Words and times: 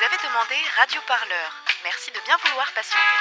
Vous 0.00 0.06
avez 0.06 0.32
demandé 0.32 0.56
Radio 0.80 0.98
Parleur. 1.06 1.50
Merci 1.84 2.08
de 2.08 2.16
bien 2.24 2.32
vouloir 2.48 2.64
patienter. 2.72 3.20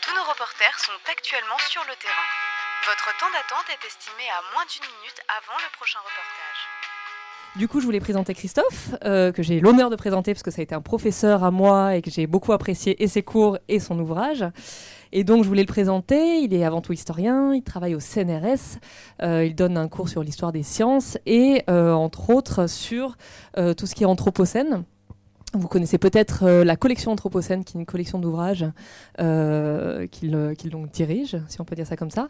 Tous 0.00 0.14
nos 0.16 0.24
reporters 0.24 0.72
sont 0.80 0.96
actuellement 1.04 1.60
sur 1.68 1.82
le 1.84 1.92
terrain. 2.00 2.28
Votre 2.88 3.12
temps 3.20 3.28
d'attente 3.28 3.68
est 3.68 3.84
estimé 3.84 4.24
à 4.32 4.40
moins 4.56 4.64
d'une 4.72 4.88
minute 4.88 5.20
avant 5.28 5.60
le 5.60 5.68
prochain 5.76 6.00
reportage. 6.00 6.60
Du 7.60 7.68
coup, 7.68 7.80
je 7.80 7.84
voulais 7.84 8.00
présenter 8.00 8.32
Christophe, 8.32 8.96
euh, 9.04 9.32
que 9.32 9.42
j'ai 9.42 9.60
l'honneur 9.60 9.90
de 9.90 9.96
présenter 9.96 10.32
parce 10.32 10.42
que 10.42 10.50
ça 10.50 10.62
a 10.62 10.64
été 10.64 10.74
un 10.74 10.80
professeur 10.80 11.44
à 11.44 11.50
moi 11.50 11.94
et 11.94 12.00
que 12.00 12.10
j'ai 12.10 12.26
beaucoup 12.26 12.54
apprécié 12.54 12.96
et 13.04 13.06
ses 13.06 13.22
cours 13.22 13.58
et 13.68 13.80
son 13.80 13.98
ouvrage. 13.98 14.46
Et 15.12 15.24
donc, 15.24 15.44
je 15.44 15.48
voulais 15.48 15.60
le 15.60 15.68
présenter. 15.68 16.40
Il 16.40 16.54
est 16.54 16.64
avant 16.64 16.80
tout 16.80 16.94
historien, 16.94 17.52
il 17.52 17.62
travaille 17.62 17.94
au 17.94 18.00
CNRS, 18.00 18.80
euh, 19.20 19.44
il 19.44 19.54
donne 19.54 19.76
un 19.76 19.88
cours 19.88 20.08
sur 20.08 20.22
l'histoire 20.22 20.52
des 20.52 20.62
sciences 20.62 21.18
et, 21.26 21.64
euh, 21.68 21.92
entre 21.92 22.30
autres, 22.30 22.66
sur 22.66 23.18
tout 23.76 23.86
ce 23.86 23.94
qui 23.94 24.04
est 24.04 24.06
anthropocène. 24.06 24.86
Vous 25.54 25.68
connaissez 25.68 25.98
peut-être 25.98 26.44
euh, 26.44 26.64
la 26.64 26.76
collection 26.76 27.12
Anthropocène, 27.12 27.62
qui 27.62 27.76
est 27.76 27.80
une 27.80 27.84
collection 27.84 28.18
d'ouvrages 28.18 28.64
euh, 29.20 30.06
qu'il 30.06 30.34
euh, 30.34 30.54
dirige, 30.90 31.36
si 31.48 31.60
on 31.60 31.64
peut 31.64 31.76
dire 31.76 31.86
ça 31.86 31.94
comme 31.94 32.10
ça. 32.10 32.28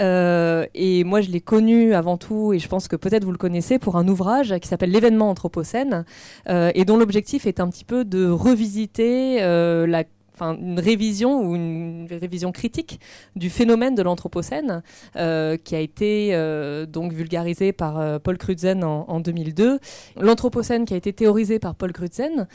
Euh, 0.00 0.66
et 0.74 1.04
moi, 1.04 1.20
je 1.20 1.30
l'ai 1.30 1.40
connu 1.40 1.94
avant 1.94 2.16
tout, 2.16 2.52
et 2.52 2.58
je 2.58 2.66
pense 2.66 2.88
que 2.88 2.96
peut-être 2.96 3.24
vous 3.24 3.30
le 3.30 3.38
connaissez, 3.38 3.78
pour 3.78 3.96
un 3.96 4.08
ouvrage 4.08 4.58
qui 4.58 4.66
s'appelle 4.66 4.90
L'événement 4.90 5.30
Anthropocène, 5.30 6.04
euh, 6.48 6.72
et 6.74 6.84
dont 6.84 6.96
l'objectif 6.96 7.46
est 7.46 7.60
un 7.60 7.68
petit 7.68 7.84
peu 7.84 8.04
de 8.04 8.28
revisiter 8.28 9.38
la 9.40 10.02
Une 10.40 10.78
révision 10.78 11.40
ou 11.40 11.54
une 11.54 12.06
révision 12.10 12.52
critique 12.52 13.00
du 13.36 13.50
phénomène 13.50 13.94
de 13.94 14.02
l'anthropocène 14.02 14.82
euh, 15.16 15.56
qui 15.56 15.74
a 15.74 15.80
été 15.80 16.30
euh, 16.32 16.86
donc 16.86 17.12
vulgarisé 17.12 17.72
par 17.72 17.98
euh, 17.98 18.18
Paul 18.18 18.36
Crutzen 18.36 18.84
en, 18.84 19.06
en 19.08 19.20
2002. 19.20 19.78
L'anthropocène 20.16 20.84
qui 20.84 20.94
a 20.94 20.96
été 20.96 21.12
théorisé 21.12 21.58
par 21.58 21.74
Paul 21.74 21.92
Crutzen 21.92 22.46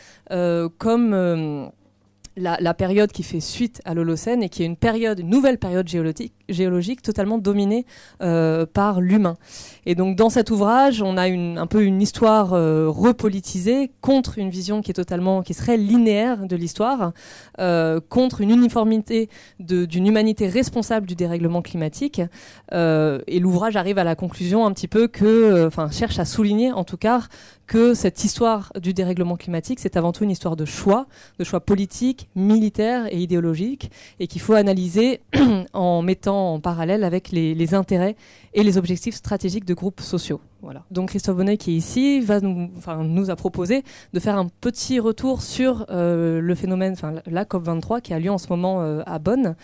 comme 0.78 1.72
la, 2.38 2.58
la 2.60 2.74
période 2.74 3.12
qui 3.12 3.24
fait 3.24 3.40
suite 3.40 3.82
à 3.86 3.94
l'Holocène 3.94 4.44
et 4.44 4.50
qui 4.50 4.64
est 4.64 4.66
une 4.66 4.78
période, 4.78 5.20
une 5.20 5.30
nouvelle 5.30 5.58
période 5.58 5.88
géologique, 5.88 6.34
géologique 6.52 7.02
totalement 7.02 7.38
dominée 7.38 7.86
euh, 8.22 8.66
par 8.66 9.02
l'humain. 9.02 9.36
Et 9.86 9.96
donc 9.96 10.16
dans 10.16 10.30
cet 10.30 10.52
ouvrage, 10.52 11.02
on 11.02 11.18
a 11.18 11.24
un 11.24 11.68
peu 11.68 11.84
une 11.84 12.02
histoire 12.02 12.54
euh, 12.54 12.88
repolitisée 12.90 13.92
contre 14.02 14.38
une 14.38 14.50
vision 14.50 14.82
qui 14.82 14.92
est 14.92 14.96
totalement, 14.96 15.42
qui 15.42 15.54
serait 15.54 15.78
linéaire 15.78 16.46
de 16.46 16.56
l'histoire, 16.56 17.14
euh, 17.60 18.00
contre 18.10 18.42
une 18.42 18.52
uniformité 18.52 19.30
d'une 19.60 20.08
humanité 20.08 20.48
responsable 20.48 21.08
du 21.08 21.16
dérèglement 21.16 21.62
climatique. 21.62 22.22
Euh, 22.74 23.20
et 23.28 23.40
l'ouvrage 23.40 23.76
arrive 23.76 23.98
à 23.98 24.04
la 24.04 24.16
conclusion 24.16 24.66
un 24.66 24.72
petit 24.72 24.88
peu 24.88 25.08
que, 25.08 25.66
enfin 25.66 25.90
cherche 25.90 26.20
à 26.20 26.26
souligner 26.26 26.72
en 26.72 26.84
tout 26.84 26.98
cas 26.98 27.22
que 27.72 27.94
cette 27.94 28.26
histoire 28.26 28.74
du 28.82 28.94
dérèglement 28.94 29.38
climatique, 29.38 29.80
c'est 29.80 29.96
avant 29.96 30.12
tout 30.12 30.26
une 30.26 30.30
histoire 30.30 30.58
de 30.58 30.66
choix, 30.66 31.08
de 31.40 31.46
choix 31.46 31.62
politiques, 31.62 32.28
militaires 32.36 33.08
et 33.10 33.18
idéologiques, 33.18 33.92
et 34.20 34.28
qu'il 34.28 34.42
faut 34.42 34.56
analyser 34.56 35.22
en 35.74 36.02
mettant 36.02 36.41
en 36.42 36.60
parallèle 36.60 37.04
avec 37.04 37.32
les, 37.32 37.74
intérêts 37.74 38.16
et 38.54 38.64
les 38.64 38.78
objectifs 38.78 39.16
stratégiques 39.16 39.66
de 39.66 39.74
groupes 39.74 40.02
sociaux. 40.02 40.42
Voilà. 40.62 40.84
Donc 40.92 41.10
Christophe 41.10 41.38
Bonnet 41.38 41.58
qui 41.58 41.72
est 41.72 41.76
ici 41.76 42.20
va 42.20 42.40
nous, 42.40 43.30
a 43.30 43.36
proposé 43.36 43.84
de 44.14 44.20
faire 44.20 44.38
un 44.38 44.48
petit 44.48 45.00
retour 45.00 45.42
sur 45.42 45.86
euh, 45.90 46.40
le 46.40 46.56
phénomène, 46.56 46.94
enfin 46.94 47.16
la 47.26 47.46
COP 47.46 47.64
23 47.64 48.02
qui 48.02 48.14
a 48.14 48.20
lieu 48.20 48.30
en 48.30 48.38
ce 48.38 48.48
moment 48.50 48.82
euh, 48.82 49.02
à 49.06 49.18
Bonn, 49.18 49.56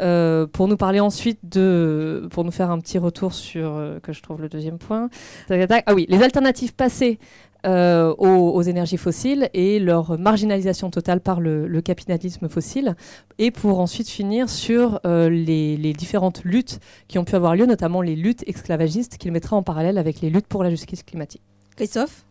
euh, 0.00 0.46
pour 0.46 0.68
nous 0.68 0.76
parler 0.76 1.00
ensuite 1.00 1.38
de, 1.44 2.28
pour 2.32 2.44
nous 2.44 2.50
faire 2.50 2.70
un 2.70 2.80
petit 2.80 2.98
retour 2.98 3.32
sur 3.32 3.80
que 4.02 4.12
je 4.12 4.22
trouve 4.22 4.42
le 4.42 4.48
deuxième 4.48 4.78
point. 4.78 5.08
Ah 5.50 5.94
oui, 5.94 6.06
les 6.08 6.22
alternatives 6.22 6.74
passées 6.74 7.18
euh, 7.66 8.14
aux, 8.18 8.50
aux 8.50 8.62
énergies 8.62 8.96
fossiles 8.96 9.48
et 9.54 9.78
leur 9.78 10.18
marginalisation 10.18 10.90
totale 10.90 11.20
par 11.20 11.40
le, 11.40 11.66
le 11.68 11.80
capitalisme 11.80 12.48
fossile, 12.48 12.96
et 13.38 13.50
pour 13.50 13.78
ensuite 13.80 14.08
finir 14.08 14.48
sur 14.50 15.00
euh, 15.06 15.28
les, 15.30 15.76
les 15.76 15.92
différentes 15.92 16.42
luttes 16.44 16.80
qui 17.08 17.18
ont 17.18 17.24
pu 17.24 17.34
avoir 17.34 17.54
lieu, 17.54 17.66
notamment 17.66 18.02
les 18.02 18.16
luttes 18.16 18.44
esclavagistes 18.48 19.16
qu'il 19.18 19.32
mettra 19.32 19.56
en 19.56 19.62
parallèle 19.62 19.98
avec 19.98 20.20
les 20.20 20.30
luttes 20.30 20.46
pour 20.46 20.64
la 20.64 20.70
justice 20.70 21.02
climatique. 21.02 21.42
Christophe? 21.76 22.24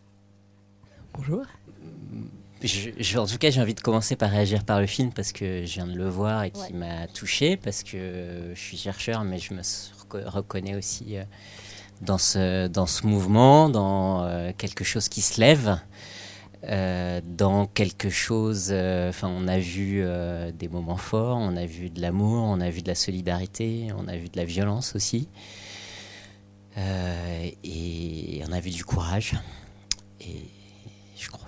Bonjour. 1.14 1.42
Je- 2.62 2.90
je- 2.96 3.18
en 3.18 3.26
tout 3.26 3.38
cas, 3.38 3.50
j'ai 3.50 3.60
envie 3.60 3.74
de 3.74 3.80
commencer 3.80 4.14
par 4.14 4.30
réagir 4.30 4.64
par 4.64 4.80
le 4.80 4.86
film 4.86 5.10
parce 5.12 5.32
que 5.32 5.64
je 5.66 5.74
viens 5.74 5.86
de 5.86 5.96
le 5.96 6.08
voir 6.08 6.44
et 6.44 6.52
qui 6.52 6.60
Ouais. 6.72 6.78
m'a 6.78 7.06
touché 7.08 7.56
parce 7.56 7.82
que 7.82 8.52
je 8.54 8.60
suis 8.60 8.76
chercheur, 8.76 9.24
mais 9.24 9.38
je 9.38 9.52
me 9.52 9.62
reconnais 10.28 10.76
aussi 10.76 11.16
euh, 11.16 11.24
dans 12.02 12.18
ce, 12.18 12.66
dans 12.66 12.86
ce 12.86 13.06
mouvement, 13.06 13.68
dans 13.70 14.24
euh, 14.24 14.52
quelque 14.56 14.84
chose 14.84 15.08
qui 15.08 15.22
se 15.22 15.40
lève, 15.40 15.78
euh, 16.64 17.20
dans 17.24 17.66
quelque 17.66 18.10
chose. 18.10 18.68
euh, 18.70 19.08
Enfin, 19.10 19.28
on 19.28 19.48
a 19.48 19.58
vu 19.58 20.04
des 20.58 20.68
moments 20.68 20.96
forts, 20.96 21.36
on 21.38 21.56
a 21.56 21.64
vu 21.66 21.90
de 21.90 22.00
l'amour, 22.00 22.44
on 22.44 22.60
a 22.60 22.70
vu 22.70 22.82
de 22.82 22.88
la 22.88 22.94
solidarité, 22.94 23.88
on 23.96 24.08
a 24.08 24.16
vu 24.16 24.28
de 24.28 24.36
la 24.36 24.44
violence 24.44 24.94
aussi, 24.94 25.28
et 26.76 28.42
on 28.48 28.52
a 28.52 28.60
vu 28.60 28.70
du 28.70 28.84
courage. 28.84 29.34
Et 30.20 30.48
je 31.18 31.28
crois, 31.28 31.46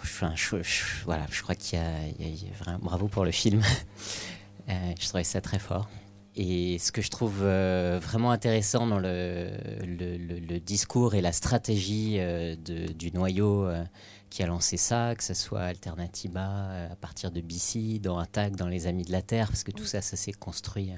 voilà, 1.04 1.26
je 1.30 1.42
crois 1.42 1.54
qu'il 1.54 1.78
y 1.78 2.22
y 2.22 2.48
a- 2.48 2.64
vraiment, 2.64 2.78
bravo 2.82 3.08
pour 3.08 3.24
le 3.24 3.30
film. 3.32 3.62
Je 4.68 5.08
trouvais 5.08 5.24
ça 5.24 5.40
très 5.42 5.58
fort. 5.58 5.88
Et 6.36 6.78
ce 6.78 6.90
que 6.90 7.00
je 7.00 7.10
trouve 7.10 7.40
euh, 7.42 8.00
vraiment 8.02 8.32
intéressant 8.32 8.86
dans 8.86 8.98
le, 8.98 10.58
discours 10.58 11.14
et 11.14 11.20
la 11.20 11.30
stratégie 11.30 12.16
euh, 12.18 12.56
du 12.56 13.12
noyau 13.12 13.66
euh, 13.66 13.84
qui 14.30 14.42
a 14.42 14.46
lancé 14.46 14.76
ça, 14.76 15.14
que 15.14 15.22
ce 15.22 15.34
soit 15.34 15.62
Alternativa 15.62 16.40
euh, 16.40 16.92
à 16.92 16.96
partir 16.96 17.30
de 17.30 17.40
BC, 17.40 18.00
dans 18.00 18.18
Attack, 18.18 18.56
dans 18.56 18.66
les 18.66 18.88
Amis 18.88 19.04
de 19.04 19.12
la 19.12 19.22
Terre, 19.22 19.46
parce 19.46 19.62
que 19.62 19.70
tout 19.70 19.84
ça, 19.84 20.02
ça 20.02 20.16
s'est 20.16 20.32
construit 20.32 20.90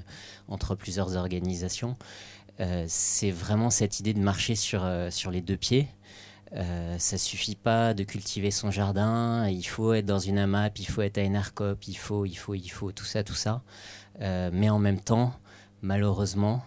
entre 0.47 0.73
plusieurs 0.73 1.15
organisations. 1.15 1.95
C'est 2.87 3.29
vraiment 3.29 3.69
cette 3.69 3.99
idée 3.99 4.15
de 4.15 4.19
marcher 4.19 4.55
sur, 4.55 4.83
les 5.31 5.41
deux 5.41 5.57
pieds. 5.57 5.87
Euh, 6.53 6.97
ça 6.97 7.17
suffit 7.17 7.55
pas 7.55 7.93
de 7.93 8.03
cultiver 8.03 8.51
son 8.51 8.71
jardin, 8.71 9.49
il 9.49 9.63
faut 9.63 9.93
être 9.93 10.05
dans 10.05 10.19
une 10.19 10.37
AMAP, 10.37 10.79
il 10.79 10.87
faut 10.87 11.01
être 11.01 11.17
à 11.17 11.21
Enarcop, 11.21 11.87
il 11.87 11.97
faut, 11.97 12.25
il 12.25 12.35
faut, 12.35 12.55
il 12.55 12.69
faut, 12.69 12.91
tout 12.91 13.03
ça, 13.03 13.23
tout 13.23 13.33
ça. 13.33 13.61
Euh, 14.21 14.49
mais 14.51 14.69
en 14.69 14.79
même 14.79 14.99
temps, 14.99 15.33
malheureusement, 15.81 16.63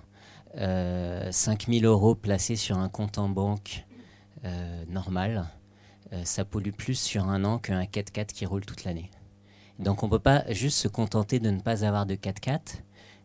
euh, 0.57 1.31
5000 1.31 1.85
euros 1.85 2.15
placés 2.15 2.57
sur 2.57 2.79
un 2.79 2.89
compte 2.89 3.19
en 3.19 3.29
banque 3.29 3.87
euh, 4.45 4.85
normal, 4.89 5.47
euh, 6.13 6.23
ça 6.25 6.45
pollue 6.45 6.73
plus 6.73 6.95
sur 6.99 7.29
un 7.29 7.45
an 7.45 7.59
qu'un 7.59 7.83
4x4 7.83 8.27
qui 8.27 8.47
roule 8.47 8.65
toute 8.65 8.85
l'année. 8.85 9.11
Donc 9.79 10.03
on 10.03 10.07
ne 10.07 10.11
peut 10.11 10.19
pas 10.19 10.45
juste 10.53 10.79
se 10.79 10.89
contenter 10.89 11.41
de 11.41 11.51
ne 11.51 11.61
pas 11.61 11.85
avoir 11.85 12.07
de 12.07 12.15
4x4, 12.15 12.61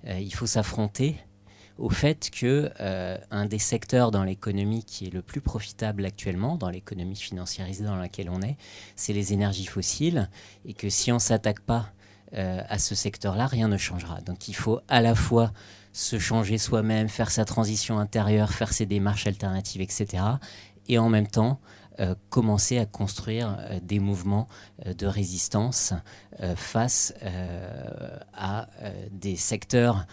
euh, 0.08 0.20
il 0.20 0.34
faut 0.34 0.46
s'affronter 0.46 1.18
au 1.78 1.90
fait 1.90 2.30
que 2.30 2.72
euh, 2.80 3.18
un 3.32 3.46
des 3.46 3.60
secteurs 3.60 4.12
dans 4.12 4.24
l'économie 4.24 4.84
qui 4.86 5.08
est 5.08 5.10
le 5.10 5.22
plus 5.22 5.42
profitable 5.42 6.06
actuellement, 6.06 6.56
dans 6.56 6.70
l'économie 6.70 7.18
financiarisée 7.18 7.84
dans 7.84 7.98
laquelle 7.98 8.30
on 8.30 8.42
est, 8.42 8.56
c'est 8.96 9.12
les 9.12 9.34
énergies 9.34 9.66
fossiles, 9.66 10.30
et 10.64 10.74
que 10.74 10.90
si 10.90 11.12
on 11.12 11.20
s'attaque 11.20 11.60
pas 11.60 11.90
euh, 12.34 12.62
à 12.68 12.80
ce 12.80 12.96
secteur-là, 12.96 13.48
rien 13.48 13.68
ne 13.68 13.78
changera. 13.78 14.22
Donc 14.22 14.48
il 14.48 14.56
faut 14.56 14.80
à 14.88 15.02
la 15.02 15.16
fois 15.16 15.52
se 15.94 16.20
changer 16.20 16.58
soi-même, 16.58 17.08
faire 17.08 17.32
sa 17.32 17.46
transition 17.46 18.00
intérieure, 18.00 18.52
faire 18.52 18.74
ses 18.74 18.86
démarches 18.86 19.28
alternatives, 19.28 19.82
etc., 19.82 20.24
et 20.88 20.98
en 20.98 21.10
même 21.10 21.28
temps 21.28 21.60
euh, 22.00 22.14
commencer 22.30 22.78
à 22.78 22.86
construire 22.86 23.58
euh, 23.60 23.80
des 23.82 24.00
mouvements 24.00 24.48
de 24.86 25.08
résistance 25.08 25.94
face 26.56 27.14
à 28.34 28.68
des 29.12 29.38
secteurs 29.38 30.06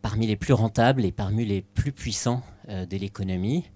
parmi 0.00 0.26
les 0.26 0.36
plus 0.36 0.54
rentables 0.54 1.04
et 1.04 1.12
parmi 1.12 1.44
les 1.44 1.60
plus 1.60 1.92
puissants 1.92 2.42
de 2.68 2.96
l'économie, 2.96 3.70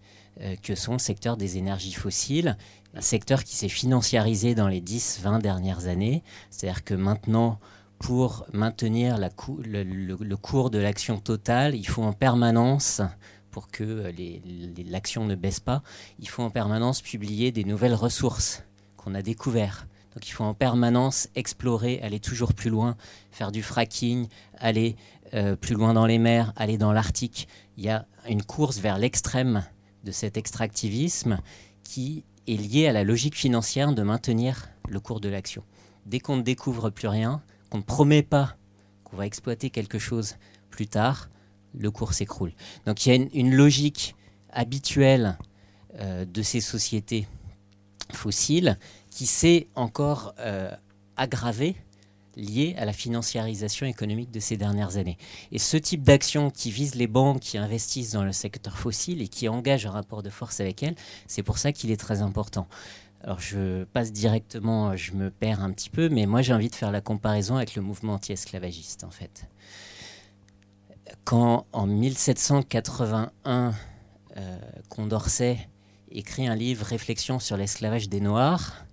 que 0.62 0.75
sont 0.75 0.94
le 0.94 0.99
secteur 0.99 1.37
des 1.37 1.59
énergies 1.59 1.93
fossiles, 1.93 2.56
un 2.94 3.00
secteur 3.00 3.44
qui 3.44 3.56
s'est 3.56 3.69
financiarisé 3.69 4.55
dans 4.55 4.69
les 4.69 4.81
10-20 4.81 5.41
dernières 5.41 5.87
années. 5.87 6.23
C'est-à-dire 6.50 6.85
que 6.85 6.94
maintenant, 6.94 7.58
pour 7.99 8.46
maintenir 8.52 9.19
le, 9.19 10.37
cours 10.37 10.70
de 10.70 10.79
l'action 10.79 11.19
totale, 11.19 11.75
il 11.75 11.87
faut 11.87 12.02
en 12.02 12.12
permanence, 12.12 13.00
pour 13.50 13.69
que 13.69 13.85
euh, 13.85 14.12
l'action 14.91 15.25
ne 15.25 15.35
baisse 15.35 15.61
pas, 15.61 15.82
il 16.19 16.29
faut 16.29 16.43
en 16.43 16.50
permanence 16.50 17.00
publier 17.02 17.52
des 17.52 17.64
nouvelles 17.64 17.94
ressources 17.94 18.62
qu'on 18.97 19.14
a 19.14 19.23
découvertes. 19.23 19.87
Donc 20.14 20.29
il 20.29 20.31
faut 20.31 20.44
en 20.44 20.55
permanence 20.55 21.29
explorer, 21.35 22.00
aller 22.02 22.20
toujours 22.20 22.52
plus 22.52 22.70
loin, 22.70 22.97
faire 23.32 23.50
du 23.50 23.62
fracking, 23.62 24.29
aller 24.58 24.97
euh, 25.35 25.56
plus 25.56 25.75
loin 25.75 25.94
dans 25.94 26.06
les 26.06 26.19
mers, 26.19 26.52
aller 26.56 26.79
dans 26.79 26.93
l'Arctique. 26.93 27.49
Il 27.76 27.85
y 27.85 27.88
a 27.88 28.06
une 28.29 28.43
course 28.43 28.79
vers 28.79 28.99
l'extrême 28.99 29.64
de 30.05 30.12
cet 30.12 30.37
extractivisme 30.37 31.38
qui 31.82 32.25
est 32.46 32.56
liée 32.56 32.87
à 32.87 32.93
la 32.93 33.05
logique 33.05 33.37
financière 33.37 33.93
de 33.93 34.02
maintenir 34.02 34.69
le 34.88 35.00
cours 35.00 35.20
de 35.20 35.29
l'action. 35.29 35.64
Dès 36.06 36.20
qu'on 36.20 36.37
ne 36.37 36.43
découvre 36.43 36.91
plus 36.91 37.08
rien, 37.08 37.43
qu'on 37.70 37.79
ne 37.79 37.82
promet 37.82 38.23
pas 38.23 38.56
qu'on 39.05 39.17
va 39.17 39.26
exploiter 39.26 39.70
quelque 39.70 39.99
chose 39.99 40.37
plus 40.70 40.87
tard, 40.87 41.29
le 41.76 41.91
cours 41.91 42.12
s'écroule. 42.12 42.52
Donc 42.87 43.05
il 43.05 43.08
y 43.08 43.12
a 43.12 43.29
une, 43.32 43.55
logique 43.55 44.14
habituelle 44.50 45.38
euh, 45.99 46.25
de 46.25 46.43
ces 46.43 46.61
sociétés 46.61 47.26
fossile 48.12 48.79
qui 49.11 49.26
s'est 49.26 49.69
encore 49.75 50.35
aggravé 51.17 51.76
lié 52.37 52.75
à 52.79 52.85
la 52.85 52.93
financiarisation 52.93 53.87
économique 53.87 54.31
de 54.31 54.41
ces 54.41 54.57
dernières 54.57 54.97
années. 54.97 55.19
Et 55.53 55.59
ce 55.59 55.77
type 55.77 56.03
d'action 56.03 56.51
qui 56.51 56.71
vise 56.71 56.95
les 56.95 57.07
banques 57.07 57.41
qui 57.41 57.59
investissent 57.59 58.13
dans 58.13 58.25
le 58.25 58.33
secteur 58.33 58.77
fossile 58.77 59.23
et 59.23 59.29
qui 59.29 59.49
engage 59.49 59.87
un 59.87 59.91
rapport 59.91 60.23
de 60.23 60.31
force 60.31 60.61
avec 60.61 60.83
elles, 60.83 60.97
c'est 61.27 61.43
pour 61.43 61.59
ça 61.59 61.73
qu'il 61.73 61.91
est 61.91 61.97
très 61.97 62.23
important. 62.23 62.67
Alors 63.23 63.41
je 63.41 63.85
passe 63.85 64.13
directement, 64.13 64.97
je 64.97 65.13
me 65.13 65.31
perds 65.31 65.63
un 65.63 65.71
petit 65.71 65.89
peu, 65.89 66.11
mais 66.11 66.27
moi 66.27 66.43
j'ai 66.43 66.53
envie 66.53 66.69
de 66.69 66.75
faire 66.75 66.91
la 66.91 67.01
comparaison 67.01 67.57
avec 67.57 67.75
le 67.75 67.81
mouvement 67.81 68.15
anti-esclavagiste 68.15 69.03
en 69.03 69.11
fait. 69.11 69.47
Quand 71.25 71.67
en 71.73 71.87
1781, 71.87 73.73
euh, 74.37 74.59
Condorcet 74.91 75.59
écrit 76.11 76.47
un 76.47 76.55
livre 76.55 76.85
Réflexion 76.85 77.39
sur 77.39 77.57
l'esclavage 77.57 78.11
des 78.11 78.21
Noirs, 78.21 78.85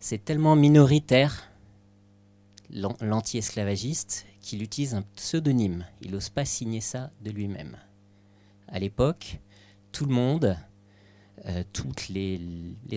c'est 0.00 0.24
tellement 0.24 0.56
minoritaire 0.56 1.50
l'anti-esclavagiste 2.74 4.26
qu'il 4.40 4.62
utilise 4.62 4.94
un 4.94 5.02
pseudonyme. 5.16 5.86
Il 6.02 6.10
n'ose 6.10 6.28
pas 6.28 6.44
signer 6.44 6.80
ça 6.80 7.10
de 7.22 7.30
lui-même. 7.30 7.76
À 8.68 8.78
l'époque, 8.78 9.38
tout 9.92 10.06
le 10.06 10.14
monde, 10.14 10.56
euh, 11.46 11.62
toutes 11.72 12.08
les, 12.08 12.40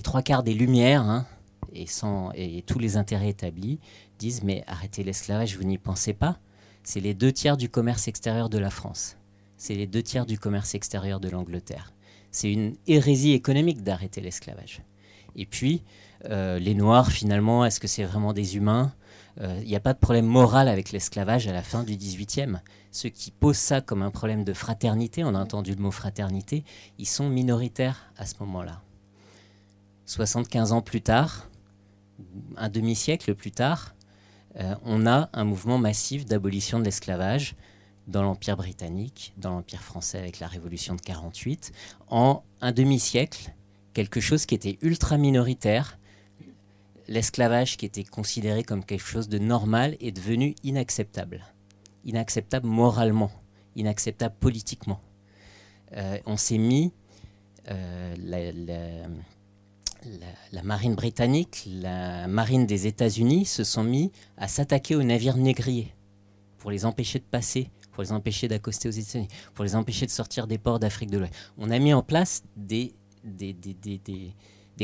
trois 0.04 0.22
quarts 0.22 0.44
des 0.44 0.54
lumières 0.54 1.04
hein, 1.04 1.26
et, 1.74 2.64
tous 2.66 2.80
les 2.80 2.98
intérêts 2.98 3.30
établis 3.30 3.80
disent 4.20 4.44
mais 4.44 4.64
arrêtez 4.68 5.04
l'esclavage, 5.04 5.58
vous 5.58 5.64
n'y 5.64 5.78
pensez 5.78 6.14
pas. 6.14 6.40
C'est 6.84 7.00
les 7.00 7.14
deux 7.14 7.32
tiers 7.32 7.58
du 7.58 7.70
commerce 7.70 8.08
extérieur 8.08 8.50
de 8.50 8.58
la 8.58 8.70
France. 8.70 9.18
C'est 9.58 9.76
les 9.76 9.88
deux 9.88 10.04
tiers 10.04 10.26
du 10.26 10.40
commerce 10.40 10.76
extérieur 10.76 11.20
de 11.20 11.30
l'Angleterre. 11.30 11.94
C'est 12.32 12.52
une 12.52 12.76
hérésie 12.88 13.34
économique 13.34 13.84
d'arrêter 13.84 14.22
l'esclavage. 14.22 14.82
Et 15.36 15.46
puis, 15.46 15.84
euh, 16.26 16.60
les 16.60 16.74
Noirs, 16.74 17.12
finalement, 17.12 17.66
est-ce 17.66 17.80
que 17.80 17.88
c'est 17.88 18.04
vraiment 18.04 18.34
des 18.34 18.56
humains? 18.58 18.94
Il 19.40 19.46
euh, 19.46 19.64
n'y 19.64 19.76
a 19.76 19.80
pas 19.80 19.94
de 19.94 20.00
problème 20.00 20.26
moral 20.26 20.68
avec 20.68 20.92
l'esclavage 20.92 21.48
à 21.48 21.54
la 21.54 21.62
fin 21.62 21.84
du 21.84 21.96
XVIIIe. 21.96 22.58
Ceux 22.92 23.10
qui 23.10 23.30
posent 23.30 23.58
ça 23.58 23.82
comme 23.82 24.02
un 24.02 24.10
problème 24.10 24.44
de 24.44 24.54
fraternité, 24.54 25.24
on 25.24 25.36
a 25.36 25.40
entendu 25.40 25.76
le 25.76 25.82
mot 25.82 25.92
fraternité, 25.92 26.64
ils 26.98 27.08
sont 27.08 27.30
minoritaires 27.30 28.12
à 28.18 28.26
ce 28.26 28.36
moment-là. 28.40 28.82
75 30.06 30.72
ans 30.72 30.82
plus 30.82 31.02
tard, 31.02 31.50
un 32.56 32.70
demi-siècle 32.70 33.36
plus 33.36 33.52
tard, 33.52 33.94
euh, 34.60 34.74
on 34.84 35.06
a 35.06 35.30
un 35.34 35.44
mouvement 35.44 35.78
massif 35.78 36.26
d'abolition 36.26 36.80
de 36.80 36.86
l'esclavage 36.86 37.56
dans 38.08 38.24
l'Empire 38.24 38.58
britannique, 38.58 39.34
dans 39.38 39.52
l'Empire 39.52 39.84
français 39.84 40.18
avec 40.18 40.40
la 40.40 40.48
Révolution 40.48 40.96
de 40.96 41.02
48. 41.02 41.74
En 42.08 42.44
un 42.62 42.72
demi-siècle, 42.72 43.54
quelque 43.94 44.22
chose 44.22 44.46
qui 44.46 44.56
était 44.56 44.80
ultra 44.82 45.18
minoritaire 45.18 45.97
l'esclavage 47.08 47.78
qui 47.78 47.86
était 47.86 48.04
considéré 48.04 48.64
comme 48.64 48.84
quelque 48.84 49.06
chose 49.06 49.30
de 49.30 49.38
normal 49.38 49.96
est 50.00 50.12
devenu 50.12 50.56
inacceptable. 50.64 51.44
Inacceptable 52.06 52.68
moralement, 52.68 53.32
inacceptable 53.76 54.36
politiquement. 54.40 55.02
Euh, 55.94 56.18
on 56.26 56.38
s'est 56.38 56.58
mis, 56.58 56.92
euh, 57.70 58.16
la, 60.52 60.64
marine 60.64 60.96
britannique, 60.96 61.68
la 61.68 62.28
marine 62.28 62.66
des 62.66 62.88
États-Unis 62.88 63.46
se 63.46 63.64
sont 63.64 63.84
mis 63.84 64.12
à 64.38 64.48
s'attaquer 64.48 64.96
aux 64.96 65.04
navires 65.04 65.38
négriers 65.38 65.94
pour 66.58 66.72
les 66.72 66.86
empêcher 66.86 67.20
de 67.20 67.24
passer, 67.24 67.70
pour 67.92 68.04
les 68.04 68.12
empêcher 68.12 68.48
d'accoster 68.48 68.90
aux 68.90 68.92
États-Unis, 68.92 69.28
pour 69.54 69.64
les 69.64 69.76
empêcher 69.76 70.06
de 70.06 70.12
sortir 70.12 70.48
des 70.48 70.58
ports 70.58 70.80
d'Afrique 70.80 71.10
de 71.10 71.20
l'Ouest. 71.20 71.34
On 71.58 71.70
a 71.72 71.80
mis 71.80 71.94
en 71.94 72.04
place 72.04 72.44
des, 72.56 72.94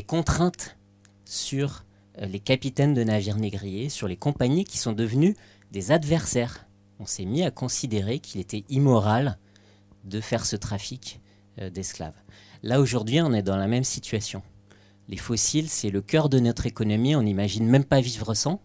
contraintes 0.08 0.78
sur 1.26 1.84
les 2.18 2.40
capitaines 2.40 2.94
de 2.94 3.04
navires 3.04 3.38
négriers, 3.38 3.90
sur 3.90 4.08
les 4.08 4.18
compagnies 4.18 4.66
qui 4.66 4.78
sont 4.78 4.94
devenues 4.94 5.36
des 5.72 5.92
adversaires. 5.92 6.68
On 7.00 7.06
s'est 7.06 7.26
mis 7.26 7.44
à 7.44 7.52
considérer 7.52 8.20
qu'il 8.20 8.40
était 8.40 8.64
immoral 8.70 9.38
de 10.04 10.22
faire 10.22 10.46
ce 10.46 10.56
trafic 10.56 11.22
euh, 11.60 11.70
d'esclaves. 11.70 12.16
Là, 12.62 12.80
aujourd'hui, 12.80 13.22
on 13.22 13.34
est 13.34 13.42
dans 13.42 13.58
la 13.58 13.68
même 13.68 13.84
situation. 13.84 14.42
Les 15.10 15.18
fossiles, 15.18 15.70
c'est 15.70 15.90
le 15.90 16.02
cœur 16.02 16.30
de 16.30 16.40
notre 16.40 16.66
économie, 16.66 17.16
on 17.16 17.24
n'imagine 17.24 17.66
même 17.66 17.84
pas 17.84 18.00
vivre 18.00 18.34
sans. 18.34 18.62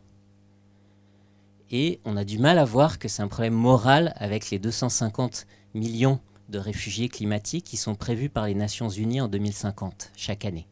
Et 1.71 2.01
on 2.05 2.17
a 2.17 2.25
du 2.25 2.39
mal 2.39 2.59
à 2.59 2.65
voir 2.65 2.99
que 2.99 3.09
c'est 3.09 3.23
un 3.23 3.29
problème 3.29 3.55
moral 3.55 4.15
avec 4.17 4.51
les 4.51 4.59
250 4.59 5.47
millions 5.75 6.21
de 6.49 6.59
réfugiés 6.59 7.09
climatiques 7.09 7.65
qui 7.65 7.77
sont 7.77 7.95
prévus 7.95 8.31
par 8.31 8.47
les 8.47 8.55
Nations 8.55 8.89
Unies 8.89 9.21
en 9.21 9.29
2050 9.29 10.13
chaque 10.17 10.45
année. 10.45 10.67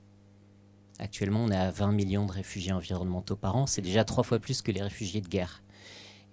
Actuellement, 0.98 1.44
on 1.44 1.50
est 1.50 1.56
à 1.56 1.70
20 1.70 1.92
millions 1.92 2.24
de 2.24 2.32
réfugiés 2.32 2.72
environnementaux 2.72 3.36
par 3.36 3.56
an. 3.56 3.66
C'est 3.66 3.82
déjà 3.82 4.04
trois 4.04 4.24
fois 4.24 4.38
plus 4.38 4.62
que 4.62 4.72
les 4.72 4.82
réfugiés 4.82 5.20
de 5.20 5.28
guerre. 5.28 5.62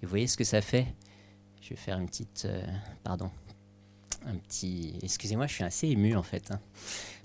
Et 0.01 0.05
vous 0.05 0.09
voyez 0.09 0.27
ce 0.27 0.37
que 0.37 0.45
ça 0.45 0.61
fait? 0.61 0.87
Je 1.61 1.69
vais 1.69 1.75
faire 1.75 1.99
une 1.99 2.07
petite... 2.07 2.43
Euh, 2.45 2.63
pardon. 3.03 3.29
Un 4.25 4.35
petit... 4.35 4.97
Excusez-moi, 5.03 5.47
je 5.47 5.53
suis 5.53 5.63
assez 5.63 5.87
ému 5.87 6.15
en 6.15 6.23
fait 6.23 6.51
hein, 6.51 6.61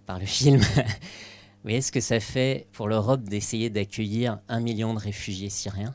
par 0.04 0.18
le 0.18 0.26
film. 0.26 0.60
vous 0.60 1.62
voyez 1.62 1.80
ce 1.80 1.92
que 1.92 2.00
ça 2.00 2.18
fait 2.18 2.66
pour 2.72 2.88
l'Europe 2.88 3.22
d'essayer 3.22 3.70
d'accueillir 3.70 4.40
un 4.48 4.60
million 4.60 4.92
de 4.92 4.98
réfugiés 4.98 5.50
syriens? 5.50 5.94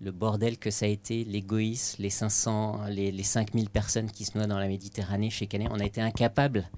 Le 0.00 0.12
bordel 0.12 0.58
que 0.58 0.70
ça 0.70 0.84
a 0.84 0.88
été, 0.88 1.24
l'égoïsme, 1.24 2.02
les 2.02 2.10
500, 2.10 2.84
les, 2.88 3.10
les 3.10 3.22
5000 3.22 3.68
personnes 3.70 4.10
qui 4.10 4.24
se 4.26 4.36
noient 4.36 4.46
dans 4.46 4.58
la 4.58 4.68
Méditerranée 4.68 5.30
chaque 5.30 5.54
année. 5.54 5.66
On 5.70 5.80
a 5.80 5.84
été 5.84 6.00
incapable 6.00 6.70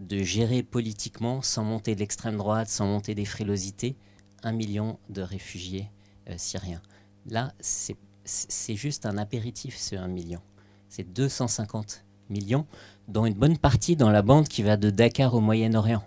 de 0.00 0.22
gérer 0.22 0.62
politiquement, 0.62 1.42
sans 1.42 1.62
monter 1.62 1.94
de 1.94 2.00
l'extrême 2.00 2.36
droite, 2.36 2.68
sans 2.68 2.86
monter 2.86 3.14
des 3.14 3.26
frilosités, 3.26 3.96
un 4.42 4.52
million 4.52 4.98
de 5.10 5.22
réfugiés 5.22 5.90
euh, 6.28 6.34
syriens. 6.38 6.80
Là, 7.26 7.52
c'est 7.60 8.76
juste 8.76 9.04
un 9.04 9.18
apéritif, 9.18 9.76
ce 9.76 9.96
1 9.96 10.08
million. 10.08 10.40
C'est 10.88 11.12
250 11.12 12.04
millions, 12.30 12.66
dont 13.08 13.26
une 13.26 13.34
bonne 13.34 13.58
partie 13.58 13.94
dans 13.96 14.10
la 14.10 14.22
bande 14.22 14.48
qui 14.48 14.62
va 14.62 14.76
de 14.76 14.88
Dakar 14.88 15.34
au 15.34 15.40
Moyen-Orient. 15.40 16.02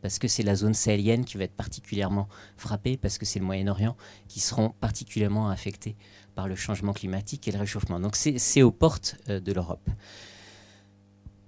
Parce 0.00 0.18
que 0.18 0.28
c'est 0.28 0.42
la 0.42 0.54
zone 0.54 0.74
sahélienne 0.74 1.24
qui 1.24 1.36
va 1.36 1.44
être 1.44 1.56
particulièrement 1.56 2.28
frappée, 2.56 2.96
parce 2.96 3.18
que 3.18 3.26
c'est 3.26 3.38
le 3.38 3.44
Moyen-Orient 3.44 3.96
qui 4.28 4.40
seront 4.40 4.70
particulièrement 4.80 5.50
affectés 5.50 5.96
par 6.34 6.48
le 6.48 6.54
changement 6.54 6.92
climatique 6.92 7.46
et 7.48 7.52
le 7.52 7.58
réchauffement. 7.58 8.00
Donc 8.00 8.16
c'est 8.16 8.62
aux 8.62 8.70
portes 8.70 9.16
euh, 9.28 9.40
de 9.40 9.52
l'Europe. 9.52 9.88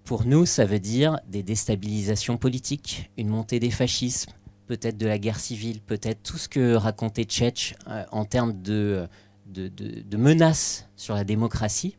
Pour 0.09 0.25
nous, 0.25 0.47
ça 0.47 0.65
veut 0.65 0.79
dire 0.79 1.21
des 1.29 1.43
déstabilisations 1.43 2.39
politiques, 2.39 3.11
une 3.19 3.29
montée 3.29 3.61
des 3.61 3.71
fascismes, 3.71 4.33
peut-être 4.67 4.97
de 4.97 5.07
la 5.07 5.19
guerre 5.19 5.39
civile, 5.39 5.83
peut-être 5.83 6.23
tout 6.23 6.39
ce 6.39 6.49
que 6.49 6.73
racontait 6.73 7.25
Tchetch 7.25 7.75
euh, 7.89 8.07
en 8.11 8.25
termes 8.25 8.63
de, 8.63 9.07
de, 9.45 10.17
menaces 10.17 10.89
sur 10.97 11.15
la 11.15 11.25
démocratie. 11.25 11.99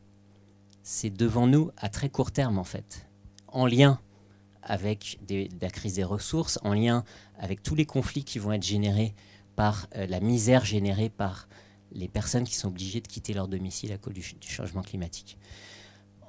C'est 0.82 1.12
devant 1.12 1.46
nous 1.46 1.70
à 1.78 1.88
très 1.88 2.10
court 2.10 2.32
terme, 2.32 2.58
en 2.58 2.63
fait, 2.63 3.08
en 3.48 3.68
lien 3.68 4.00
avec 4.63 5.20
la 5.62 5.70
crise 5.70 5.94
des 5.94 6.04
ressources, 6.04 6.58
en 6.63 6.74
lien 6.74 7.04
avec 7.38 7.62
tous 7.62 7.75
les 7.75 7.86
conflits 7.86 8.24
qui 8.24 8.39
vont 8.39 8.54
être 8.54 8.66
générés 8.66 9.13
par 9.56 9.86
euh, 9.96 10.08
la 10.08 10.20
misère 10.20 10.66
générée 10.66 11.10
par 11.10 11.48
les 11.92 12.08
personnes 12.08 12.46
qui 12.46 12.56
sont 12.56 12.70
obligées 12.70 13.01
de 13.01 13.08
quitter 13.08 13.34
leur 13.34 13.48
domicile 13.48 13.92
à 13.92 14.00
cause 14.00 14.16
du 14.16 14.24
changement 14.42 14.82
climatique. 14.82 15.38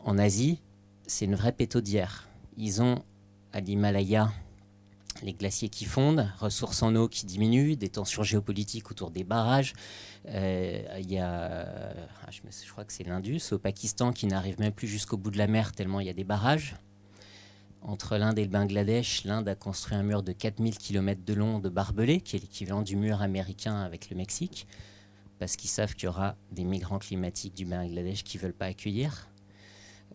En 0.04 0.18
Asie, 0.18 0.60
c'est 1.10 1.24
une 1.24 1.34
vraie 1.34 1.52
pétaudière. 1.52 2.28
Ils 2.56 2.80
ont 2.82 3.02
à 3.52 3.60
l'Himalaya 3.60 4.30
les 5.22 5.32
glaciers 5.32 5.68
qui 5.68 5.84
fondent, 5.84 6.30
ressources 6.38 6.84
en 6.84 6.94
eau 6.94 7.08
qui 7.08 7.26
diminuent, 7.26 7.76
des 7.76 7.88
tensions 7.88 8.22
géopolitiques 8.22 8.90
autour 8.92 9.10
des 9.10 9.24
barrages. 9.24 9.74
Euh, 10.28 10.82
il 11.00 11.10
y 11.10 11.18
a, 11.18 11.66
ah, 12.24 12.30
je, 12.30 12.70
crois 12.70 12.84
que 12.84 12.92
c'est 12.92 13.02
l'Indus, 13.02 13.42
au 13.50 13.58
Pakistan, 13.58 14.12
qui 14.12 14.26
n'arrive 14.28 14.60
même 14.60 14.72
plus 14.72 14.86
jusqu'au 14.86 15.16
bout 15.16 15.32
de 15.32 15.38
la 15.38 15.48
mer 15.48 15.72
tellement 15.72 15.98
il 15.98 16.06
y 16.06 16.10
a 16.10 16.14
des 16.14 16.24
barrages. 16.24 16.76
Entre 17.82 18.16
l'Inde 18.16 18.38
et 18.38 18.44
le 18.44 18.50
Bangladesh, 18.50 19.24
l'Inde 19.24 19.48
a 19.48 19.56
construit 19.56 19.96
un 19.96 20.04
mur 20.04 20.22
de 20.22 20.32
4000 20.32 20.78
km 20.78 21.22
de 21.24 21.34
long 21.34 21.58
de 21.58 21.68
barbelés, 21.68 22.20
qui 22.20 22.36
est 22.36 22.38
l'équivalent 22.38 22.82
du 22.82 22.94
mur 22.94 23.20
américain 23.20 23.80
avec 23.80 24.10
le 24.10 24.16
Mexique, 24.16 24.68
parce 25.40 25.56
qu'ils 25.56 25.70
savent 25.70 25.94
qu'il 25.94 26.04
y 26.04 26.08
aura 26.08 26.36
des 26.52 26.64
migrants 26.64 27.00
climatiques 27.00 27.54
du 27.54 27.66
Bangladesh 27.66 28.22
qui 28.22 28.36
ne 28.36 28.42
veulent 28.42 28.54
pas 28.54 28.66
accueillir. 28.66 29.29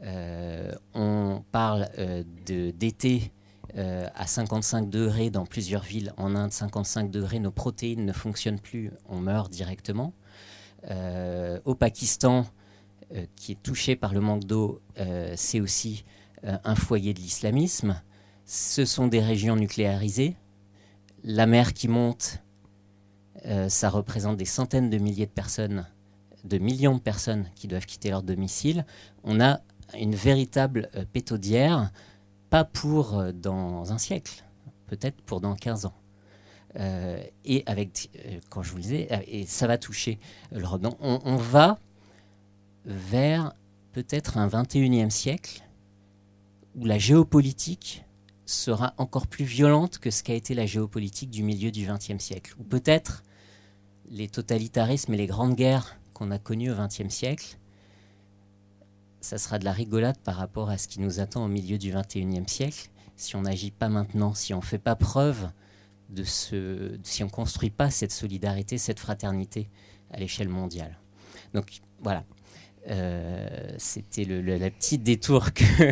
Euh, 0.04 0.72
on 0.94 1.44
parle 1.52 1.90
euh, 1.98 2.24
d'été 2.48 3.32
euh, 3.78 4.08
à 4.14 4.28
55 4.28 4.90
degrés 4.90 5.30
dans 5.30 5.46
plusieurs 5.46 5.84
villes 5.84 6.14
en 6.18 6.36
Inde, 6.36 6.52
55 6.52 7.10
degrés, 7.10 7.40
nos 7.40 7.52
protéines 7.52 8.06
ne 8.06 8.14
fonctionnent 8.14 8.60
plus, 8.60 8.92
on 9.08 9.20
meurt 9.20 9.52
directement. 9.52 10.14
au 11.66 11.76
Pakistan, 11.76 12.46
qui 13.36 13.54
est 13.54 13.64
touché 13.64 13.96
par 13.96 14.14
le 14.14 14.20
manque 14.20 14.44
d'eau, 14.44 14.82
c'est 15.36 15.60
aussi 15.60 16.06
un 16.44 16.76
foyer 16.76 17.14
de 17.16 17.20
l'islamisme. 17.20 18.00
Ce 18.46 18.86
sont 18.86 19.08
des 19.08 19.20
régions 19.20 19.56
nucléarisées. 19.56 20.36
La 21.24 21.48
mer 21.48 21.74
qui 21.74 21.88
monte, 21.88 22.44
ça 23.68 23.90
représente 23.90 24.38
des 24.38 24.46
centaines 24.46 24.92
de 24.92 25.00
milliers 25.00 25.26
de 25.26 25.32
personnes, 25.32 25.88
de 26.44 26.60
millions 26.60 26.96
de 26.96 27.02
personnes 27.02 27.50
qui 27.56 27.68
doivent 27.68 27.88
quitter 27.88 28.12
leur 28.12 28.22
domicile. 28.22 28.86
On 29.24 29.42
a 29.42 29.62
une 29.98 30.16
véritable 30.16 30.90
euh, 30.96 31.06
pétaudière, 31.12 31.92
pas 32.50 32.64
pour 32.64 33.18
euh, 33.18 33.32
dans 33.32 33.92
un 33.92 33.98
siècle, 33.98 34.44
peut-être 34.88 35.22
pour 35.22 35.42
dans 35.42 35.56
15 35.56 35.86
ans. 35.86 35.94
et 37.46 37.64
avec, 37.68 38.10
quand 38.50 38.62
je 38.62 38.72
vous 38.72 38.78
le 38.78 38.84
disais, 38.84 39.08
et 39.28 39.46
ça 39.46 39.66
va 39.66 39.78
toucher 39.78 40.20
l'Europe. 40.52 40.82
Donc 40.82 40.98
on, 41.00 41.22
on 41.24 41.38
va 41.38 41.80
vers 42.86 43.54
peut-être 43.94 44.38
un 44.38 44.48
21e 44.48 45.10
siècle 45.10 45.64
où 46.76 46.86
la 46.86 46.98
géopolitique 46.98 48.04
sera 48.46 48.94
encore 48.98 49.28
plus 49.28 49.46
violente 49.46 50.00
que 50.00 50.12
ce 50.12 50.24
qu'a 50.24 50.34
été 50.34 50.54
la 50.54 50.66
géopolitique 50.66 51.30
du 51.30 51.44
milieu 51.44 51.72
du 51.72 51.88
XXe 51.88 52.24
siècle. 52.24 52.54
Ou 52.60 52.64
peut-être 52.64 53.24
les 54.10 54.28
totalitarismes 54.28 55.14
et 55.14 55.18
les 55.18 55.28
grandes 55.28 55.56
guerres 55.56 55.98
qu'on 56.14 56.32
a 56.32 56.38
connues 56.38 56.72
au 56.72 56.76
XXe 56.76 57.10
siècle, 57.10 57.58
ça 59.26 59.40
sera 59.40 59.58
de 59.58 59.66
la 59.66 59.72
rigolade 59.72 60.20
par 60.20 60.36
rapport 60.36 60.70
à 60.70 60.78
ce 60.78 60.88
qui 60.88 61.02
nous 61.02 61.20
attend 61.20 61.44
au 61.44 61.48
milieu 61.48 61.80
du 61.80 61.92
XXIe 61.92 62.44
siècle 62.48 62.90
si 63.16 63.36
on 63.36 63.42
n'agit 63.42 63.72
pas 63.72 63.90
maintenant, 63.90 64.36
si 64.36 64.54
on 64.54 64.58
ne 64.58 64.64
fait 64.64 64.78
pas 64.78 64.96
preuve 64.96 65.50
de 66.10 66.24
ce, 66.24 67.00
si 67.02 67.24
on 67.24 67.28
ne 67.28 67.32
construit 67.32 67.72
pas 67.72 67.90
cette 67.90 68.12
solidarité, 68.12 68.78
cette 68.78 69.00
fraternité 69.00 69.68
à 70.12 70.20
l'échelle 70.20 70.50
mondiale. 70.50 71.00
Donc 71.56 71.80
voilà, 72.04 72.24
euh, 72.90 73.74
c'était 73.80 74.26
le, 74.26 74.42
petite 74.70 75.02
détour 75.02 75.54
que, 75.54 75.92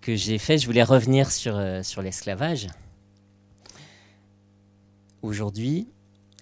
que 0.00 0.16
j'ai 0.16 0.38
fait. 0.38 0.58
Je 0.58 0.66
voulais 0.66 0.82
revenir 0.82 1.30
sur, 1.30 1.56
euh, 1.56 1.84
sur 1.84 2.02
l'esclavage. 2.02 2.66
Aujourd'hui, 5.22 5.86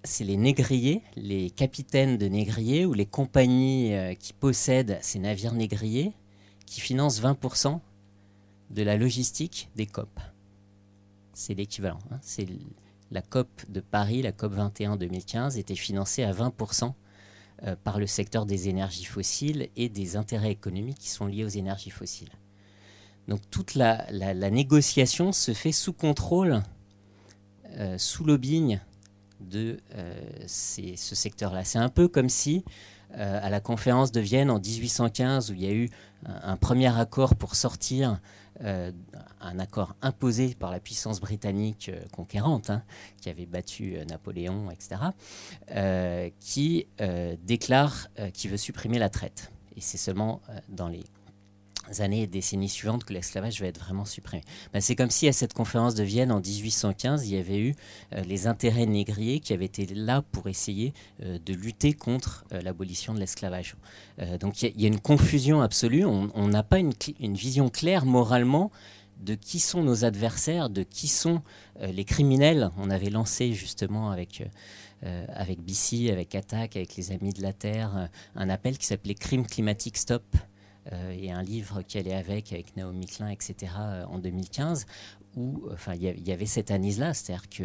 c'est 0.05 0.25
les 0.25 0.37
négriers, 0.37 1.03
les 1.17 1.51
capitaines 1.51 2.19
de 2.19 2.27
négriers 2.27 2.85
ou 2.85 2.93
les 2.93 3.07
compagnies 3.07 3.95
euh, 3.95 4.15
qui 4.15 4.33
possèdent 4.35 4.99
ces 5.01 5.19
navires 5.19 5.55
négriers 5.55 6.13
qui 6.67 6.81
financent 6.81 7.21
20% 7.21 7.81
de 8.71 8.83
la 8.83 8.97
logistique 8.97 9.71
des 9.77 9.87
COP. 9.87 10.21
C'est 11.33 11.55
l'équivalent. 11.55 11.99
Hein. 12.11 12.19
C'est 12.23 12.47
la 13.11 13.23
COP 13.23 13.49
de 13.69 13.81
Paris, 13.81 14.23
la 14.23 14.33
COP 14.33 14.53
21 14.53 14.97
2015, 14.97 15.59
était 15.59 15.75
financée 15.75 16.23
à 16.23 16.33
20% 16.33 16.93
euh, 17.65 17.77
par 17.83 17.99
le 17.99 18.07
secteur 18.07 18.45
des 18.47 18.69
énergies 18.69 19.05
fossiles 19.05 19.69
et 19.77 19.89
des 19.89 20.17
intérêts 20.17 20.51
économiques 20.51 20.99
qui 20.99 21.09
sont 21.09 21.27
liés 21.27 21.45
aux 21.45 21.49
énergies 21.49 21.91
fossiles. 21.91 22.33
Donc 23.27 23.41
toute 23.51 23.75
la, 23.75 24.07
négociation 24.51 25.33
se 25.33 25.55
fait 25.55 25.73
sous 25.73 25.95
contrôle, 25.95 26.63
euh, 27.77 27.97
sous 27.97 28.25
lobbying 28.25 28.81
de 29.41 29.79
euh, 29.95 30.15
ce 30.47 31.15
secteur-là. 31.15 31.65
C'est 31.65 31.79
un 31.79 31.89
peu 31.89 32.09
comme 32.09 32.29
si, 32.29 32.65
à 33.17 33.49
la 33.49 33.61
conférence 33.61 34.11
de 34.11 34.21
Vienne 34.21 34.51
en 34.51 34.59
1815, 34.59 35.53
où 35.53 35.55
il 35.55 35.63
y 35.63 35.69
a 35.69 35.73
eu 35.73 35.89
un 36.27 36.57
premier 36.57 36.99
accord 36.99 37.37
pour 37.37 37.55
sortir 37.55 38.19
euh, 38.63 38.93
un 39.41 39.59
accord 39.59 39.97
imposé 40.01 40.55
par 40.55 40.71
la 40.71 40.79
puissance 40.79 41.21
britannique 41.21 41.91
euh, 41.93 42.01
conquérante, 42.13 42.71
hein, 42.71 42.85
qui 43.21 43.29
avait 43.29 43.47
battu 43.47 43.97
euh, 43.97 44.05
Napoléon, 44.05 44.71
etc., 44.71 45.01
qui 46.39 46.87
déclare 47.43 48.09
qu'il 48.33 48.51
veut 48.51 48.57
supprimer 48.57 48.99
la 48.99 49.09
traite. 49.09 49.51
Et 49.77 49.81
c'est 49.81 49.99
seulement 49.99 50.41
dans 50.69 50.89
les 50.89 51.05
années 51.99 52.23
et 52.23 52.27
décennies 52.27 52.69
suivantes 52.69 53.05
que 53.05 53.13
l'esclavage 53.13 53.61
va 53.61 53.67
être 53.67 53.81
vraiment 53.81 54.05
supprimé. 54.05 54.43
Ben, 54.73 54.81
c'est 54.81 54.97
comme 54.97 55.11
si 55.11 55.29
à 55.29 55.33
cette 55.33 55.53
conférence 55.53 55.95
de 55.95 56.03
Vienne 56.03 56.33
en 56.33 56.41
1815, 56.41 57.29
il 57.29 57.35
y 57.35 57.39
avait 57.39 57.59
eu 57.59 57.75
euh, 58.13 58.23
les 58.23 58.47
intérêts 58.47 58.87
négriers 58.87 59.41
qui 59.41 59.53
avaient 59.53 59.65
été 59.65 59.87
là 59.87 60.23
pour 60.23 60.49
essayer 60.49 60.93
euh, 61.23 61.39
de 61.45 61.55
lutter 61.55 61.93
contre 61.93 62.45
euh, 62.53 62.61
l'abolition 62.61 63.15
de 63.15 63.21
l'esclavage. 63.21 63.77
donc 64.41 64.63
il 64.63 64.81
y, 64.81 64.85
a 64.85 64.89
une 64.89 65.01
confusion 65.01 65.61
absolue, 65.61 66.05
on 66.05 66.49
n'a 66.49 66.63
pas 66.63 66.79
une, 66.79 66.93
vision 67.35 67.69
claire 67.69 68.07
moralement 68.07 68.71
de 69.21 69.35
qui 69.35 69.59
sont 69.59 69.83
nos 69.83 70.05
adversaires, 70.05 70.71
de 70.71 70.83
qui 70.83 71.09
sont 71.09 71.43
les 71.81 72.05
criminels. 72.05 72.71
On 72.79 72.91
avait 72.91 73.11
lancé 73.11 73.53
justement 73.53 74.11
avec... 74.11 74.43
avec 75.03 75.61
BC, 75.61 76.11
avec 76.11 76.35
Attaque, 76.35 76.77
avec 76.77 76.97
les 76.97 77.13
Amis 77.13 77.33
de 77.33 77.43
la 77.43 77.53
Terre, 77.53 78.09
un 78.35 78.49
appel 78.49 78.79
qui 78.79 78.87
s'appelait 78.87 79.15
Crime 79.15 79.47
climatique 79.47 79.99
stop, 79.99 80.25
euh, 80.35 80.39
et 80.93 81.33
un 81.33 81.43
livre 81.43 81.83
qui 81.83 81.99
allait 81.99 82.15
avec, 82.15 82.53
avec 82.53 82.77
Naomi 82.77 83.07
Klein, 83.07 83.29
etc., 83.29 83.73
euh, 83.79 84.05
en 84.07 84.19
2015, 84.19 84.87
où 85.37 85.63
enfin, 85.73 85.95
il 85.95 86.03
y, 86.03 86.33
avait 86.33 86.47
cette 86.47 86.71
analyse-là, 86.71 87.15
c'est-à-dire 87.15 87.49
que 87.49 87.65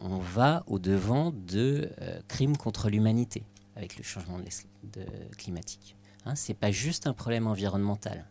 on 0.00 0.18
va 0.18 0.64
au-devant 0.66 1.30
de 1.30 1.90
euh, 2.00 2.20
crimes 2.26 2.56
contre 2.56 2.88
l'humanité 2.88 3.44
avec 3.76 3.96
le 3.96 4.02
changement 4.02 4.38
de, 4.38 5.04
climatique. 5.36 5.96
Hein, 6.24 6.34
Ce 6.34 6.50
n'est 6.50 6.56
pas 6.56 6.70
juste 6.70 7.06
un 7.06 7.12
problème 7.12 7.46
environnemental, 7.46 8.26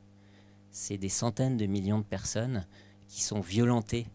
c'est 0.71 0.97
des 0.97 1.09
centaines 1.09 1.57
de 1.57 1.65
millions 1.65 1.99
de 1.99 2.03
personnes 2.03 2.65
qui 3.07 3.21
sont 3.21 3.39
violentées 3.39 4.07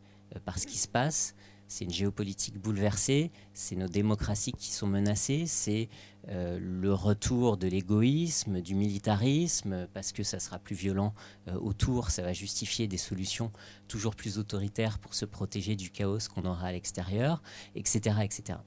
par 0.45 0.59
ce 0.59 0.67
qui 0.67 0.79
se 0.79 0.89
passe, 0.89 1.35
c'est 1.73 1.85
une 1.85 1.93
géopolitique 1.93 2.59
bouleversée, 2.59 3.31
c'est 3.55 3.77
nos 3.77 3.89
démocraties 3.89 4.53
qui 4.53 4.71
sont 4.71 4.87
menacées, 4.87 5.45
c'est 5.47 5.89
euh, 6.29 6.59
le 6.61 6.93
retour 6.93 7.57
de 7.57 7.67
l'égoïsme, 7.67 8.61
du 8.61 8.75
militarisme, 8.75 9.89
parce 9.95 10.13
que 10.13 10.23
ça 10.23 10.39
sera 10.39 10.59
plus 10.59 10.77
violent 10.77 11.15
euh, 11.49 11.55
autour, 11.55 12.11
ça 12.11 12.21
va 12.21 12.35
justifier 12.35 12.89
des 12.89 12.99
solutions 12.99 13.53
toujours 13.89 14.15
plus 14.15 14.37
autoritaires 14.37 14.99
pour 14.99 15.15
se 15.15 15.25
protéger 15.25 15.75
du 15.75 15.91
chaos 15.91 16.19
qu'on 16.35 16.45
aura 16.45 16.67
à 16.67 16.73
l'extérieur, 16.73 17.43
etc., 17.75 18.17
etc. 18.23 18.59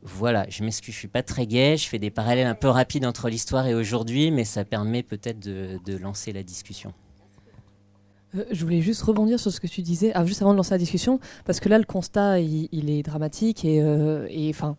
Voilà, 0.00 0.48
je 0.48 0.64
m'excuse, 0.64 0.94
je 0.94 0.98
suis 1.00 1.08
pas 1.08 1.22
très 1.22 1.46
gai, 1.46 1.76
je 1.76 1.86
fais 1.86 1.98
des 1.98 2.10
parallèles 2.10 2.46
un 2.46 2.54
peu 2.54 2.68
rapides 2.68 3.04
entre 3.04 3.28
l'histoire 3.28 3.66
et 3.66 3.74
aujourd'hui, 3.74 4.30
mais 4.30 4.44
ça 4.44 4.64
permet 4.64 5.02
peut-être 5.02 5.40
de 5.40 5.96
lancer 5.98 6.32
la 6.32 6.42
discussion. 6.42 6.94
Euh, 8.36 8.44
je 8.50 8.64
voulais 8.64 8.80
juste 8.80 9.02
rebondir 9.02 9.40
sur 9.40 9.52
ce 9.52 9.60
que 9.60 9.66
tu 9.66 9.82
disais, 9.82 10.12
ah, 10.14 10.24
juste 10.24 10.42
avant 10.42 10.52
de 10.52 10.56
lancer 10.56 10.72
la 10.72 10.78
discussion, 10.78 11.20
parce 11.44 11.60
que 11.60 11.68
là, 11.68 11.78
le 11.78 11.84
constat, 11.84 12.40
il, 12.40 12.90
est 12.90 13.02
dramatique 13.02 13.64
et, 13.64 13.80
euh, 13.82 14.26
enfin 14.50 14.76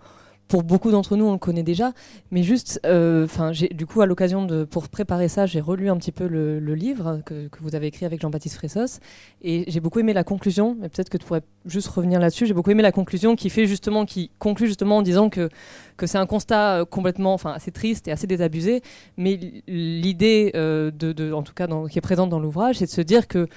pour 0.48 0.63
beaucoup 0.63 0.92
d'entre 0.92 1.16
nous, 1.16 1.25
on 1.25 1.34
le 1.34 1.38
connaît 1.38 1.63
déjà, 1.63 1.94
mais 2.32 2.44
juste, 2.44 2.80
euh, 2.86 3.25
enfin, 3.25 3.51
du 3.51 3.86
coup, 3.86 4.01
à 4.01 4.06
l'occasion 4.06 4.46
de, 4.46 4.63
pour 4.63 4.88
préparer 4.89 5.27
ça, 5.27 5.46
j'ai 5.46 5.60
relu 5.60 5.89
un 5.89 5.98
petit 5.98 6.12
peu 6.12 6.27
le, 6.27 6.60
livre 6.74 7.22
que, 7.25 7.50
vous 7.60 7.75
avez 7.75 7.88
écrit 7.88 8.06
avec 8.06 8.22
Jean-Baptiste 8.22 8.56
Fressos, 8.56 9.00
et 9.42 9.66
j'ai 9.68 9.80
beaucoup 9.80 10.00
aimé 10.00 10.13
la 10.13 10.24
conclusion. 10.24 10.77
Mais 10.80 10.89
peut-être 10.89 11.10
que 11.10 11.18
tu 11.18 11.25
pourrais 11.25 11.42
juste 11.66 11.88
revenir 11.88 12.20
là-dessus. 12.20 12.46
J'ai 12.46 12.54
beaucoup 12.54 12.72
aimé 12.72 12.84
la 12.84 12.92
conclusion 12.92 13.36
qui 13.36 13.50
fait 13.50 13.66
justement, 13.66 14.06
qui 14.06 14.32
conclut 14.39 14.68
justement 14.68 14.98
en 14.98 15.01
disant 15.01 15.30
que 15.30 15.50
que 15.98 16.06
c'est 16.06 16.20
un 16.20 16.27
constat 16.27 16.82
euh, 16.82 16.86
complètement, 16.86 17.34
enfin, 17.34 17.51
assez 17.51 17.72
triste 17.72 18.08
et 18.08 18.12
assez 18.12 18.27
désabusé, 18.27 18.82
mais 19.18 19.39
l'idée, 19.68 20.51
euh, 20.56 20.92
de, 20.92 21.34
en 21.34 21.44
tout 21.44 21.54
cas, 21.54 21.68
qui 21.89 21.98
est 21.98 22.01
présente 22.01 22.30
dans 22.30 22.39
l'ouvrage, 22.39 22.77
c'est 22.77 22.86
de 22.86 22.92
se 22.92 23.01
dire 23.01 23.27
que 23.27 23.48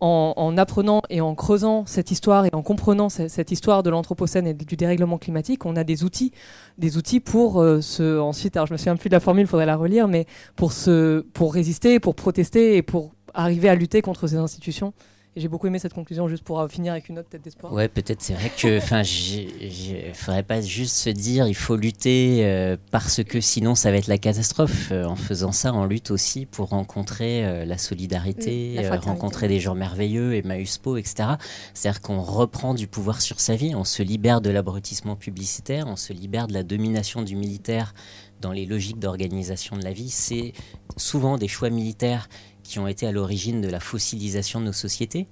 en, 0.00 0.56
apprenant 0.56 1.02
et 1.10 1.20
en 1.20 1.34
creusant 1.34 1.84
cette 1.86 2.10
histoire 2.10 2.46
et 2.46 2.50
en 2.52 2.62
comprenant 2.62 3.08
cette, 3.08 3.50
histoire 3.50 3.82
de 3.82 3.90
l'anthropocène 3.90 4.46
et 4.46 4.54
du 4.54 4.76
dérèglement 4.76 5.18
climatique, 5.18 5.66
on 5.66 5.76
a 5.76 5.84
des 5.84 6.04
outils, 6.04 6.32
des 6.78 6.96
outils 6.96 7.20
pour 7.20 7.60
euh, 7.60 7.80
se, 7.80 8.18
ensuite, 8.18 8.56
alors 8.56 8.66
je 8.66 8.72
me 8.72 8.78
souviens 8.78 8.96
plus 8.96 9.10
de 9.10 9.14
la 9.14 9.20
formule, 9.20 9.44
il 9.44 9.46
faudrait 9.46 9.66
la 9.66 9.76
relire, 9.76 10.08
mais 10.08 10.26
pour 10.56 10.72
se, 10.72 11.20
pour 11.20 11.52
résister, 11.52 12.00
pour 12.00 12.14
protester 12.14 12.76
et 12.76 12.82
pour 12.82 13.12
arriver 13.34 13.68
à 13.68 13.74
lutter 13.74 14.02
contre 14.02 14.26
ces 14.26 14.36
institutions 14.36 14.92
et 15.36 15.40
j'ai 15.40 15.46
beaucoup 15.46 15.68
aimé 15.68 15.78
cette 15.78 15.94
conclusion, 15.94 16.26
juste 16.26 16.42
pour 16.42 16.58
euh, 16.58 16.66
finir 16.66 16.90
avec 16.92 17.08
une 17.08 17.14
note 17.14 17.28
tête 17.28 17.42
d'espoir. 17.42 17.72
Ouais, 17.72 17.86
peut-être 17.86 18.20
c'est 18.20 18.34
vrai 18.34 18.50
que, 18.50 18.78
enfin, 18.82 19.02
il 19.02 20.12
faudrait 20.12 20.42
pas 20.42 20.60
juste 20.60 20.96
se 20.96 21.10
dire 21.10 21.46
il 21.46 21.54
faut 21.54 21.76
lutter 21.76 22.44
euh, 22.44 22.76
parce 22.90 23.22
que 23.22 23.40
sinon 23.40 23.76
ça 23.76 23.92
va 23.92 23.98
être 23.98 24.08
la 24.08 24.18
catastrophe. 24.18 24.88
Euh, 24.90 25.04
en 25.04 25.14
faisant 25.14 25.52
ça, 25.52 25.72
on 25.72 25.84
lutte 25.84 26.10
aussi 26.10 26.46
pour 26.46 26.70
rencontrer 26.70 27.64
la 27.64 27.78
solidarité, 27.78 28.76
rencontrer 29.04 29.46
des 29.46 29.60
gens 29.60 29.74
merveilleux, 29.74 30.34
Emmaüs 30.34 30.78
Po, 30.78 30.96
etc. 30.96 31.36
C'est-à-dire 31.74 32.00
qu'on 32.00 32.20
reprend 32.20 32.74
du 32.74 32.88
pouvoir 32.88 33.20
sur 33.20 33.40
sa 33.40 33.54
vie, 33.54 33.74
on 33.74 33.84
se 33.84 34.02
libère 34.02 34.40
de 34.40 34.50
l'abrutissement 34.50 35.14
publicitaire, 35.14 35.86
on 35.86 35.96
se 35.96 36.12
libère 36.12 36.48
de 36.48 36.54
la 36.54 36.62
domination 36.62 37.22
du 37.22 37.36
militaire 37.36 37.94
dans 38.40 38.52
les 38.52 38.66
logiques 38.66 38.98
d'organisation 38.98 39.76
de 39.76 39.84
la 39.84 39.92
vie. 39.92 40.10
C'est 40.10 40.52
souvent 40.96 41.38
des 41.38 41.48
choix 41.48 41.70
militaires 41.70 42.28
qui 42.70 42.78
ont 42.78 42.86
été 42.86 43.04
à 43.04 43.10
l'origine 43.10 43.60
de 43.60 43.68
la 43.68 43.80
fossilisation 43.80 44.60
de 44.60 44.66
nos 44.66 44.72
sociétés. 44.72 45.26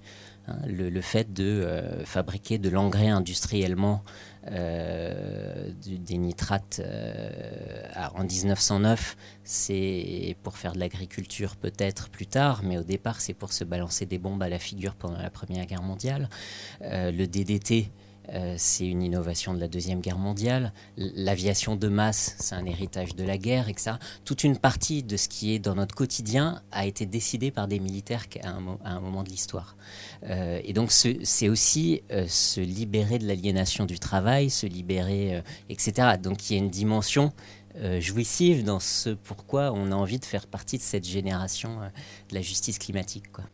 Hein, 0.48 0.56
le, 0.66 1.00
fait 1.00 1.32
de 1.32 1.44
euh, 1.44 2.04
fabriquer 2.04 2.58
de 2.58 2.68
l'engrais 2.68 3.08
industriellement, 3.08 4.02
euh, 4.50 5.70
des 5.84 6.18
nitrates 6.18 6.80
euh, 6.84 7.82
en 8.16 8.24
1909, 8.24 9.16
c'est 9.44 10.36
pour 10.42 10.56
faire 10.56 10.72
de 10.72 10.80
l'agriculture 10.80 11.54
peut-être 11.54 12.08
plus 12.08 12.26
tard, 12.26 12.62
mais 12.64 12.76
au 12.76 12.82
départ 12.82 13.20
c'est 13.20 13.34
pour 13.34 13.52
se 13.52 13.62
balancer 13.62 14.04
des 14.04 14.18
bombes 14.18 14.42
à 14.42 14.48
la 14.48 14.58
figure 14.58 14.96
pendant 14.96 15.18
la 15.18 15.30
Première 15.30 15.66
Guerre 15.66 15.82
mondiale. 15.82 16.28
le 16.80 17.26
DDT, 17.26 17.90
euh, 18.34 18.54
c'est 18.58 18.86
une 18.86 19.02
innovation 19.02 19.54
de 19.54 19.60
la 19.60 19.68
Deuxième 19.68 20.00
Guerre 20.00 20.18
mondiale. 20.18 20.72
L'aviation 20.96 21.76
de 21.76 21.88
masse, 21.88 22.36
c'est 22.38 22.54
un 22.54 22.66
héritage 22.66 23.14
de 23.14 23.24
la 23.24 23.38
guerre, 23.38 23.68
et 23.68 23.74
ça, 23.76 23.98
toute 24.24 24.44
une 24.44 24.56
partie 24.56 25.02
de 25.02 25.16
ce 25.16 25.28
qui 25.28 25.54
est 25.54 25.58
dans 25.58 25.74
notre 25.74 25.94
quotidien 25.94 26.62
a 26.72 26.86
été 26.86 27.06
décidé 27.06 27.50
par 27.50 27.68
des 27.68 27.80
militaires 27.80 28.24
à 28.42 28.50
un, 28.50 29.00
moment 29.00 29.22
de 29.22 29.30
l'histoire. 29.30 29.76
Euh, 30.24 30.60
et 30.64 30.72
donc, 30.72 30.90
c'est 30.92 31.48
aussi 31.48 32.02
euh, 32.10 32.26
se 32.28 32.60
libérer 32.60 33.18
de 33.18 33.26
l'aliénation 33.26 33.86
du 33.86 33.98
travail, 33.98 34.50
se 34.50 34.66
libérer, 34.66 35.42
etc. 35.68 36.16
Donc, 36.22 36.50
il 36.50 36.54
y 36.54 36.56
a 36.56 36.58
une 36.62 36.70
dimension 36.70 37.32
jouissive 38.00 38.64
dans 38.64 38.80
ce 38.80 39.10
pourquoi 39.10 39.70
on 39.72 39.92
a 39.92 39.94
envie 39.94 40.18
de 40.18 40.24
faire 40.24 40.48
partie 40.48 40.78
de 40.78 40.82
cette 40.82 41.06
génération 41.06 41.78
de 42.28 42.34
la 42.34 42.42
justice 42.42 42.76
climatique. 42.76 43.30
Quoi. 43.30 43.44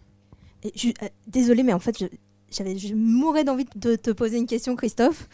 Désolée, 1.27 1.63
mais 1.63 1.75
en 1.75 1.79
fait, 1.79 2.03
j'avais, 2.51 2.77
je 2.77 2.95
mourais 2.95 3.45
d'envie 3.45 3.67
de 3.75 3.97
te 3.97 4.11
poser 4.11 4.39
une 4.39 4.47
question, 4.47 4.77
Christophe. 4.77 5.29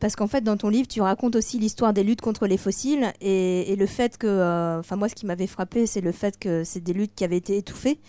Parce 0.00 0.16
qu'en 0.16 0.26
fait, 0.26 0.42
dans 0.42 0.56
ton 0.56 0.68
livre, 0.68 0.88
tu 0.88 1.00
racontes 1.00 1.36
aussi 1.36 1.58
l'histoire 1.58 1.92
des 1.92 2.02
luttes 2.02 2.20
contre 2.20 2.46
les 2.46 2.56
fossiles 2.56 3.12
et, 3.20 3.74
le 3.76 3.86
fait 3.86 4.16
que, 4.16 4.78
enfin 4.78 4.96
moi, 4.96 5.08
ce 5.08 5.14
qui 5.14 5.26
m'avait 5.26 5.46
frappé, 5.46 5.86
c'est 5.86 6.00
le 6.00 6.12
fait 6.12 6.38
que 6.38 6.64
c'est 6.64 6.80
des 6.80 6.92
luttes 6.92 7.14
qui 7.14 7.24
avaient 7.24 7.36
été 7.36 7.56
étouffées. 7.56 8.00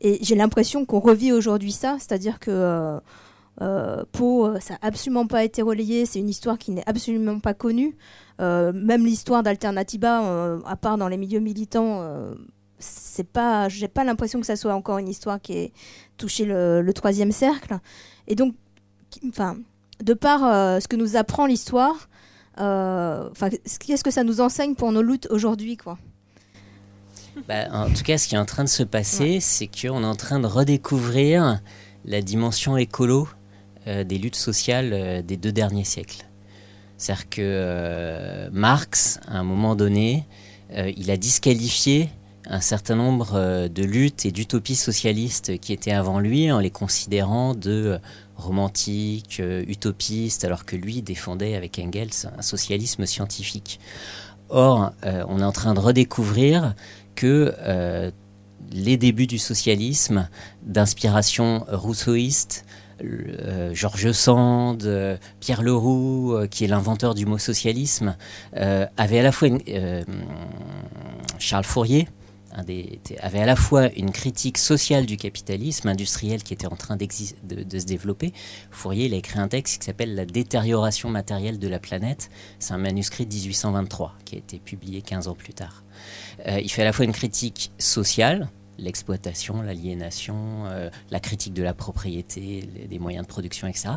Et 0.00 0.18
j'ai 0.22 0.34
l'impression 0.34 0.86
qu'on 0.86 1.00
revit 1.00 1.32
aujourd'hui 1.32 1.72
ça, 1.72 1.96
c'est-à-dire 1.98 2.38
que 2.38 2.98
euh, 3.60 4.04
Pau, 4.12 4.58
ça 4.60 4.74
n'a 4.74 4.78
absolument 4.80 5.26
pas 5.26 5.44
été 5.44 5.60
relayé, 5.60 6.06
c'est 6.06 6.20
une 6.20 6.30
histoire 6.30 6.56
qui 6.56 6.70
n'est 6.70 6.88
absolument 6.88 7.40
pas 7.40 7.52
connue. 7.52 7.96
même 8.38 9.04
l'histoire 9.04 9.42
d'Alternativa, 9.42 10.58
à 10.64 10.76
part 10.76 10.96
dans 10.96 11.08
les 11.08 11.18
milieux 11.18 11.40
militants, 11.40 12.34
c'est 12.80 13.26
pas, 13.26 13.68
j'ai 13.68 13.88
pas 13.88 14.04
l'impression 14.04 14.40
que 14.40 14.46
ça 14.46 14.56
soit 14.56 14.74
encore 14.74 14.98
une 14.98 15.08
histoire 15.08 15.40
qui 15.40 15.52
ait 15.52 15.72
touché 16.16 16.44
le, 16.44 16.90
troisième 16.94 17.32
cercle. 17.32 17.78
Et 18.26 18.34
donc, 18.34 18.54
enfin, 19.28 19.56
de 20.02 20.14
par 20.14 20.44
euh, 20.44 20.80
ce 20.80 20.88
que 20.88 20.96
nous 20.96 21.16
apprend 21.16 21.46
l'histoire, 21.46 22.08
euh, 22.58 23.28
enfin, 23.30 23.50
qu'est-ce 23.80 24.02
que 24.02 24.10
ça 24.10 24.24
nous 24.24 24.40
enseigne 24.40 24.74
pour 24.74 24.92
nos 24.92 25.02
luttes 25.02 25.28
aujourd'hui, 25.30 25.76
quoi? 25.76 25.98
Bah, 27.46 27.68
En 27.72 27.90
tout 27.90 28.02
cas, 28.02 28.18
ce 28.18 28.26
qui 28.26 28.34
est 28.34 28.38
en 28.38 28.44
train 28.46 28.64
de 28.64 28.68
se 28.68 28.82
passer, 28.82 29.38
c'est 29.40 29.68
qu'on 29.68 30.02
est 30.02 30.06
en 30.06 30.16
train 30.16 30.40
de 30.40 30.46
redécouvrir 30.46 31.60
la 32.04 32.22
dimension 32.22 32.76
écolo 32.76 33.28
euh, 33.86 34.04
des 34.04 34.18
luttes 34.18 34.36
sociales 34.36 35.24
des 35.24 35.36
deux 35.36 35.52
derniers 35.52 35.84
siècles. 35.84 36.26
C'est-à-dire 36.96 37.30
que 37.30 38.48
Marx, 38.52 39.20
à 39.26 39.38
un 39.38 39.44
moment 39.44 39.74
donné, 39.74 40.26
il 40.76 41.10
a 41.10 41.16
disqualifié 41.16 42.10
un 42.50 42.60
certain 42.60 42.96
nombre 42.96 43.34
euh, 43.34 43.68
de 43.68 43.84
luttes 43.84 44.26
et 44.26 44.32
d'utopies 44.32 44.74
socialistes 44.74 45.58
qui 45.60 45.72
étaient 45.72 45.92
avant 45.92 46.18
lui 46.18 46.50
en 46.50 46.58
les 46.58 46.70
considérant 46.70 47.54
de 47.54 47.70
euh, 47.70 47.98
romantiques, 48.36 49.38
euh, 49.40 49.64
utopistes, 49.68 50.44
alors 50.44 50.64
que 50.64 50.74
lui 50.74 51.00
défendait 51.00 51.54
avec 51.54 51.78
Engels 51.78 52.28
un 52.36 52.42
socialisme 52.42 53.06
scientifique. 53.06 53.78
Or, 54.48 54.90
on 55.04 55.38
est 55.38 55.44
en 55.44 55.52
train 55.52 55.74
de 55.74 55.78
redécouvrir 55.78 56.74
que 57.14 57.54
les 58.72 58.96
débuts 58.96 59.28
du 59.28 59.38
socialisme, 59.38 60.28
d'inspiration 60.64 61.64
rousseauiste, 61.68 62.64
Georges 63.72 64.10
Sand, 64.10 65.20
Pierre 65.38 65.62
Leroux, 65.62 66.36
qui 66.50 66.64
est 66.64 66.66
l'inventeur 66.66 67.14
du 67.14 67.26
mot 67.26 67.38
socialisme, 67.38 68.16
avaient 68.52 69.20
à 69.20 69.22
la 69.22 69.30
fois 69.30 69.50
Charles 71.38 71.62
Fourier, 71.62 72.08
avait 72.52 73.40
à 73.40 73.46
la 73.46 73.56
fois 73.56 73.92
une 73.92 74.10
critique 74.10 74.58
sociale 74.58 75.06
du 75.06 75.16
capitalisme 75.16 75.88
industriel 75.88 76.42
qui 76.42 76.52
était 76.52 76.66
en 76.66 76.76
train 76.76 76.96
de, 76.96 77.06
se 77.10 77.86
développer. 77.86 78.32
Fourier 78.70 79.06
il 79.06 79.14
a 79.14 79.16
écrit 79.16 79.38
un 79.38 79.48
texte 79.48 79.80
qui 79.80 79.86
s'appelle 79.86 80.14
La 80.14 80.24
détérioration 80.24 81.10
matérielle 81.10 81.58
de 81.58 81.68
la 81.68 81.78
planète. 81.78 82.30
C'est 82.58 82.74
un 82.74 82.78
manuscrit 82.78 83.26
de 83.26 83.34
1823 83.34 84.14
qui 84.24 84.36
a 84.36 84.38
été 84.38 84.58
publié 84.58 85.02
15 85.02 85.28
ans 85.28 85.34
plus 85.34 85.54
tard. 85.54 85.84
Euh, 86.46 86.60
il 86.60 86.70
fait 86.70 86.82
à 86.82 86.86
la 86.86 86.92
fois 86.92 87.04
une 87.04 87.12
critique 87.12 87.72
sociale, 87.78 88.48
l'exploitation, 88.80 89.62
l'aliénation, 89.62 90.66
euh, 90.66 90.90
la 91.10 91.20
critique 91.20 91.54
de 91.54 91.62
la 91.62 91.74
propriété, 91.74 92.68
des 92.88 92.98
moyens 92.98 93.26
de 93.26 93.28
production, 93.28 93.66
etc. 93.66 93.90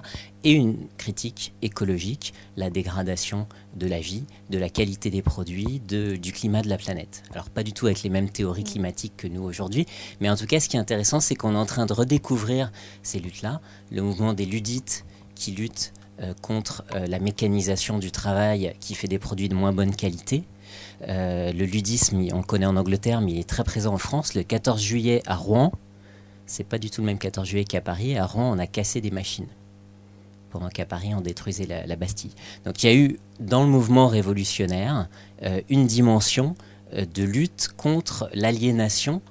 Et 0.43 0.51
une 0.51 0.87
critique 0.97 1.53
écologique, 1.61 2.33
la 2.57 2.69
dégradation 2.69 3.47
de 3.75 3.87
la 3.87 3.99
vie, 3.99 4.23
de 4.49 4.57
la 4.57 4.69
qualité 4.69 5.09
des 5.09 5.21
produits, 5.21 5.81
de, 5.87 6.15
du 6.15 6.31
climat 6.31 6.61
de 6.61 6.69
la 6.69 6.77
planète. 6.77 7.23
Alors 7.31 7.49
pas 7.49 7.63
du 7.63 7.73
tout 7.73 7.85
avec 7.85 8.03
les 8.03 8.09
mêmes 8.09 8.29
théories 8.29 8.63
climatiques 8.63 9.17
que 9.17 9.27
nous 9.27 9.43
aujourd'hui, 9.43 9.85
mais 10.19 10.29
en 10.29 10.35
tout 10.35 10.45
cas 10.45 10.59
ce 10.59 10.69
qui 10.69 10.77
est 10.77 10.79
intéressant, 10.79 11.19
c'est 11.19 11.35
qu'on 11.35 11.55
est 11.55 11.57
en 11.57 11.65
train 11.65 11.85
de 11.85 11.93
redécouvrir 11.93 12.71
ces 13.01 13.19
luttes-là, 13.19 13.61
le 13.91 14.01
mouvement 14.01 14.33
des 14.33 14.45
ludites 14.45 15.05
qui 15.35 15.51
luttent 15.51 15.93
euh, 16.21 16.33
contre 16.41 16.83
euh, 16.93 17.07
la 17.07 17.19
mécanisation 17.19 17.97
du 17.97 18.11
travail 18.11 18.75
qui 18.79 18.93
fait 18.93 19.07
des 19.07 19.17
produits 19.17 19.49
de 19.49 19.55
moins 19.55 19.73
bonne 19.73 19.95
qualité, 19.95 20.43
euh, 21.09 21.51
le 21.51 21.65
ludisme, 21.65 22.25
on 22.33 22.37
le 22.37 22.43
connaît 22.43 22.65
en 22.65 22.75
Angleterre, 22.75 23.21
mais 23.21 23.33
il 23.33 23.39
est 23.39 23.49
très 23.49 23.63
présent 23.63 23.93
en 23.93 23.97
France. 23.97 24.33
Le 24.35 24.43
14 24.43 24.81
juillet 24.81 25.21
à 25.25 25.35
Rouen, 25.35 25.71
c'est 26.45 26.63
pas 26.63 26.77
du 26.77 26.89
tout 26.89 27.01
le 27.01 27.07
même 27.07 27.17
14 27.17 27.47
juillet 27.47 27.65
qu'à 27.65 27.81
Paris. 27.81 28.17
À 28.17 28.25
Rouen, 28.25 28.51
on 28.51 28.59
a 28.59 28.67
cassé 28.67 29.01
des 29.01 29.11
machines. 29.11 29.47
Pendant 30.49 30.69
qu'à 30.69 30.85
Paris, 30.85 31.13
on 31.15 31.21
détruisait 31.21 31.65
la, 31.65 31.95
Bastille. 31.95 32.31
Donc 32.65 32.83
il 32.83 32.87
y 32.87 32.93
a 32.93 32.95
eu, 32.95 33.19
dans 33.39 33.63
le 33.63 33.69
mouvement 33.69 34.07
révolutionnaire, 34.07 35.07
euh, 35.41 35.61
une 35.69 35.87
dimension 35.87 36.55
euh, 36.93 37.05
de 37.11 37.23
lutte 37.23 37.69
contre 37.75 38.29
l'aliénation 38.33 39.21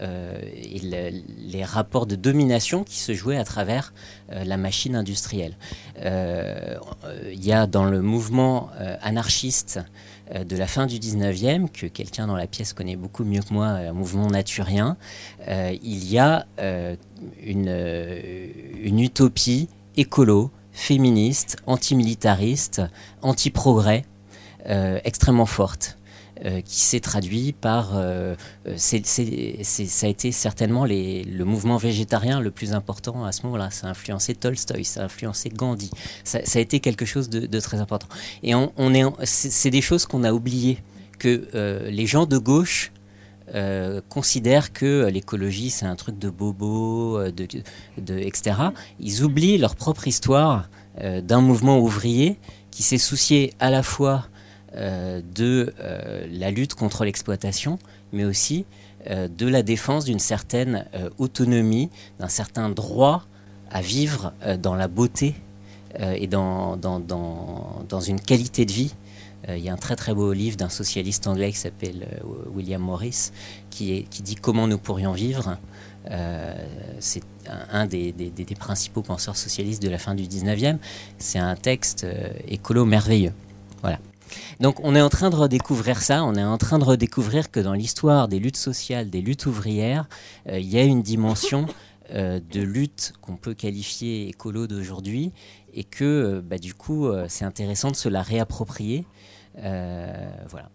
et 0.00 0.80
les 0.80 1.64
rapports 1.64 2.06
de 2.06 2.16
domination 2.16 2.84
qui 2.84 2.98
se 2.98 3.14
jouaient 3.14 3.38
à 3.38 3.44
travers 3.44 3.94
la 4.30 4.56
machine 4.56 4.94
industrielle. 4.94 5.56
Il 6.02 7.44
y 7.44 7.52
a 7.52 7.66
dans 7.66 7.84
le 7.84 8.02
mouvement 8.02 8.70
anarchiste 9.00 9.80
euh, 10.34 10.42
de 10.42 10.56
la 10.56 10.66
fin 10.66 10.86
du 10.86 10.96
19e, 10.96 11.68
que 11.70 11.86
quelqu'un 11.86 12.26
dans 12.26 12.34
la 12.34 12.48
pièce 12.48 12.72
connaît 12.72 12.96
beaucoup 12.96 13.24
mieux 13.24 13.42
que 13.42 13.54
moi, 13.54 13.66
un 13.66 13.92
mouvement 13.92 14.26
naturien, 14.26 14.96
euh, 15.46 15.76
il 15.82 16.10
y 16.10 16.18
a 16.18 16.46
euh, 16.58 16.96
une, 17.40 17.68
une 18.82 18.98
utopie 18.98 19.68
écolo, 19.96 20.50
féministe, 20.72 21.58
antimilitariste, 21.66 22.82
anti-progrès, 23.22 24.04
extrêmement 25.04 25.46
forte. 25.46 25.96
Euh, 26.44 26.60
qui 26.60 26.80
s'est 26.80 27.00
traduit 27.00 27.54
par. 27.54 27.96
Euh, 27.96 28.34
euh, 28.68 28.74
ça 28.76 30.06
a 30.06 30.08
été 30.10 30.32
certainement 30.32 30.84
le 30.84 31.44
mouvement 31.44 31.78
végétarien 31.78 32.40
le 32.40 32.50
plus 32.50 32.74
important 32.74 33.24
à 33.24 33.32
ce 33.32 33.44
moment-là. 33.44 33.70
Ça 33.70 33.86
a 33.86 33.90
influencé 33.90 34.34
Tolstoï, 34.34 34.84
ça 34.84 35.00
a 35.00 35.04
influencé 35.04 35.48
Gandhi. 35.48 35.90
Ça, 36.24 36.40
a 36.54 36.58
été 36.58 36.80
quelque 36.80 37.06
chose 37.06 37.30
de, 37.30 37.60
très 37.60 37.80
important. 37.80 38.08
Et 38.42 38.54
on, 38.54 38.94
est, 38.94 39.04
c'est 39.24 39.70
des 39.70 39.80
choses 39.80 40.04
qu'on 40.04 40.24
a 40.24 40.32
oubliées, 40.32 40.82
que 41.18 41.88
les 41.88 42.06
gens 42.06 42.26
de 42.26 42.36
gauche. 42.36 42.92
considèrent 44.10 44.74
que 44.74 45.06
l'écologie 45.06 45.70
c'est 45.70 45.86
un 45.86 45.96
truc 45.96 46.18
de 46.18 46.28
bobo, 46.28 47.18
de, 47.30 48.18
etc. 48.18 48.56
Ils 49.00 49.22
oublient 49.22 49.56
leur 49.56 49.74
propre 49.74 50.06
histoire 50.06 50.68
d'un 51.00 51.40
mouvement 51.40 51.78
ouvrier 51.78 52.38
qui 52.70 52.82
s'est 52.82 52.98
soucié 52.98 53.54
à 53.58 53.70
la 53.70 53.82
fois 53.82 54.26
de 54.76 55.72
euh, 55.80 56.26
la 56.30 56.50
lutte 56.50 56.74
contre 56.74 57.04
l'exploitation, 57.04 57.78
mais 58.12 58.24
aussi 58.24 58.66
euh, 59.08 59.28
de 59.28 59.46
la 59.46 59.62
défense 59.62 60.04
d'une 60.04 60.18
certaine 60.18 60.86
autonomie, 61.18 61.90
d'un 62.18 62.28
certain 62.28 62.68
droit 62.68 63.24
à 63.70 63.80
vivre 63.80 64.32
dans 64.62 64.74
la 64.74 64.86
beauté 64.86 65.34
et 65.98 66.26
dans, 66.26 66.76
dans, 66.76 67.00
dans, 67.00 68.00
une 68.00 68.20
qualité 68.20 68.64
de 68.64 68.72
vie. 68.72 68.94
Il 69.48 69.58
y 69.58 69.68
a 69.68 69.72
un 69.72 69.76
très 69.76 69.96
très 69.96 70.14
beau 70.14 70.32
livre 70.32 70.56
d'un 70.56 70.68
socialiste 70.68 71.26
anglais 71.26 71.50
qui 71.50 71.58
s'appelle 71.58 72.06
William 72.54 72.80
Morris 72.80 73.32
qui, 73.70 74.04
qui 74.04 74.22
dit 74.22 74.36
comment 74.36 74.68
nous 74.68 74.78
pourrions 74.78 75.12
vivre. 75.12 75.58
c'est 77.00 77.22
un, 77.72 77.86
des, 77.86 78.12
des, 78.12 78.30
des, 78.30 78.54
principaux 78.54 79.02
penseurs 79.02 79.36
socialistes 79.36 79.82
de 79.82 79.88
la 79.88 79.98
fin 79.98 80.14
du 80.14 80.24
19e. 80.24 80.78
C'est 81.18 81.40
un 81.40 81.56
texte 81.56 82.06
écolo 82.46 82.84
merveilleux. 82.84 83.32
Voilà. 83.82 83.98
Donc 84.60 84.80
on 84.82 84.94
est 84.94 85.00
en 85.00 85.08
train 85.08 85.30
de 85.30 85.36
redécouvrir 85.36 86.02
ça, 86.02 86.24
on 86.24 86.34
est 86.34 86.44
en 86.44 86.58
train 86.58 86.78
de 86.78 86.84
redécouvrir 86.84 87.50
que 87.50 87.60
dans 87.60 87.72
l'histoire 87.72 88.28
des 88.28 88.38
luttes 88.38 88.56
sociales, 88.56 89.10
des 89.10 89.20
luttes 89.20 89.46
ouvrières, 89.46 90.08
euh, 90.48 90.58
il 90.58 90.68
y 90.68 90.78
a 90.78 90.84
une 90.84 91.02
dimension 91.02 91.66
euh, 92.12 92.40
de 92.52 92.60
lutte 92.60 93.12
qu'on 93.20 93.36
peut 93.36 93.54
qualifier 93.54 94.28
écolo 94.28 94.66
d'aujourd'hui 94.66 95.32
et 95.74 95.84
que 95.84 96.04
euh, 96.04 96.42
bah, 96.42 96.58
du 96.58 96.74
coup 96.74 97.08
c'est 97.28 97.44
intéressant 97.44 97.90
de 97.90 97.96
se 97.96 98.08
la 98.08 98.22
réapproprier. 98.22 99.06
voilà. 99.54 100.70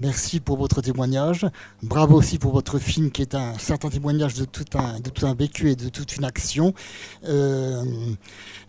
Merci 0.00 0.40
pour 0.40 0.56
votre 0.56 0.80
témoignage. 0.80 1.46
Bravo 1.82 2.16
aussi 2.16 2.38
pour 2.38 2.52
votre 2.52 2.78
film 2.78 3.10
qui 3.10 3.20
est 3.20 3.34
un 3.34 3.58
certain 3.58 3.90
témoignage 3.90 4.32
de 4.32 4.46
tout 4.46 4.64
un, 4.72 4.98
de 4.98 5.10
tout 5.10 5.26
un 5.26 5.34
vécu 5.34 5.70
et 5.70 5.76
de 5.76 5.90
toute 5.90 6.16
une 6.16 6.24
action. 6.24 6.72
Euh, 7.24 7.84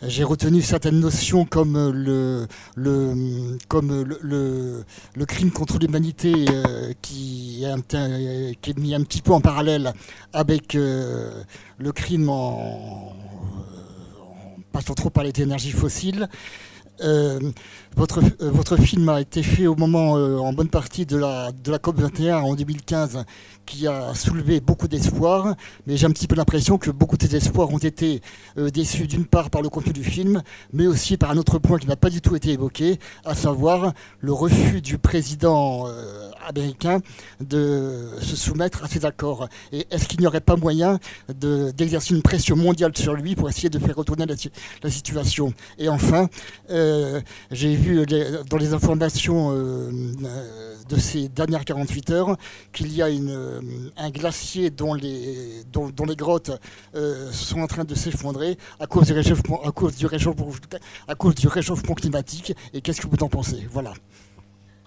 j'ai 0.02 0.26
retenu 0.26 0.62
certaines 0.62 1.00
notions 1.00 1.46
comme 1.46 1.91
le, 1.91 2.48
le, 2.76 3.58
comme 3.70 4.04
le, 4.04 4.84
le, 5.15 5.26
crime 5.26 5.52
contre 5.52 5.80
l'humanité 5.80 6.34
euh, 6.50 6.91
qui, 7.02 7.63
est 7.63 8.78
mis 8.78 8.94
un 8.94 9.02
petit 9.04 9.22
peu 9.22 9.32
en 9.32 9.39
parallèle 9.39 9.94
avec 10.34 10.76
euh, 10.76 11.44
le 11.78 11.94
crime 11.94 12.28
en 12.28 13.13
passant 14.74 14.96
trop 14.96 15.10
par 15.10 15.24
les 15.24 15.32
énergies 15.41 15.72
fossiles. 15.72 16.28
Euh, 17.04 17.40
votre, 17.96 18.20
euh, 18.20 18.52
votre 18.52 18.78
film 18.78 19.10
a 19.10 19.20
été 19.22 19.44
fait 19.44 19.68
au 19.68 19.76
moment, 19.76 20.18
euh, 20.18 20.38
en 20.38 20.54
bonne 20.54 20.70
partie 20.70 21.06
de 21.06 21.18
la, 21.18 21.52
de 21.52 21.72
la 21.72 21.78
COP21 21.78 22.36
en 22.36 22.56
2015, 22.56 23.26
qui 23.66 23.88
a 23.88 24.14
soulevé 24.14 24.60
beaucoup 24.60 24.88
d'espoir, 24.88 25.56
mais 25.88 25.98
j'ai 25.98 26.06
un 26.06 26.12
petit 26.12 26.28
peu 26.28 26.36
l'impression 26.36 26.78
que 26.78 26.92
beaucoup 26.92 27.18
de 27.18 27.24
ces 27.24 27.36
espoirs 27.36 27.72
ont 27.72 27.78
été 27.78 28.22
déçus 28.56 29.08
d'une 29.08 29.26
part 29.26 29.50
par 29.50 29.62
le 29.62 29.70
contenu 29.70 29.94
du 29.94 30.04
film, 30.04 30.42
mais 30.74 30.88
aussi 30.88 31.18
par 31.18 31.32
un 31.32 31.38
autre 31.38 31.60
point 31.60 31.78
qui 31.78 31.88
n'a 31.88 31.96
pas 31.96 32.10
du 32.10 32.22
tout 32.22 32.36
été 32.36 32.52
évoqué, 32.52 33.00
à 33.26 33.36
savoir 33.36 33.94
le 34.20 34.34
refus 34.34 34.82
du 34.82 34.98
président 34.98 35.88
américains 36.47 36.99
de 37.39 38.10
se 38.21 38.36
soumettre 38.36 38.84
à 38.84 38.88
ces 38.88 39.06
accords. 39.06 39.47
Et 39.71 39.88
est-ce 39.91 40.08
qu'il 40.08 40.19
n'y 40.19 40.27
aurait 40.27 40.41
pas 40.41 40.56
moyen 40.56 40.99
d'exercer 41.30 42.13
une 42.13 42.21
pression 42.21 42.56
mondiale 42.56 42.95
sur 42.95 43.13
lui 43.13 43.36
pour 43.36 43.49
essayer 43.49 43.69
de 43.69 43.80
faire 43.80 43.95
retourner 43.95 44.25
la, 44.25 44.89
situation? 44.89 45.54
Et 45.77 45.89
enfin, 45.89 46.27
euh, 46.69 47.21
j'ai 47.51 47.75
vu 47.75 48.06
dans 48.49 48.58
les 48.58 48.73
informations 48.73 49.51
euh, 49.51 49.91
de 50.89 50.95
ces 50.97 51.30
dernières 51.30 51.65
48 51.65 52.10
heures 52.12 52.38
qu'il 52.73 52.93
y 52.93 53.01
a 53.01 53.08
un 53.08 54.10
glacier 54.10 54.69
dont 54.69 54.93
les, 54.93 55.63
grottes 56.15 56.51
sont 57.32 57.62
en 57.62 57.67
train 57.67 57.84
de 57.84 57.95
s'effondrer 57.95 58.58
à 58.80 58.88
cause 58.88 59.08
du 59.08 59.13
réchauffement, 59.13 59.62
à 59.63 59.71
cause 59.71 59.95
du 61.36 61.47
réchauffement 61.47 61.95
climatique. 61.95 62.54
Et 62.73 62.82
qu'est-ce 62.82 63.01
que 63.01 63.08
vous 63.08 63.23
en 63.23 63.30
pensez? 63.30 63.67
Voilà 63.71 63.93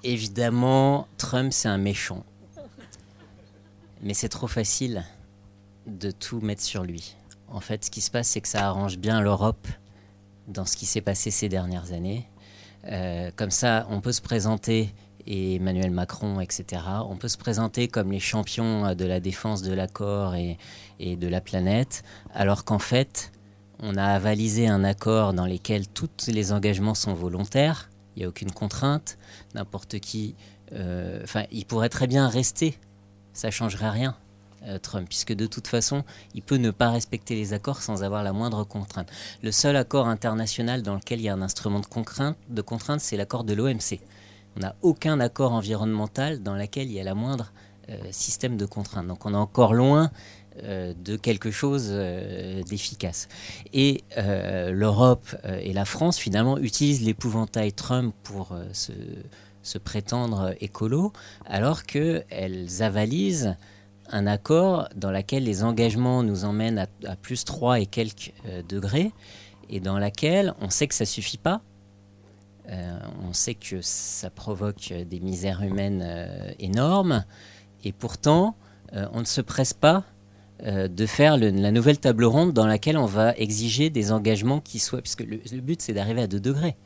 évidemment, 0.05 1.09
Trump, 1.19 1.53
c'est 1.53 1.69
un 1.69 1.79
méchant. 1.79 2.25
Mais 4.03 4.15
c'est 4.15 4.29
trop 4.29 4.47
facile 4.47 5.05
de 5.87 6.11
tout 6.11 6.41
mettre 6.41 6.63
sur 6.63 6.85
lui. 6.85 7.17
En 7.49 7.61
fait, 7.61 7.85
ce 7.85 7.91
qui 7.91 8.01
se 8.01 8.11
passe, 8.11 8.29
c'est 8.29 8.41
que 8.41 8.49
ça 8.49 8.67
arrange 8.67 8.99
bien 8.99 9.21
l'Europe 9.21 9.67
dans 10.47 10.67
ce 10.67 10.77
qui 10.77 10.87
s'est 10.87 11.01
passé 11.01 11.31
ces 11.31 11.49
dernières 11.49 11.93
années. 11.93 12.29
Euh, 12.87 13.31
comme 13.35 13.51
ça, 13.51 13.87
on 13.91 14.01
peut 14.01 14.13
se 14.13 14.21
présenter, 14.21 14.95
et 15.27 15.57
Emmanuel 15.57 15.91
Macron, 15.91 16.41
etc., 16.41 16.83
on 17.09 17.17
peut 17.17 17.29
se 17.29 17.39
présenter 17.39 17.89
comme 17.89 18.13
les 18.13 18.21
champions 18.21 18.95
de 18.95 19.05
la 19.07 19.21
défense 19.21 19.63
de 19.63 19.73
l'accord 19.73 20.35
et, 20.35 20.59
et, 21.01 21.17
de 21.17 21.29
la 21.29 21.41
planète, 21.41 22.03
alors 22.35 22.65
qu'en 22.65 22.79
fait, 22.79 23.33
on 23.81 23.97
a 23.97 24.05
avalisé 24.05 24.69
un 24.69 24.85
accord 24.85 25.33
dans 25.33 25.47
lequel 25.47 25.89
tous 25.89 26.27
les 26.29 26.53
engagements 26.53 26.95
sont 26.95 27.15
volontaires, 27.15 27.89
il 28.17 28.21
n'y 28.21 28.25
a 28.25 28.29
aucune 28.29 28.51
contrainte, 28.51 29.19
n'importe 29.55 29.99
qui. 30.01 30.35
Euh, 30.73 31.21
enfin, 31.23 31.45
il 31.51 31.67
pourrait 31.67 31.89
très 31.89 32.07
bien 32.07 32.29
rester, 32.29 32.79
ça 33.33 33.51
changerait 33.51 33.91
rien. 33.91 34.17
Euh, 34.67 34.79
Trump, 34.79 35.07
puisque 35.07 35.35
de 35.35 35.47
toute 35.47 35.67
façon, 35.67 36.05
il 36.35 36.41
peut 36.41 36.57
ne 36.57 36.71
pas 36.71 36.91
respecter 36.91 37.35
les 37.35 37.53
accords 37.53 37.83
sans 37.83 38.03
avoir 38.03 38.23
la 38.23 38.33
moindre 38.33 38.65
contrainte. 38.65 39.11
Le 39.43 39.53
seul 39.53 39.77
accord 39.77 40.09
international 40.09 40.83
dans 40.83 40.95
lequel 40.95 41.21
il 41.21 41.25
y 41.25 41.29
a 41.29 41.35
un 41.35 41.43
instrument 41.43 41.81
de 41.81 41.87
contrainte, 41.87 42.39
de 42.49 42.63
contrainte 42.63 43.01
c'est 43.01 43.19
l'accord 43.19 43.45
de 43.45 43.53
l'OMC. 43.53 44.01
On 44.57 44.61
n'a 44.61 44.75
aucun 44.81 45.21
accord 45.21 45.53
environnemental 45.53 46.43
dans 46.43 46.55
lequel 46.55 46.87
il 46.87 46.95
y 46.95 47.01
a 47.01 47.05
la 47.05 47.15
moindre 47.15 47.53
système 48.11 48.57
de 48.57 48.67
contrainte. 48.67 49.07
Donc 49.07 49.27
on 49.27 49.35
est 49.35 49.37
encore 49.37 49.75
loin 49.75 50.11
euh, 50.63 50.95
de 51.05 51.17
quelque 51.17 51.51
chose 51.51 51.89
euh, 51.91 52.63
d'efficace. 52.63 53.27
Et 53.73 54.05
euh, 54.19 54.71
l'Europe 54.71 55.35
et 55.61 55.73
la 55.73 55.85
France, 55.85 56.17
finalement, 56.17 56.59
utilisent 56.59 57.03
l'épouvantail 57.03 57.73
Trump 57.73 58.15
pour 58.23 58.57
se, 58.73 59.79
prétendre 59.79 60.55
écolo, 60.61 61.13
alors 61.45 61.83
qu'elles 61.83 62.83
avalisent 62.83 63.57
un 64.11 64.29
accord 64.29 64.89
dans 64.95 65.11
lequel 65.11 65.43
les 65.43 65.65
engagements 65.65 66.23
nous 66.23 66.45
emmènent 66.45 66.87
à, 67.05 67.17
plus 67.17 67.45
3 67.45 67.81
et 67.81 67.87
quelques 67.87 68.33
degrés, 68.69 69.11
et 69.71 69.81
dans 69.81 69.99
lequel 69.99 70.55
on 70.61 70.71
sait 70.71 70.87
que 70.87 70.95
ça 70.95 71.07
suffit 71.07 71.39
pas. 71.39 71.63
on 72.69 73.33
sait 73.33 73.55
que 73.55 73.81
ça 73.81 74.31
provoque 74.31 74.93
des 74.93 75.19
misères 75.19 75.63
humaines 75.63 76.55
énormes, 76.61 77.25
et 77.85 77.93
pourtant, 77.93 78.57
on 78.93 79.21
ne 79.21 79.25
se 79.25 79.41
presse 79.41 79.73
pas 79.73 80.05
euh, 80.63 80.87
de 80.87 81.05
faire 81.05 81.37
la 81.37 81.73
nouvelle 81.73 81.99
table 81.99 82.25
ronde 82.25 82.53
dans 82.53 82.67
laquelle 82.67 82.97
on 82.97 83.07
va 83.07 83.35
exiger 83.37 83.91
des 83.91 84.13
engagements 84.13 84.61
qui 84.61 84.79
soient... 84.79 85.03
Puisque 85.03 85.23
le, 85.23 85.61
but, 85.61 85.83
c'est 85.83 85.93
d'arriver 85.93 86.23
à 86.23 86.27
2 86.29 86.39
degrés. 86.39 86.77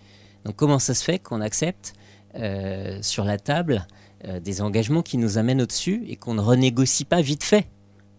Donc 0.47 0.57
comment 0.57 0.79
ça 0.79 0.95
se 0.95 1.05
fait 1.05 1.19
qu'on 1.19 1.43
accepte 1.43 1.93
euh, 2.35 2.99
sur 3.03 3.25
la 3.25 3.39
table 3.39 3.87
euh, 4.25 4.41
des 4.41 4.63
engagements 4.63 5.03
qui 5.03 5.19
nous 5.19 5.37
amènent 5.37 5.61
au-dessus 5.61 6.03
et 6.09 6.17
qu'on 6.17 6.33
ne 6.33 6.41
renégocie 6.41 7.05
pas 7.05 7.21
vite 7.21 7.45
fait 7.45 7.69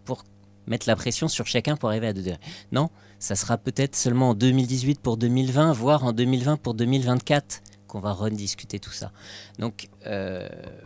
pour 0.04 0.22
mettre 0.68 0.86
la 0.86 0.94
pression 0.94 1.26
sur 1.26 1.48
chacun 1.48 1.76
pour 1.76 1.88
arriver 1.88 2.06
à 2.06 2.12
2 2.12 2.22
degrés? 2.22 2.40
Non, 2.70 2.88
ça 3.18 3.34
sera 3.34 3.58
peut-être 3.58 3.96
seulement 3.96 4.30
en 4.30 4.34
2018 4.34 5.00
pour 5.00 5.16
2020, 5.16 5.72
voire 5.72 6.04
en 6.04 6.12
2020 6.12 6.58
pour 6.58 6.74
2024 6.74 7.60
qu'on 7.90 8.00
va 8.00 8.12
rediscuter 8.12 8.78
tout 8.78 8.92
ça. 8.92 9.12
Donc 9.58 9.88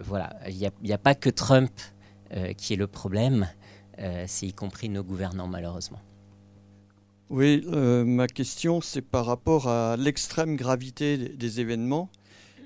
voilà, 0.00 0.36
il 0.48 0.70
n'y 0.82 0.92
a, 0.92 0.98
pas 0.98 1.14
que 1.14 1.30
Trump 1.30 1.70
qui 2.56 2.72
est 2.72 2.76
le 2.76 2.86
problème. 2.86 3.46
Euh, 3.98 4.24
c'est 4.26 4.46
y 4.46 4.52
compris 4.52 4.88
nos 4.88 5.04
gouvernants 5.04 5.46
malheureusement. 5.46 6.00
Oui, 7.30 7.64
euh, 7.68 8.04
ma 8.04 8.26
question 8.26 8.80
c'est 8.80 9.02
par 9.02 9.26
rapport 9.26 9.68
à 9.68 9.96
l'extrême 9.96 10.56
gravité 10.56 11.16
des 11.16 11.60
événements 11.60 12.10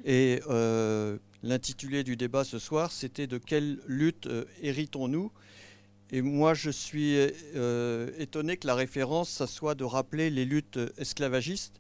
et 0.05 0.41
euh, 0.49 1.19
l'intitulé 1.43 2.03
du 2.03 2.17
débat 2.17 2.45
ce 2.45 2.59
soir 2.59 2.93
c'était 2.93 3.27
de 3.27 3.39
quelle 3.39 3.79
lutte 3.87 4.29
héritons-nous? 4.63 5.33
Et 6.11 6.23
moi, 6.23 6.55
je 6.55 6.71
suis 6.71 7.19
étonné 8.19 8.57
que 8.57 8.67
la 8.67 8.75
référence, 8.75 9.29
ça 9.29 9.47
soit 9.47 9.75
de 9.75 9.85
rappeler 9.85 10.31
les 10.31 10.47
luttes 10.47 10.79
esclavagistes, 10.97 11.79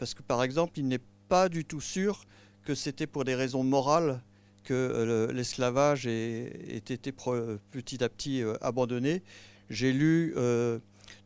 parce 0.00 0.14
que 0.14 0.22
par 0.24 0.42
exemple, 0.42 0.80
il 0.80 0.88
n'est 0.88 0.98
pas 1.28 1.48
du 1.48 1.64
tout 1.64 1.80
sûr 1.80 2.24
que 2.64 2.74
c'était 2.74 3.06
pour 3.06 3.24
des 3.24 3.34
raisons 3.34 3.62
morales 3.62 4.20
que 4.64 4.74
euh, 4.74 5.32
l'esclavage 5.32 6.06
ait, 6.06 6.52
été 6.68 6.98
petit 7.70 8.04
à 8.04 8.08
petit 8.08 8.42
euh, 8.42 8.54
abandonné. 8.60 9.22
J'ai 9.70 9.92
lu 9.92 10.34
euh, 10.36 10.78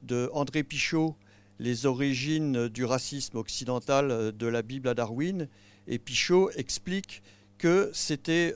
de 0.03 0.31
André 0.33 0.63
Pichot 0.63 1.17
les 1.59 1.87
origines 1.87 2.69
du 2.69 2.85
racisme 2.85 3.37
occidental 3.37 4.33
de 4.33 4.47
la 4.47 4.63
Bible 4.63 4.89
à 4.89 4.95
Darwin, 4.95 5.49
et 5.87 5.99
Pichot 5.99 6.51
explique 6.57 7.23
que 7.59 7.91
c'était 7.93 8.55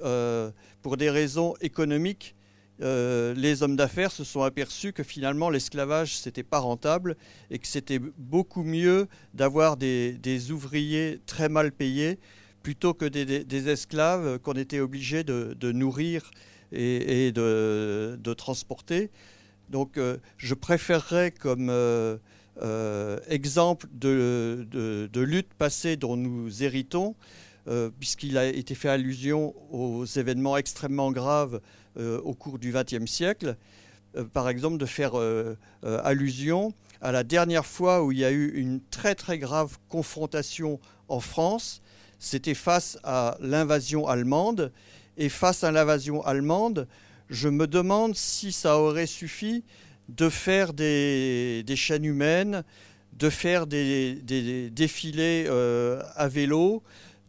pour 0.82 0.96
des 0.96 1.10
raisons 1.10 1.54
économiques 1.60 2.35
les 2.80 3.62
hommes 3.62 3.76
d'affaires 3.76 4.12
se 4.12 4.24
sont 4.24 4.42
aperçus 4.42 4.92
que 4.92 5.02
finalement 5.02 5.48
l'esclavage 5.50 6.18
c'était 6.18 6.42
pas 6.42 6.58
rentable 6.58 7.16
et 7.50 7.58
que 7.58 7.66
c'était 7.66 7.98
beaucoup 7.98 8.62
mieux 8.62 9.08
d'avoir 9.34 9.76
des, 9.76 10.50
ouvriers 10.50 11.20
très 11.26 11.48
mal 11.48 11.72
payés 11.72 12.18
plutôt 12.62 12.94
que 12.94 13.04
des, 13.04 13.68
esclaves 13.68 14.38
qu'on 14.40 14.54
était 14.54 14.80
obligé 14.80 15.24
de, 15.24 15.72
nourrir 15.72 16.30
et, 16.72 17.32
de, 17.32 18.34
transporter. 18.34 19.10
Donc 19.70 19.98
euh, 19.98 20.16
je 20.36 20.54
préférerais 20.54 21.30
comme 21.30 21.68
euh, 21.70 22.16
euh, 22.62 23.18
exemple 23.28 23.86
de, 23.92 25.08
lutte 25.14 25.54
passée 25.54 25.96
dont 25.96 26.16
nous 26.16 26.62
héritons, 26.62 27.14
puisqu'il 27.98 28.38
a 28.38 28.46
été 28.46 28.76
fait 28.76 28.88
allusion 28.88 29.54
aux 29.72 30.04
événements 30.04 30.56
extrêmement 30.56 31.10
graves 31.10 31.60
au 31.96 32.34
cours 32.34 32.58
du 32.58 32.72
XXe 32.72 33.10
siècle, 33.10 33.56
par 34.32 34.48
exemple 34.48 34.78
de 34.78 34.86
faire 34.86 35.12
allusion 36.04 36.72
à 37.00 37.12
la 37.12 37.24
dernière 37.24 37.66
fois 37.66 38.04
où 38.04 38.12
il 38.12 38.18
y 38.18 38.24
a 38.24 38.30
eu 38.30 38.52
une 38.54 38.80
très 38.90 39.14
très 39.14 39.38
grave 39.38 39.78
confrontation 39.88 40.80
en 41.08 41.20
France 41.20 41.82
c'était 42.18 42.54
face 42.54 42.98
à 43.04 43.36
l'invasion 43.40 44.06
allemande. 44.06 44.72
Et 45.16 45.28
face 45.28 45.64
à 45.64 45.70
l'invasion 45.70 46.24
allemande, 46.24 46.86
je 47.30 47.48
me 47.48 47.66
demande 47.66 48.14
si 48.14 48.52
ça 48.52 48.78
aurait 48.78 49.06
suffi 49.06 49.64
de 50.08 50.28
faire 50.28 50.72
des, 50.72 51.64
chaînes 51.74 52.04
humaines, 52.04 52.62
de 53.14 53.30
faire 53.30 53.66
des, 53.66 54.20
défilés 54.70 55.46
euh, 55.48 56.02
à 56.16 56.28
vélo, 56.28 56.82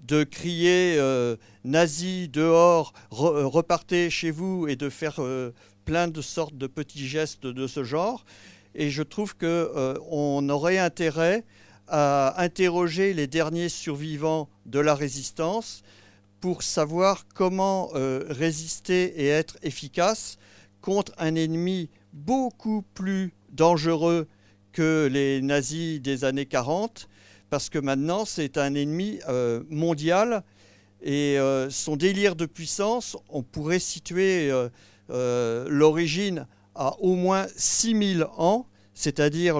de 0.07 0.23
crier 0.23 0.95
euh, 0.97 1.35
nazis 1.65 2.29
dehors, 2.29 2.93
repartez 3.11 4.09
chez 4.09 4.31
vous 4.31 4.67
et 4.67 4.77
de 4.77 4.89
faire 4.89 5.15
euh, 5.19 5.51
plein 5.83 6.07
de 6.07 6.21
sortes 6.21 6.57
de 6.57 6.67
petits 6.67 7.07
gestes 7.07 7.45
de 7.45 7.67
ce 7.67 7.83
genre. 7.83 8.25
Et 8.73 8.89
je 8.89 9.03
trouve 9.03 9.35
qu'on 9.35 10.49
aurait 10.49 10.77
intérêt 10.77 11.43
à 11.87 12.41
interroger 12.41 13.13
les 13.13 13.27
derniers 13.27 13.69
survivants 13.69 14.49
de 14.65 14.79
la 14.79 14.95
résistance 14.95 15.83
pour 16.39 16.63
savoir 16.63 17.25
comment 17.33 17.89
euh, 17.95 18.23
résister 18.29 19.21
et 19.21 19.27
être 19.27 19.57
efficace 19.61 20.37
contre 20.81 21.11
un 21.17 21.35
ennemi 21.35 21.89
beaucoup 22.13 22.83
plus 22.93 23.33
dangereux 23.49 24.27
que 24.71 25.09
les 25.11 25.41
nazis 25.41 25.99
des 25.99 26.23
années 26.23 26.45
40, 26.45 27.09
parce 27.49 27.69
que 27.69 27.79
maintenant 27.79 28.25
c'est 28.25 28.57
un 28.57 28.75
ennemi 28.75 29.19
euh, 29.29 29.63
mondial 29.69 30.43
et 31.01 31.37
euh, 31.39 31.69
son 31.69 31.95
délire 31.95 32.35
de 32.35 32.45
puissance, 32.45 33.17
on 33.29 33.43
pourrait 33.43 33.79
situer 33.79 34.51
l'origine 35.09 36.47
à 36.75 36.99
au 36.99 37.15
moins 37.15 37.47
6000 37.55 38.25
ans 38.37 38.67
c'est-à-dire 38.97 39.59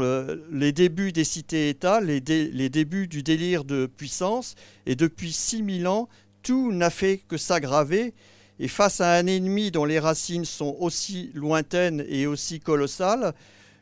les 0.52 0.72
débuts 0.72 1.12
des 1.12 1.24
cités-États, 1.24 2.02
les, 2.02 2.20
débuts 2.20 3.08
du 3.08 3.22
délire 3.22 3.66
de 3.66 3.86
puissance. 3.86 4.56
Et 4.88 4.96
depuis 4.96 5.32
6000 5.32 5.88
ans, 5.88 6.10
tout 6.42 6.72
n'a 6.72 6.90
fait 6.90 7.20
que 7.20 7.38
s'aggraver. 7.38 8.16
Et 8.60 8.68
face 8.68 9.00
à 9.00 9.14
un 9.14 9.28
ennemi 9.28 9.70
dont 9.70 9.86
les 9.86 10.00
racines 10.00 10.44
sont 10.44 10.76
aussi 10.80 11.30
lointaines 11.36 12.04
et 12.10 12.26
aussi 12.26 12.60
colossales, 12.60 13.36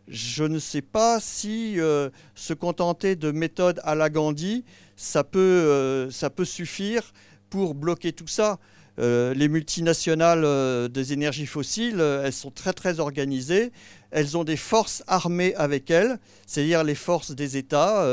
je 0.07 0.43
ne 0.43 0.59
sais 0.59 0.81
pas 0.81 1.19
si 1.19 1.79
euh, 1.79 2.09
se 2.35 2.53
contenter 2.53 3.15
de 3.15 3.31
méthodes 3.31 3.81
à 3.83 3.95
la 3.95 4.09
Gandhi, 4.09 4.63
ça 4.95 5.23
peut, 5.23 5.39
euh, 5.39 6.11
ça 6.11 6.29
peut 6.29 6.45
suffire 6.45 7.13
pour 7.49 7.73
bloquer 7.73 8.13
tout 8.13 8.27
ça. 8.27 8.59
les 8.97 9.49
multinationales 9.49 10.89
des 10.89 11.11
énergies 11.11 11.45
fossiles, 11.47 11.99
elles 11.99 12.33
sont 12.33 12.51
très 12.51 12.71
très 12.73 12.99
organisées. 12.99 13.71
Elles 14.11 14.37
ont 14.37 14.45
des 14.45 14.57
forces 14.57 15.03
armées 15.07 15.53
avec 15.55 15.91
elles, 15.91 16.17
c'est-à-dire 16.47 16.83
les 16.83 16.95
forces 16.95 17.31
des 17.31 17.57
États, 17.57 18.05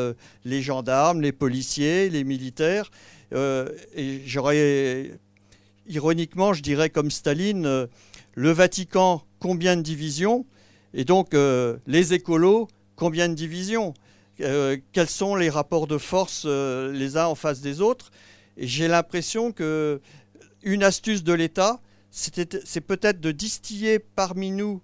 les 0.44 0.60
gendarmes, 0.60 1.20
les 1.20 1.32
policiers, 1.32 2.10
les 2.10 2.24
militaires. 2.24 2.90
et 3.32 4.22
j'aurais, 4.26 5.12
ironiquement, 5.86 6.52
je 6.52 6.62
dirais 6.62 6.90
comme 6.90 7.10
Staline, 7.10 7.88
le 8.34 8.50
Vatican, 8.50 9.22
combien 9.38 9.76
de 9.76 9.82
divisions? 9.82 10.46
Et 10.94 11.04
donc, 11.04 11.34
les 11.86 12.14
écolos, 12.14 12.68
combien 12.96 13.28
de 13.28 13.34
divisions? 13.34 13.94
Euh, 14.40 14.76
quels 14.92 15.08
sont 15.08 15.36
les 15.36 15.50
rapports 15.50 15.86
de 15.86 15.98
force 15.98 16.44
euh, 16.46 16.90
les 16.92 17.16
uns 17.16 17.26
en 17.26 17.34
face 17.34 17.60
des 17.60 17.80
autres? 17.80 18.10
J'ai 18.56 18.88
l'impression 18.88 19.52
que 19.52 20.00
une 20.62 20.82
astuce 20.82 21.22
de 21.22 21.32
l'État, 21.32 21.80
c'est 22.10 22.80
peut-être 22.80 23.20
de 23.20 23.32
distiller 23.32 23.98
parmi 23.98 24.50
nous 24.50 24.80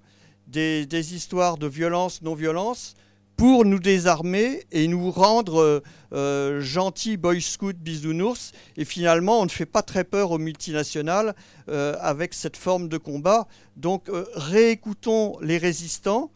des, 0.47 1.15
histoires 1.15 1.59
de 1.59 1.67
violence, 1.67 2.23
non-violence, 2.23 2.95
pour 3.39 3.65
nous 3.65 3.79
désarmer 3.79 4.65
et 4.71 4.87
nous 4.87 5.11
rendre 5.11 5.83
euh, 6.13 6.61
gentils 6.61 7.17
boy 7.17 7.41
scouts 7.41 7.73
bisounours. 7.73 8.53
Et 8.77 8.85
finalement, 8.85 9.41
on 9.41 9.45
ne 9.45 9.51
fait 9.51 9.65
pas 9.65 9.83
très 9.83 10.05
peur 10.05 10.31
aux 10.33 10.39
multinationales 10.39 11.35
avec 11.69 12.35
cette 12.35 12.57
forme 12.57 12.89
de 12.89 12.99
combat. 12.99 13.47
Donc, 13.77 14.11
réécoutons 14.35 15.39
les 15.41 15.59
résistants 15.59 16.31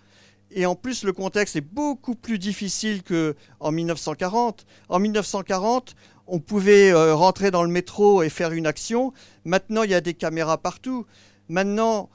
et 0.54 0.66
en 0.66 0.74
plus, 0.74 1.04
le 1.04 1.12
contexte 1.12 1.56
est 1.56 1.62
beaucoup 1.62 2.14
plus 2.14 2.38
difficile 2.38 3.02
qu'en 3.02 3.72
1940. 3.72 4.66
En 4.88 4.98
1940, 4.98 5.94
on 6.26 6.40
pouvait 6.40 6.92
euh, 6.92 7.14
rentrer 7.14 7.50
dans 7.50 7.62
le 7.62 7.70
métro 7.70 8.22
et 8.22 8.28
faire 8.28 8.52
une 8.52 8.66
action. 8.66 9.12
Maintenant, 9.44 9.82
il 9.82 9.90
y 9.90 9.94
a 9.94 10.00
des 10.00 10.14
caméras 10.14 10.58
partout. 10.58 11.06
Maintenant, 11.48 12.10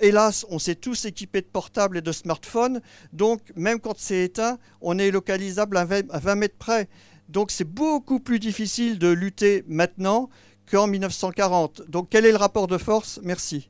hélas, 0.00 0.46
on 0.50 0.58
s'est 0.58 0.74
tous 0.74 1.04
équipés 1.04 1.40
de 1.40 1.46
portables 1.46 1.98
et 1.98 2.02
de 2.02 2.12
smartphones. 2.12 2.80
Donc, 3.12 3.40
même 3.56 3.80
quand 3.80 3.94
c'est 3.98 4.24
éteint, 4.24 4.58
on 4.80 4.98
est 4.98 5.10
localisable 5.10 5.76
à 5.76 5.84
20 5.84 6.34
mètres 6.34 6.58
près. 6.58 6.88
Donc, 7.28 7.50
c'est 7.50 7.64
beaucoup 7.64 8.20
plus 8.20 8.38
difficile 8.38 8.98
de 8.98 9.08
lutter 9.08 9.64
maintenant 9.68 10.28
qu'en 10.70 10.86
1940. 10.86 11.82
Donc, 11.88 12.08
quel 12.10 12.26
est 12.26 12.32
le 12.32 12.36
rapport 12.36 12.66
de 12.66 12.78
force? 12.78 13.20
Merci. 13.22 13.68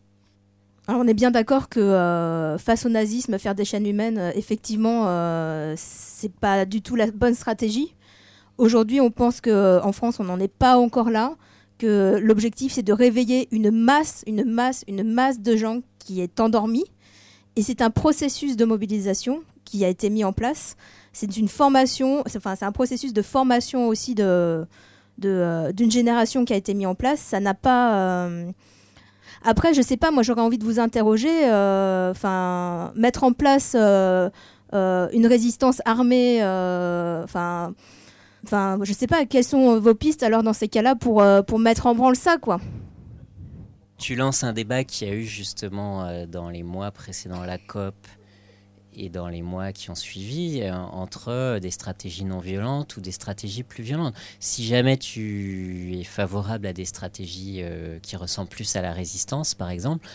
Alors 0.88 1.00
on 1.00 1.06
est 1.06 1.14
bien 1.14 1.30
d'accord 1.30 1.68
que 1.68 1.78
euh, 1.78 2.58
face 2.58 2.84
au 2.86 2.88
nazisme, 2.88 3.38
faire 3.38 3.54
des 3.54 3.64
chaînes 3.64 3.86
humaines, 3.86 4.18
euh, 4.18 4.32
effectivement, 4.34 5.04
euh, 5.06 5.74
c'est 5.76 6.32
pas 6.32 6.64
du 6.64 6.82
tout 6.82 6.96
la 6.96 7.08
bonne 7.10 7.34
stratégie. 7.34 7.94
Aujourd'hui, 8.58 9.00
on 9.00 9.10
pense 9.10 9.40
qu'en 9.40 9.92
France, 9.92 10.18
on 10.18 10.24
n'en 10.24 10.40
est 10.40 10.52
pas 10.52 10.76
encore 10.76 11.10
là, 11.10 11.36
l'objectif 11.84 12.72
c'est 12.72 12.82
de 12.82 12.92
réveiller 12.92 13.48
une 13.50 13.70
masse, 13.70 14.22
une 14.26 14.44
masse, 14.44 14.84
une 14.88 15.02
masse 15.02 15.40
de 15.40 15.56
gens 15.56 15.80
qui 15.98 16.20
est 16.20 16.40
endormie. 16.40 16.84
Et 17.56 17.62
c'est 17.62 17.82
un 17.82 17.90
processus 17.90 18.56
de 18.56 18.64
mobilisation 18.64 19.42
qui 19.64 19.84
a 19.84 19.88
été 19.88 20.08
mis 20.10 20.24
en 20.24 20.32
place. 20.32 20.76
C'est 21.12 21.36
une 21.36 21.48
formation, 21.48 22.22
enfin 22.36 22.56
c'est 22.56 22.64
un 22.64 22.72
processus 22.72 23.12
de 23.12 23.22
formation 23.22 23.88
aussi 23.88 24.14
de 24.14 24.66
d'une 25.18 25.90
génération 25.90 26.44
qui 26.44 26.52
a 26.52 26.56
été 26.56 26.74
mis 26.74 26.86
en 26.86 26.94
place. 26.94 27.20
Ça 27.20 27.38
n'a 27.38 27.54
pas 27.54 28.26
après, 29.44 29.74
je 29.74 29.82
sais 29.82 29.96
pas, 29.96 30.10
moi 30.10 30.22
j'aurais 30.22 30.40
envie 30.40 30.58
de 30.58 30.64
vous 30.64 30.78
interroger, 30.78 31.50
euh, 31.50 32.10
enfin, 32.10 32.92
mettre 32.94 33.24
en 33.24 33.32
place 33.32 33.74
euh, 33.74 34.30
euh, 34.74 35.08
une 35.12 35.26
résistance 35.26 35.82
armée, 35.84 36.38
enfin, 37.24 37.74
enfin, 38.44 38.78
je 38.83 38.92
sais 38.92 39.07
pas, 39.07 39.24
quelles 39.26 39.44
sont 39.44 39.78
vos 39.78 39.94
pistes 39.94 40.22
alors 40.22 40.42
dans 40.42 40.52
ces 40.52 40.68
cas-là 40.68 40.94
pour, 40.94 41.24
pour 41.46 41.59
mettre 41.59 41.87
en 41.87 41.94
branle 41.94 42.16
ça, 42.16 42.38
quoi 42.38 42.61
Tu 43.98 44.14
lances 44.14 44.44
un 44.44 44.52
débat 44.52 44.85
qui 44.85 45.05
a 45.05 45.14
eu 45.14 45.24
justement 45.24 46.26
dans 46.26 46.50
les 46.50 46.62
mois 46.62 46.90
précédant 46.90 47.44
la 47.44 47.59
COP 47.59 47.94
et 48.94 49.09
dans 49.09 49.28
les 49.28 49.42
mois 49.42 49.72
qui 49.72 49.90
ont 49.90 49.94
suivi 49.94 50.61
euh, 50.62 50.74
entre 50.74 51.59
des 51.61 51.70
stratégies 51.70 52.24
non 52.24 52.38
violentes 52.38 52.96
ou 52.96 53.00
des 53.00 53.12
stratégies 53.12 53.62
plus 53.62 53.83
violentes. 53.83 54.14
Si 54.40 54.64
jamais 54.64 54.96
tu 54.96 55.96
es 55.98 56.05
favorable 56.05 56.66
à 56.66 56.72
des 56.72 56.85
stratégies 56.85 57.61
euh, 57.61 57.98
qui 58.00 58.16
ressemblent 58.16 58.50
plus 58.50 58.76
à 58.76 58.83
la 58.83 58.92
résistance, 58.92 59.55
par 59.55 59.70
exemple, 59.70 60.07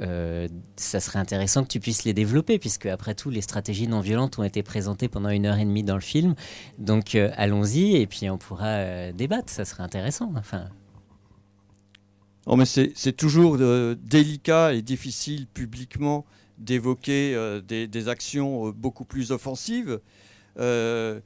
euh, 0.00 0.48
ça 0.76 1.00
serait 1.00 1.18
intéressant 1.18 1.62
que 1.62 1.68
tu 1.68 1.80
puisses 1.80 2.04
les 2.04 2.14
développer, 2.14 2.58
puisque 2.58 2.86
après 2.86 3.14
tout, 3.14 3.30
les 3.30 3.42
stratégies 3.42 3.88
non 3.88 4.00
violentes 4.00 4.38
ont 4.38 4.44
été 4.44 4.62
présentées 4.62 5.08
pendant 5.08 5.28
une 5.28 5.46
heure 5.46 5.58
et 5.58 5.64
demie 5.64 5.84
dans 5.84 5.94
le 5.94 6.00
film. 6.00 6.34
Donc 6.78 7.14
allons-y 7.14 7.96
et 7.96 8.06
puis 8.06 8.28
on 8.30 8.38
pourra 8.38 9.12
débattre, 9.12 9.50
ça 9.52 9.64
serait 9.64 9.82
intéressant. 9.82 10.32
Enfin. 10.36 10.68
Oh, 12.46 12.56
mais 12.56 12.66
c'est 12.66 13.16
toujours 13.16 13.56
délicat 13.96 14.74
et 14.74 14.82
difficile 14.82 15.46
publiquement 15.46 16.26
d'évoquer 16.58 17.34
euh, 17.34 17.60
des, 17.60 18.08
actions 18.08 18.68
euh, 18.68 18.72
beaucoup 18.72 19.04
plus 19.04 19.32
offensive. 19.32 20.00
Euh, 20.58 21.20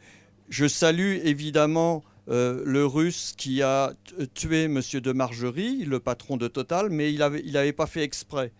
je 0.48 0.66
salue 0.66 1.18
évidemment 1.24 2.02
le 2.29 2.85
russe 2.85 3.35
qui 3.37 3.62
a 3.62 3.93
tué 4.35 4.64
M. 4.64 4.81
de 4.95 5.12
Margerie, 5.12 5.85
le 5.85 5.99
patron 5.99 6.37
de 6.37 6.47
Total, 6.47 6.91
mais 6.91 7.12
il 7.12 7.19
n'avait 7.19 7.43
il 7.45 7.75
pas 7.75 7.87
fait 7.87 8.03
exprès. 8.03 8.53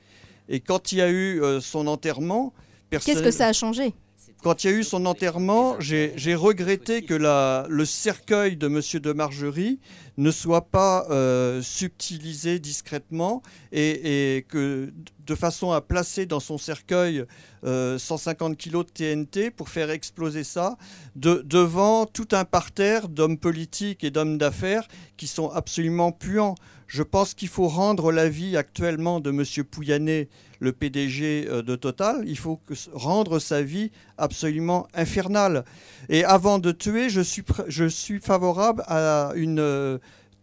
Et 0.49 0.61
quand 0.61 0.93
il 0.93 0.99
y 0.99 1.03
a 1.03 1.11
eu 1.11 1.41
son 1.61 1.87
enterrement... 1.87 2.55
Qu'est-ce 2.91 3.23
que 3.23 3.31
ça 3.31 3.49
a 3.49 3.53
changé? 3.53 3.95
Quand 4.43 4.63
il 4.63 4.71
y 4.71 4.73
a 4.73 4.77
eu 4.77 4.85
son 4.85 5.05
enterrement, 5.07 5.77
j'ai 5.81 6.35
regretté 6.35 7.03
que 7.03 7.15
le 7.15 7.85
cercueil 7.85 8.57
de 8.57 8.67
M. 8.67 8.81
de 9.01 9.13
Margerie 9.13 9.81
ne 10.17 10.31
soit 10.31 10.71
pas 10.71 11.07
euh, 11.11 11.63
subtilisé 11.63 12.59
discrètement 12.59 13.43
et, 13.73 14.45
que 14.49 14.93
de 15.27 15.35
façon 15.35 15.71
à 15.71 15.81
placer 15.81 16.27
dans 16.27 16.41
son 16.41 16.59
cercueil 16.59 17.25
150 17.63 18.53
euh, 18.53 18.55
kg 18.55 18.73
de 18.79 18.83
TNT 18.83 19.51
pour 19.51 19.69
faire 19.69 19.91
exploser 19.91 20.45
ça 20.45 20.77
devant 21.15 22.07
tout 22.07 22.29
un 22.33 22.45
parterre 22.45 23.09
d'hommes 23.09 23.39
politiques 23.39 24.03
et 24.05 24.11
d'hommes 24.11 24.39
d'affaires 24.39 24.87
qui 25.17 25.27
sont 25.27 25.51
absolument 25.51 26.13
puants. 26.13 26.55
Je 26.89 27.03
pense 27.03 27.35
qu'il 27.35 27.49
faut 27.49 27.69
rendre 27.69 28.11
la 28.11 28.29
vie 28.29 28.57
actuellement 28.57 29.21
de 29.21 29.31
M. 29.31 29.45
Pouyanné 29.65 30.29
le 30.59 30.73
PDG 30.73 31.47
euh, 31.47 31.63
de 31.63 31.77
Total, 31.77 32.25
il 32.27 32.37
faut 32.37 32.61
rendre 32.93 33.39
sa 33.39 33.63
vie 33.63 33.93
absolument 34.17 34.89
infernale. 34.95 35.65
Et 36.09 36.25
avant 36.25 36.59
de 36.59 36.73
tuer, 36.73 37.11
je 37.11 37.21
suis, 37.21 37.45
je 37.69 37.85
suis 37.85 38.21
favorable 38.21 38.83
à 38.89 39.33
une 39.37 39.61
euh, 39.61 39.99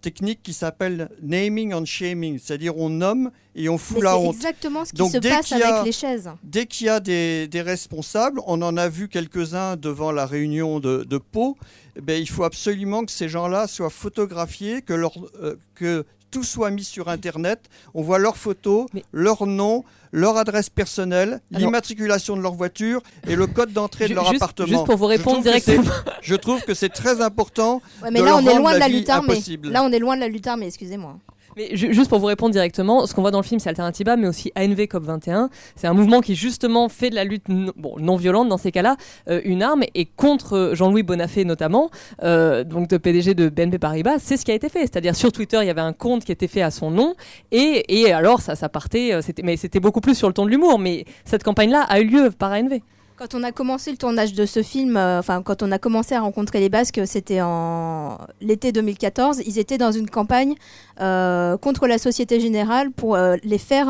technique 0.06 0.44
qui 0.44 0.54
s'appelle 0.54 1.10
naming 1.24 1.74
and 1.74 1.86
shaming, 1.86 2.38
c'est-à-dire 2.38 2.78
on 2.78 2.90
nomme 2.90 3.32
et 3.56 3.68
on 3.68 3.80
fout 3.80 4.04
la 4.04 4.18
honte. 4.18 4.36
C'est 4.36 4.50
exactement 4.50 4.86
ce 4.86 4.94
qui 4.94 5.10
se 5.10 5.18
passe 5.18 5.52
avec 5.52 5.84
les 5.84 5.92
chaises. 5.92 6.30
Dès 6.44 6.68
qu'il 6.68 6.86
y 6.86 6.90
a 6.90 7.00
des, 7.00 7.50
responsables, 7.56 8.40
on 8.46 8.62
en 8.62 8.78
a 8.78 8.88
vu 8.88 9.08
quelques-uns 9.10 9.78
devant 9.78 10.12
la 10.12 10.28
réunion 10.28 10.80
de, 10.80 11.04
de 11.04 11.18
Pau, 11.18 11.58
eh 11.96 12.02
ben, 12.02 12.22
il 12.22 12.30
faut 12.30 12.44
absolument 12.44 13.04
que 13.04 13.12
ces 13.12 13.30
gens-là 13.30 13.66
soient 13.68 13.90
photographiés, 13.90 14.84
que, 14.84 14.94
leur, 14.94 15.14
euh, 15.42 15.56
que 15.74 16.06
tout 16.36 16.44
soit 16.44 16.70
mis 16.70 16.84
sur 16.84 17.08
Internet. 17.08 17.70
On 17.94 18.02
voit 18.02 18.20
leurs 18.20 18.36
photos, 18.36 18.88
leur 19.14 19.46
nom, 19.46 19.86
leur 20.12 20.36
adresse 20.36 20.70
personnelle, 20.70 21.40
l'immatriculation 21.50 22.36
de 22.36 22.42
leur 22.42 22.56
voiture 22.56 23.02
et 23.26 23.38
le 23.38 23.48
code 23.48 23.72
d'entrée 23.72 24.10
de 24.10 24.16
leur 24.16 24.28
appartement. 24.28 24.68
Juste 24.68 24.86
pour 24.86 24.98
vous 24.98 25.06
répondre 25.06 25.42
directement. 25.42 25.90
Je 26.22 26.36
trouve 26.36 26.62
que 26.64 26.74
c'est 26.74 26.90
très 26.90 27.22
important. 27.22 27.82
mais 28.12 28.22
là, 28.22 28.36
on 28.36 28.46
est 28.46 28.56
loin 28.58 28.74
de 28.74 28.80
la 28.80 28.90
lutte 28.90 29.10
armée. 29.10 29.42
Là, 29.64 29.84
on 29.84 29.92
est 29.94 30.00
loin 30.00 30.16
de 30.18 30.22
la 30.22 30.28
lutte 30.28 30.46
armée, 30.46 30.68
excusez-moi. 30.68 31.18
Mais 31.58 31.70
juste 31.74 32.10
pour 32.10 32.20
vous 32.20 32.26
répondre 32.26 32.52
directement, 32.52 33.06
ce 33.06 33.14
qu'on 33.14 33.22
voit 33.22 33.32
dans 33.32 33.40
le 33.40 33.46
film, 33.46 33.60
c'est 33.60 33.70
Alternativa, 33.70 34.18
mais 34.18 34.28
aussi 34.28 34.52
ANV 34.58 34.82
COP21. 34.82 35.50
C'est 35.76 35.88
un 35.88 35.94
mouvement 35.94 36.20
qui 36.20 36.36
justement 36.36 36.90
fait 36.90 37.10
de 37.10 37.16
la 37.16 37.24
lutte 37.24 37.46
non, 37.48 38.16
violente 38.18 38.50
dans 38.50 38.58
ces 38.58 38.72
cas-là 38.72 38.98
euh, 39.30 39.40
une 39.46 39.64
arme 39.64 39.84
et 39.94 40.06
contre 40.06 40.54
euh, 40.54 40.76
Jean-Louis 40.76 41.04
Bonafé 41.04 41.46
notamment, 41.46 41.92
euh, 42.24 42.66
donc 42.66 42.90
de 42.90 42.98
PDG 42.98 43.36
de 43.36 43.48
BNP 43.48 43.80
Paribas, 43.80 44.20
c'est 44.20 44.36
ce 44.36 44.44
qui 44.44 44.52
a 44.52 44.54
été 44.54 44.68
fait. 44.68 44.82
C'est-à-dire 44.82 45.16
sur 45.16 45.32
Twitter, 45.32 45.60
il 45.62 45.68
y 45.68 45.70
avait 45.70 45.82
un 45.82 45.94
compte 45.94 46.26
qui 46.26 46.34
était 46.34 46.48
fait 46.48 46.62
à 46.62 46.72
son 46.72 46.92
nom 46.92 47.16
et, 47.52 48.02
et 48.02 48.12
alors 48.12 48.42
ça, 48.42 48.56
ça 48.56 48.68
partait, 48.68 49.22
c'était, 49.22 49.44
mais 49.44 49.56
c'était 49.56 49.80
beaucoup 49.80 50.02
plus 50.02 50.16
sur 50.16 50.28
le 50.28 50.34
ton 50.34 50.46
de 50.46 50.50
l'humour. 50.50 50.78
Mais 50.78 51.06
cette 51.24 51.44
campagne-là 51.44 51.84
a 51.84 52.02
eu 52.02 52.08
lieu 52.08 52.32
par 52.32 52.52
ANV. 52.52 52.82
Quand 53.18 53.34
on 53.34 53.44
a 53.44 53.54
commencé 53.54 53.92
le 53.92 53.98
tournage 53.98 54.34
de 54.34 54.46
ce 54.46 54.62
film, 54.62 54.98
euh, 54.98 55.20
enfin 55.20 55.42
quand 55.42 55.64
on 55.64 55.72
a 55.72 55.80
commencé 55.80 56.14
à 56.16 56.20
rencontrer 56.20 56.60
les 56.60 56.68
Basques, 56.68 57.00
c'était 57.06 57.40
en 57.42 58.18
l'été 58.42 58.74
2014. 58.74 59.42
Ils 59.46 59.58
étaient 59.58 59.78
dans 59.78 59.94
une 59.94 60.10
campagne 60.10 60.56
euh, 61.00 61.56
contre 61.56 61.88
la 61.88 61.98
Société 61.98 62.42
Générale 62.42 62.92
pour 62.92 63.16
euh, 63.16 63.38
les 63.46 63.58
faire 63.58 63.86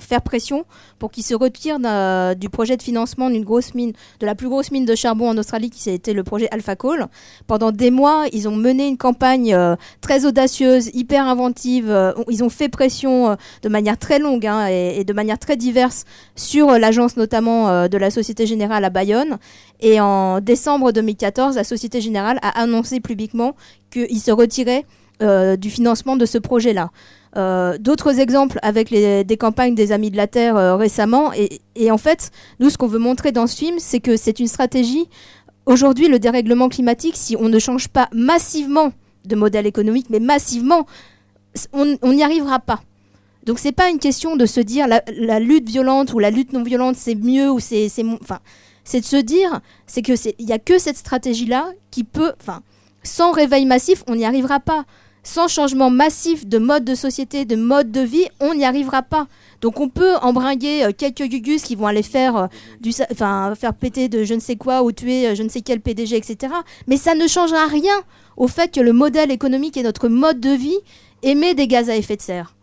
faire 0.00 0.22
pression 0.22 0.64
pour 0.98 1.10
qu'ils 1.10 1.24
se 1.24 1.34
retirent 1.34 1.80
du 2.34 2.48
projet 2.48 2.78
de 2.78 2.82
financement 2.82 3.28
d'une 3.28 3.44
grosse 3.44 3.74
mine, 3.74 3.92
de 4.20 4.24
la 4.24 4.34
plus 4.34 4.48
grosse 4.48 4.70
mine 4.70 4.86
de 4.86 4.94
charbon 4.94 5.28
en 5.28 5.36
Australie, 5.36 5.68
qui 5.68 5.90
été 5.90 6.14
le 6.14 6.24
projet 6.24 6.48
Alpha 6.50 6.74
Coal. 6.74 7.08
Pendant 7.46 7.72
des 7.72 7.90
mois, 7.90 8.24
ils 8.32 8.48
ont 8.48 8.56
mené 8.56 8.88
une 8.88 8.96
campagne 8.96 9.54
très 10.00 10.24
audacieuse, 10.24 10.88
hyper 10.94 11.26
inventive. 11.26 11.94
ils 12.30 12.42
ont 12.42 12.48
fait 12.48 12.70
pression 12.70 13.36
de 13.62 13.68
manière 13.68 13.98
très 13.98 14.18
longue 14.18 14.46
hein, 14.46 14.66
et, 14.66 15.04
de 15.04 15.12
manière 15.12 15.38
très 15.38 15.56
diverse 15.56 16.04
sur 16.36 16.78
l'agence 16.78 17.18
notamment 17.18 17.88
de 17.88 17.98
la 17.98 18.10
Société 18.10 18.46
Générale 18.46 18.61
à 18.70 18.90
Bayonne. 18.90 19.38
Et 19.80 20.00
en 20.00 20.40
décembre 20.40 20.92
2014, 20.92 21.56
la 21.56 21.64
Société 21.64 22.00
Générale 22.00 22.38
a 22.42 22.60
annoncé 22.60 23.00
publiquement 23.00 23.56
qu'il 23.90 24.20
se 24.20 24.30
retirait 24.30 24.84
du 25.56 25.70
financement 25.70 26.16
de 26.16 26.26
ce 26.26 26.38
projet-là. 26.38 26.90
D'autres 27.78 28.20
exemples 28.20 28.58
avec 28.62 28.90
des 28.90 29.36
campagnes 29.38 29.74
des 29.74 29.92
Amis 29.92 30.10
de 30.10 30.16
la 30.16 30.26
Terre 30.26 30.76
récemment. 30.76 31.32
et, 31.74 31.90
en 31.90 31.98
fait, 31.98 32.30
nous, 32.60 32.70
ce 32.70 32.76
qu'on 32.78 32.88
veut 32.88 32.98
montrer 32.98 33.32
dans 33.32 33.46
ce 33.46 33.56
film, 33.56 33.76
c'est 33.78 34.00
que 34.00 34.16
c'est 34.16 34.38
une 34.40 34.48
stratégie. 34.48 35.08
Aujourd'hui, 35.64 36.08
le 36.08 36.18
dérèglement 36.18 36.68
climatique, 36.68 37.14
si 37.16 37.36
on 37.36 37.48
ne 37.48 37.58
change 37.58 37.88
pas 37.88 38.08
massivement 38.12 38.92
de 39.24 39.36
modèle 39.36 39.66
économique, 39.66 40.06
mais 40.10 40.18
massivement, 40.18 40.86
on 41.72 42.12
n'y 42.12 42.24
arrivera 42.24 42.58
pas. 42.58 42.80
Donc 43.44 43.58
c'est 43.58 43.72
pas 43.72 43.90
une 43.90 43.98
question 43.98 44.36
de 44.36 44.46
se 44.46 44.60
dire 44.60 44.86
la, 44.86 45.40
lutte 45.40 45.68
violente 45.68 46.12
ou 46.12 46.18
la 46.18 46.30
lutte 46.30 46.52
non 46.52 46.62
violente 46.62 46.96
c'est 46.96 47.16
mieux 47.16 47.50
ou 47.50 47.58
c'est 47.58 47.88
enfin 48.20 48.38
c'est 48.84 49.00
de 49.00 49.04
se 49.04 49.16
dire 49.16 49.60
c'est 49.86 50.02
que 50.02 50.12
il 50.38 50.48
y 50.48 50.52
a 50.52 50.58
que 50.58 50.78
cette 50.78 50.96
stratégie 50.96 51.46
là 51.46 51.72
qui 51.90 52.04
peut 52.04 52.32
enfin 52.40 52.62
sans 53.02 53.32
réveil 53.32 53.66
massif 53.66 54.04
on 54.06 54.16
n'y 54.16 54.24
arrivera 54.24 54.60
pas. 54.60 54.84
Sans 55.24 55.46
changement 55.46 55.88
massif 55.88 56.48
de 56.48 56.58
mode 56.58 56.84
de 56.84 56.96
société 56.96 57.44
de 57.44 57.54
mode 57.54 57.92
de 57.92 58.00
vie 58.00 58.26
on 58.40 58.54
n'y 58.54 58.64
arrivera 58.64 59.02
pas. 59.02 59.28
Donc 59.60 59.78
on 59.78 59.88
peut 59.88 60.16
embringuer 60.16 60.84
euh, 60.84 60.90
quelques 60.96 61.22
gugus 61.28 61.62
qui 61.62 61.76
vont 61.76 61.86
aller 61.86 62.02
faire 62.02 62.36
euh, 62.36 62.46
du 62.80 62.90
enfin 63.10 63.54
faire 63.56 63.74
péter 63.74 64.08
de 64.08 64.24
je 64.24 64.34
ne 64.34 64.40
sais 64.40 64.56
quoi 64.56 64.82
ou 64.82 64.90
tuer 64.90 65.28
euh, 65.28 65.34
je 65.36 65.44
ne 65.44 65.48
sais 65.48 65.60
quel 65.60 65.80
PDG 65.80 66.16
etc 66.16 66.52
mais 66.88 66.96
ça 66.96 67.14
ne 67.14 67.28
changera 67.28 67.66
rien 67.66 67.94
au 68.36 68.48
fait 68.48 68.74
que 68.74 68.80
le 68.80 68.92
modèle 68.92 69.30
économique 69.30 69.76
et 69.76 69.84
notre 69.84 70.08
mode 70.08 70.40
de 70.40 70.50
vie 70.50 70.78
émet 71.22 71.54
des 71.54 71.68
gaz 71.68 71.88
à 71.88 71.96
effet 71.96 72.16
de 72.16 72.22
serre 72.22 72.54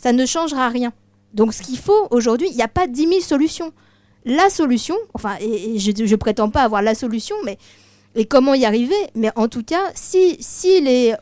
ça 0.00 0.12
ne 0.12 0.24
changera 0.24 0.68
rien. 0.68 0.92
Donc 1.34 1.52
ce 1.52 1.62
qu'il 1.62 1.78
faut 1.78 2.08
aujourd'hui, 2.10 2.48
il 2.50 2.56
n'y 2.56 2.62
a 2.62 2.68
pas 2.68 2.86
10 2.86 3.08
000 3.08 3.20
solutions. 3.20 3.72
La 4.24 4.50
solution, 4.50 4.96
enfin, 5.14 5.36
et, 5.40 5.78
je 5.78 5.90
ne 5.90 6.16
prétends 6.16 6.50
pas 6.50 6.62
avoir 6.62 6.82
la 6.82 6.94
solution, 6.94 7.36
mais 7.44 7.58
et 8.14 8.24
comment 8.24 8.54
y 8.54 8.64
arriver 8.64 8.96
Mais 9.14 9.30
en 9.36 9.48
tout 9.48 9.62
cas, 9.62 9.82
si, 9.94 10.36
si, 10.40 10.80
les, 10.80 11.14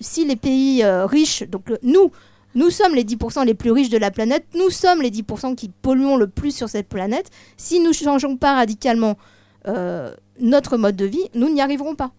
si 0.00 0.24
les 0.24 0.36
pays 0.36 0.82
euh, 0.82 1.06
riches, 1.06 1.44
donc 1.44 1.72
nous, 1.82 2.10
nous 2.54 2.70
sommes 2.70 2.94
les 2.94 3.04
10% 3.04 3.46
les 3.46 3.54
plus 3.54 3.70
riches 3.70 3.90
de 3.90 3.98
la 3.98 4.10
planète, 4.10 4.44
nous 4.54 4.70
sommes 4.70 5.02
les 5.02 5.10
10% 5.10 5.54
qui 5.54 5.68
polluons 5.68 6.16
le 6.16 6.26
plus 6.26 6.54
sur 6.54 6.68
cette 6.68 6.88
planète, 6.88 7.30
si 7.56 7.80
nous 7.80 7.88
ne 7.88 7.92
changeons 7.92 8.36
pas 8.36 8.54
radicalement 8.54 9.16
euh, 9.68 10.14
notre 10.40 10.76
mode 10.76 10.96
de 10.96 11.04
vie, 11.04 11.28
nous 11.34 11.52
n'y 11.52 11.60
arriverons 11.60 11.94
pas. 11.94 12.10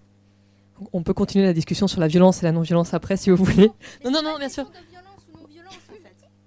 On 0.91 1.03
peut 1.03 1.13
continuer 1.13 1.45
la 1.45 1.53
discussion 1.53 1.87
sur 1.87 1.99
la 1.99 2.07
violence 2.07 2.41
et 2.41 2.45
la 2.45 2.51
non-violence 2.51 2.93
après, 2.93 3.17
si 3.17 3.29
vous 3.29 3.43
voulez. 3.43 3.71
Non, 4.03 4.11
non, 4.11 4.23
non, 4.23 4.37
bien 4.39 4.49
sûr. 4.49 4.65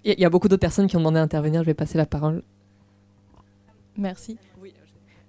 Il 0.07 0.21
y, 0.21 0.25
a 0.25 0.31
beaucoup 0.31 0.47
d'autres 0.47 0.61
personnes 0.61 0.87
qui 0.87 0.95
ont 0.95 1.01
demandé 1.01 1.19
à 1.19 1.23
intervenir. 1.23 1.63
Je 1.63 1.67
vais 1.67 1.75
passer 1.75 1.99
la 1.99 2.07
parole. 2.07 2.45
Merci. 3.97 4.39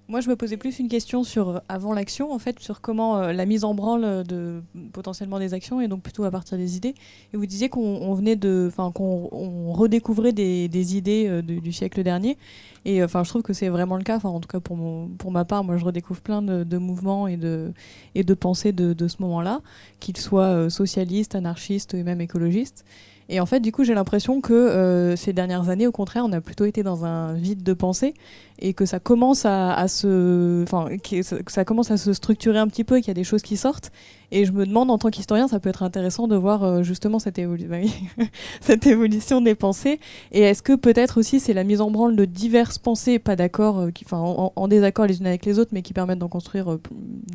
Moi, 0.08 0.22
je 0.22 0.30
me 0.30 0.36
posais 0.38 0.56
plus 0.56 0.80
une 0.80 0.88
question 0.88 1.24
sur 1.24 1.50
euh, 1.50 1.60
avant 1.68 1.94
l'action, 1.94 2.32
en 2.32 2.38
fait, 2.38 2.60
sur 2.60 2.80
comment 2.80 3.18
euh, 3.18 3.34
la 3.34 3.46
mise 3.46 3.66
en 3.66 3.74
branle 3.74 4.24
de 4.24 4.62
potentiellement 4.94 5.40
des 5.40 5.56
actions 5.56 5.82
et 5.82 5.88
donc 5.88 6.04
plutôt 6.04 6.24
à 6.26 6.32
partir 6.32 6.60
des 6.60 6.78
idées. 6.78 6.94
Et 7.34 7.38
vous 7.38 7.48
disiez 7.48 7.70
qu'on 7.70 8.14
venait 8.14 8.36
de, 8.36 8.68
enfin, 8.72 8.92
qu'on 8.92 9.74
redécouvrait 9.74 10.32
des, 10.32 10.96
idées 10.96 11.26
euh, 11.28 11.42
du 11.42 11.74
siècle 11.74 12.04
dernier. 12.04 12.38
Et 12.86 13.04
enfin, 13.04 13.24
je 13.24 13.30
trouve 13.30 13.42
que 13.42 13.54
c'est 13.54 13.70
vraiment 13.70 13.98
le 13.98 14.04
cas. 14.04 14.16
Enfin, 14.16 14.30
en 14.30 14.40
tout 14.40 14.48
cas 14.48 14.60
pour 14.60 14.78
pour 15.18 15.32
ma 15.32 15.44
part, 15.44 15.64
moi, 15.64 15.76
je 15.76 15.84
redécouvre 15.84 16.22
plein 16.22 16.44
de, 16.44 16.78
mouvements 16.78 17.28
et 17.28 17.36
de 17.36 17.74
et 18.14 18.24
de 18.24 18.34
pensées 18.36 18.74
de 18.74 19.08
ce 19.08 19.18
moment-là, 19.24 19.62
qu'ils 20.00 20.18
soient 20.18 20.70
socialistes, 20.70 21.34
anarchistes 21.34 21.96
et 21.96 22.04
même 22.04 22.22
écologistes. 22.22 22.86
Et 23.30 23.42
en 23.42 23.46
fait, 23.46 23.60
du 23.60 23.74
coup, 23.74 23.84
j'ai 23.84 23.94
l'impression 23.94 24.40
que 24.40 24.54
euh, 24.54 25.16
ces 25.18 25.34
dernières 25.34 25.70
années, 25.70 25.86
au 25.86 25.92
contraire, 25.92 26.24
on 26.26 26.32
a 26.32 26.40
plutôt 26.40 26.64
été 26.64 26.82
dans 26.82 27.04
un 27.04 27.34
vide 27.34 27.62
de 27.62 27.74
pensée 27.74 28.14
et 28.60 28.74
que 28.74 28.86
ça 28.86 29.00
commence 29.00 29.46
à, 29.46 29.88
se, 29.90 30.64
enfin, 30.64 30.88
que 30.98 31.52
ça 31.52 31.66
commence 31.66 31.92
à 31.92 31.98
se 31.98 32.14
structurer 32.14 32.58
un 32.58 32.68
petit 32.68 32.86
peu 32.86 32.98
et 32.98 33.02
qu'il 33.02 33.10
y 33.10 33.12
a 33.12 33.16
des 33.16 33.26
choses 33.26 33.42
qui 33.42 33.58
sortent. 33.58 33.92
Et 34.32 34.46
je 34.46 34.54
me 34.54 34.66
demande, 34.66 34.90
en 34.92 34.98
tant 34.98 35.10
qu'historien, 35.10 35.50
ça 35.50 35.60
peut 35.60 35.70
être 35.70 35.84
intéressant 35.84 36.28
de 36.28 36.38
voir 36.38 36.64
euh, 36.64 36.84
justement 36.84 37.20
cette, 37.20 37.40
bah 37.40 37.78
cette 38.62 38.88
évolution 38.88 39.42
des 39.42 39.56
pensées. 39.56 40.00
Et 40.32 40.42
est-ce 40.42 40.64
que 40.64 40.74
peut-être 40.74 41.20
aussi 41.20 41.42
c'est 41.42 41.54
la 41.54 41.66
mise 41.66 41.82
en 41.82 41.92
branle 41.92 42.16
de 42.16 42.26
diverses 42.26 42.78
pensées, 42.78 43.20
pas 43.20 43.36
d'accord, 43.36 43.80
euh, 43.80 43.92
en, 44.12 44.68
désaccord 44.70 45.06
les 45.06 45.20
unes 45.20 45.28
avec 45.28 45.46
les 45.46 45.60
autres, 45.60 45.72
mais 45.74 45.82
qui 45.82 45.94
permettent 45.94 46.20
d'en 46.20 46.30
construire 46.30 46.78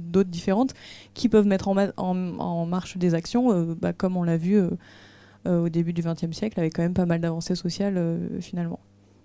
d'autres 0.03 0.31
différentes, 0.31 0.73
qui 1.13 1.29
peuvent 1.29 1.47
mettre 1.47 1.69
en, 1.69 2.67
marche 2.67 2.97
des 2.97 3.15
actions, 3.15 3.77
bah, 3.81 3.93
comme 3.93 4.17
on 4.17 4.23
l'a 4.23 4.39
vu 4.39 4.59
au 5.45 5.69
début 5.69 5.93
du 5.93 6.03
XXe 6.03 6.33
siècle, 6.33 6.59
avec 6.61 6.75
quand 6.75 6.83
même 6.83 6.95
pas 6.95 7.07
mal 7.07 7.21
d'avancées 7.21 7.55
sociales 7.55 7.97
euh, 7.97 8.41
finalement. 8.41 8.81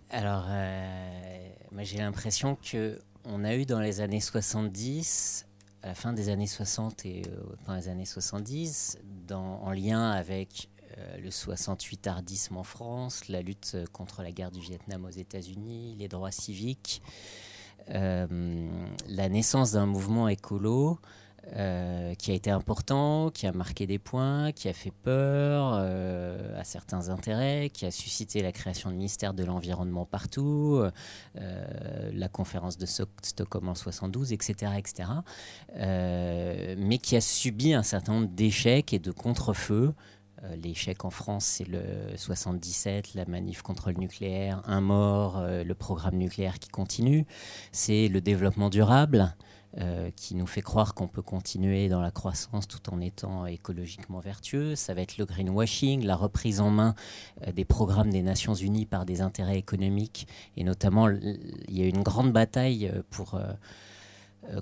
Alors, 0.09 0.45
euh, 0.49 1.49
j'ai 1.79 1.97
l'impression 1.97 2.55
que 2.55 2.99
on 3.25 3.43
a 3.43 3.55
eu 3.55 3.65
dans 3.65 3.79
les 3.79 3.99
années 3.99 4.21
70, 4.21 5.45
à 5.83 5.87
la 5.87 5.95
fin 5.95 6.13
des 6.13 6.29
années 6.29 6.47
60 6.47 7.05
et 7.05 7.23
dans 7.65 7.75
les 7.75 7.89
années 7.89 8.05
70, 8.05 8.99
dans, 9.27 9.61
en 9.61 9.71
lien 9.71 10.11
avec 10.11 10.69
le 11.21 11.29
68 11.29 12.07
ardisme 12.07 12.55
en 12.55 12.63
France, 12.63 13.27
la 13.27 13.41
lutte 13.41 13.75
contre 13.91 14.23
la 14.23 14.31
guerre 14.31 14.49
du 14.49 14.61
Vietnam 14.61 15.03
aux 15.03 15.09
États-Unis, 15.09 15.97
les 15.99 16.07
droits 16.07 16.31
civiques, 16.31 17.01
la 17.89 18.27
naissance 19.29 19.73
d'un 19.73 19.85
mouvement 19.85 20.29
écolo 20.29 20.99
euh, 21.55 22.13
qui 22.15 22.31
a 22.31 22.33
été 22.33 22.51
important, 22.51 23.29
qui 23.29 23.47
a 23.47 23.53
marqué 23.53 23.87
des 23.87 23.99
points, 23.99 24.51
qui 24.51 24.67
a 24.67 24.73
fait 24.73 24.91
peur 24.91 25.71
euh, 25.75 26.59
à 26.59 26.65
certains 26.65 27.07
intérêts, 27.07 27.69
qui 27.73 27.85
a 27.85 27.91
suscité 27.91 28.41
la 28.41 28.51
création 28.51 28.89
de 28.91 28.95
ministère 28.95 29.33
de 29.33 29.45
l'environnement 29.45 30.05
partout, 30.05 30.81
euh, 31.37 32.11
la 32.11 32.27
conférence 32.27 32.77
de 32.77 32.85
Stockholm 32.85 33.69
en 33.69 33.75
72, 33.75 34.33
etc., 34.33 34.73
etc. 34.77 35.09
mais 35.73 36.97
qui 36.97 37.15
a 37.15 37.21
subi 37.21 37.73
un 37.73 37.83
certain 37.83 38.13
nombre 38.13 38.27
d'échecs 38.27 38.91
et 38.93 38.99
de 38.99 39.11
contre-feux. 39.11 39.93
L'échec 40.61 41.05
en 41.05 41.09
France, 41.09 41.45
c'est 41.45 41.67
le 41.67 41.81
77, 42.15 43.15
la 43.15 43.25
manif 43.25 43.61
contre 43.61 43.89
le 43.89 43.97
nucléaire, 43.97 44.61
un 44.65 44.81
mort, 44.81 45.41
le 45.41 45.73
programme 45.73 46.17
nucléaire 46.17 46.59
qui 46.59 46.69
continue. 46.69 47.25
C'est 47.71 48.07
le 48.07 48.21
développement 48.21 48.69
durable, 48.69 49.35
euh, 49.79 50.09
qui 50.15 50.33
nous 50.33 50.47
fait 50.47 50.63
croire 50.63 50.95
qu'on 50.95 51.07
peut 51.07 51.21
continuer 51.21 51.87
dans 51.87 52.01
la 52.01 52.09
croissance 52.09 52.67
tout 52.67 52.91
en 52.91 52.99
étant 52.99 53.45
écologiquement 53.45 54.19
vertueux. 54.19 54.73
Ça 54.75 54.95
va 54.95 55.01
être 55.01 55.19
le 55.19 55.25
greenwashing, 55.25 56.03
la 56.03 56.15
reprise 56.15 56.61
en 56.61 56.71
main 56.71 56.95
euh, 57.45 57.51
des 57.51 57.63
programmes 57.63 58.09
des 58.09 58.23
Nations 58.23 58.55
Unies 58.55 58.87
par 58.87 59.05
des 59.05 59.21
intérêts 59.21 59.59
économiques. 59.59 60.27
Et 60.55 60.63
notamment, 60.63 61.09
il 61.09 61.77
y 61.77 61.83
a 61.83 61.85
une 61.85 62.01
grande 62.01 62.33
bataille 62.33 62.87
euh, 62.87 63.03
pour 63.11 63.39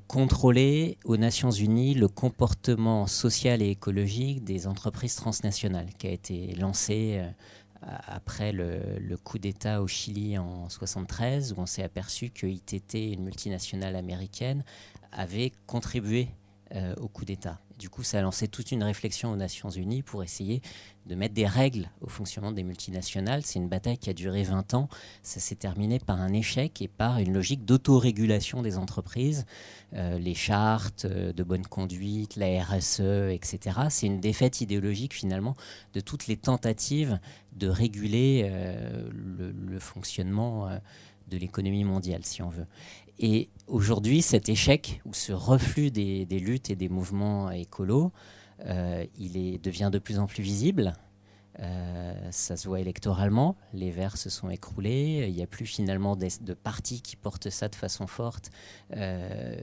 contrôler 0.08 0.97
aux 1.06 1.15
Nations 1.15 1.51
Unies 1.51 1.93
le 1.93 2.08
comportement 2.10 3.08
social 3.08 3.62
et 3.62 3.69
écologique 3.69 4.43
des 4.43 4.67
entreprises 4.67 5.15
transnationales 5.15 5.93
qui 5.97 6.08
a 6.08 6.12
été 6.12 6.56
lancée 6.56 7.21
après 8.08 8.51
le, 8.51 8.80
le 8.99 9.17
coup 9.17 9.38
d'État 9.38 9.84
au 9.84 9.88
Chili 9.88 10.39
en 10.39 10.69
73, 10.69 11.54
où 11.54 11.62
on 11.62 11.65
s'est 11.67 11.84
aperçu 11.84 12.32
que 12.32 12.47
ITT, 12.47 13.13
une 13.13 13.23
multinationale 13.23 13.95
américaine, 13.95 14.63
avait 15.15 15.51
contribué 15.65 16.30
euh, 16.73 16.95
au 16.99 17.08
coup 17.08 17.25
d'État. 17.25 17.60
Du 17.78 17.89
coup, 17.89 18.01
ça 18.01 18.17
a 18.17 18.21
lancé 18.21 18.47
toute 18.47 18.71
une 18.71 18.82
réflexion 18.82 19.32
aux 19.32 19.36
Nations 19.36 19.69
Unies 19.69 20.01
pour 20.01 20.23
essayer 20.23 20.62
de 21.06 21.13
mettre 21.13 21.36
des 21.36 21.45
règles 21.45 21.89
au 22.01 22.08
fonctionnement 22.08 22.51
des 22.51 22.63
multinationales. 22.63 23.45
C'est 23.45 23.60
une 23.60 23.69
bataille 23.69 23.97
qui 23.97 24.10
a 24.10 24.13
duré 24.13 24.43
20 24.43 24.73
ans. 24.73 24.89
Ça 25.21 25.39
s'est 25.39 25.56
terminé 25.56 25.99
par 25.99 26.19
un 26.19 26.34
échec 26.34 26.82
et 26.82 26.88
par 26.88 27.19
une 27.19 27.34
logique 27.34 27.65
d'autorégulation 27.65 28.63
des 28.63 28.78
entreprises. 28.78 29.45
Euh, 29.93 30.17
les 30.17 30.34
chartes 30.34 31.06
euh, 31.06 31.34
de 31.34 31.43
bonne 31.43 31.67
conduite, 31.67 32.36
la 32.36 32.63
RSE, 32.63 33.01
etc. 33.30 33.82
C'est 33.89 34.08
une 34.08 34.19
défaite 34.19 34.62
idéologique 34.62 35.13
finalement 35.13 35.56
de 35.93 35.99
toutes 35.99 36.25
les 36.25 36.38
tentatives 36.38 37.19
de 37.54 37.67
réguler 37.67 38.51
le, 39.13 39.51
le, 39.51 39.80
fonctionnement 39.80 40.67
de 41.30 41.38
l'économie 41.38 41.86
mondiale, 41.86 42.25
si 42.25 42.41
on 42.41 42.49
veut. 42.49 42.67
Et 43.19 43.49
aujourd'hui, 43.67 44.21
cet 44.21 44.49
échec 44.49 45.01
ou 45.06 45.13
ce 45.13 45.32
reflux 45.32 45.91
des, 45.91 46.25
luttes 46.25 46.69
et 46.69 46.75
des 46.75 46.89
mouvements 46.89 47.51
écolos, 47.51 48.12
euh, 48.65 49.06
il 49.17 49.60
devient 49.62 49.89
de 49.91 49.99
plus 49.99 50.19
en 50.19 50.28
plus 50.28 50.43
visible. 50.43 50.93
Euh, 51.60 52.13
ça 52.32 52.58
se 52.58 52.67
voit 52.67 52.82
électoralement, 52.82 53.56
les 53.73 53.89
Verts 53.89 54.17
se 54.17 54.30
sont 54.30 54.49
écroulés, 54.49 55.25
il 55.30 55.34
n'y 55.34 55.41
a 55.41 55.47
plus 55.47 55.65
finalement 55.65 56.17
de 56.17 56.54
partis 56.54 57.01
qui 57.01 57.16
portent 57.16 57.49
ça 57.49 57.70
de 57.70 57.76
façon 57.76 58.07
forte. 58.07 58.49
Euh, 58.97 59.55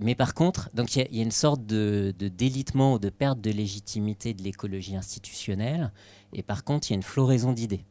Mais 0.00 0.14
par 0.14 0.34
contre, 0.34 0.68
il 0.76 1.16
y, 1.16 1.20
a 1.20 1.22
une 1.22 1.30
sorte 1.30 1.64
de 1.64 2.12
délitement 2.18 2.94
ou 2.94 2.98
de 2.98 3.08
perte 3.08 3.40
de 3.40 3.50
légitimité 3.50 4.34
de 4.34 4.42
l'écologie 4.42 4.96
institutionnelle, 4.96 5.90
et 6.34 6.42
par 6.42 6.62
contre 6.62 6.90
il 6.90 6.92
y 6.92 6.94
a 6.94 6.96
une 6.96 7.02
floraison 7.02 7.54
d'idées 7.54 7.86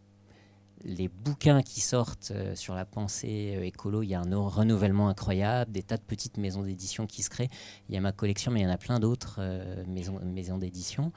les 0.86 1.08
bouquins 1.08 1.64
qui 1.64 1.82
sortent 1.82 2.32
euh, 2.32 2.56
sur 2.56 2.76
la 2.76 2.86
pensée 2.86 3.56
euh, 3.58 3.66
écolo, 3.66 4.04
il 4.04 4.10
y 4.10 4.16
a 4.16 4.22
un 4.22 4.48
renouvellement 4.48 5.10
incroyable, 5.10 5.72
des 5.72 5.84
tas 5.84 5.98
de 5.98 6.04
petites 6.04 6.38
maisons 6.38 6.64
d'édition 6.64 7.08
qui 7.08 7.24
se 7.24 7.30
créent. 7.30 7.50
Il 7.90 7.96
y 7.96 7.98
a 7.98 8.02
ma 8.02 8.12
collection, 8.12 8.52
mais 8.52 8.62
il 8.62 8.64
y 8.64 8.68
en 8.68 8.72
a 8.72 8.78
plein 8.78 9.00
d'autres 9.00 9.38
euh, 9.40 9.84
maisons, 9.88 10.20
maisons 10.24 10.58
d'édition. 10.58 11.12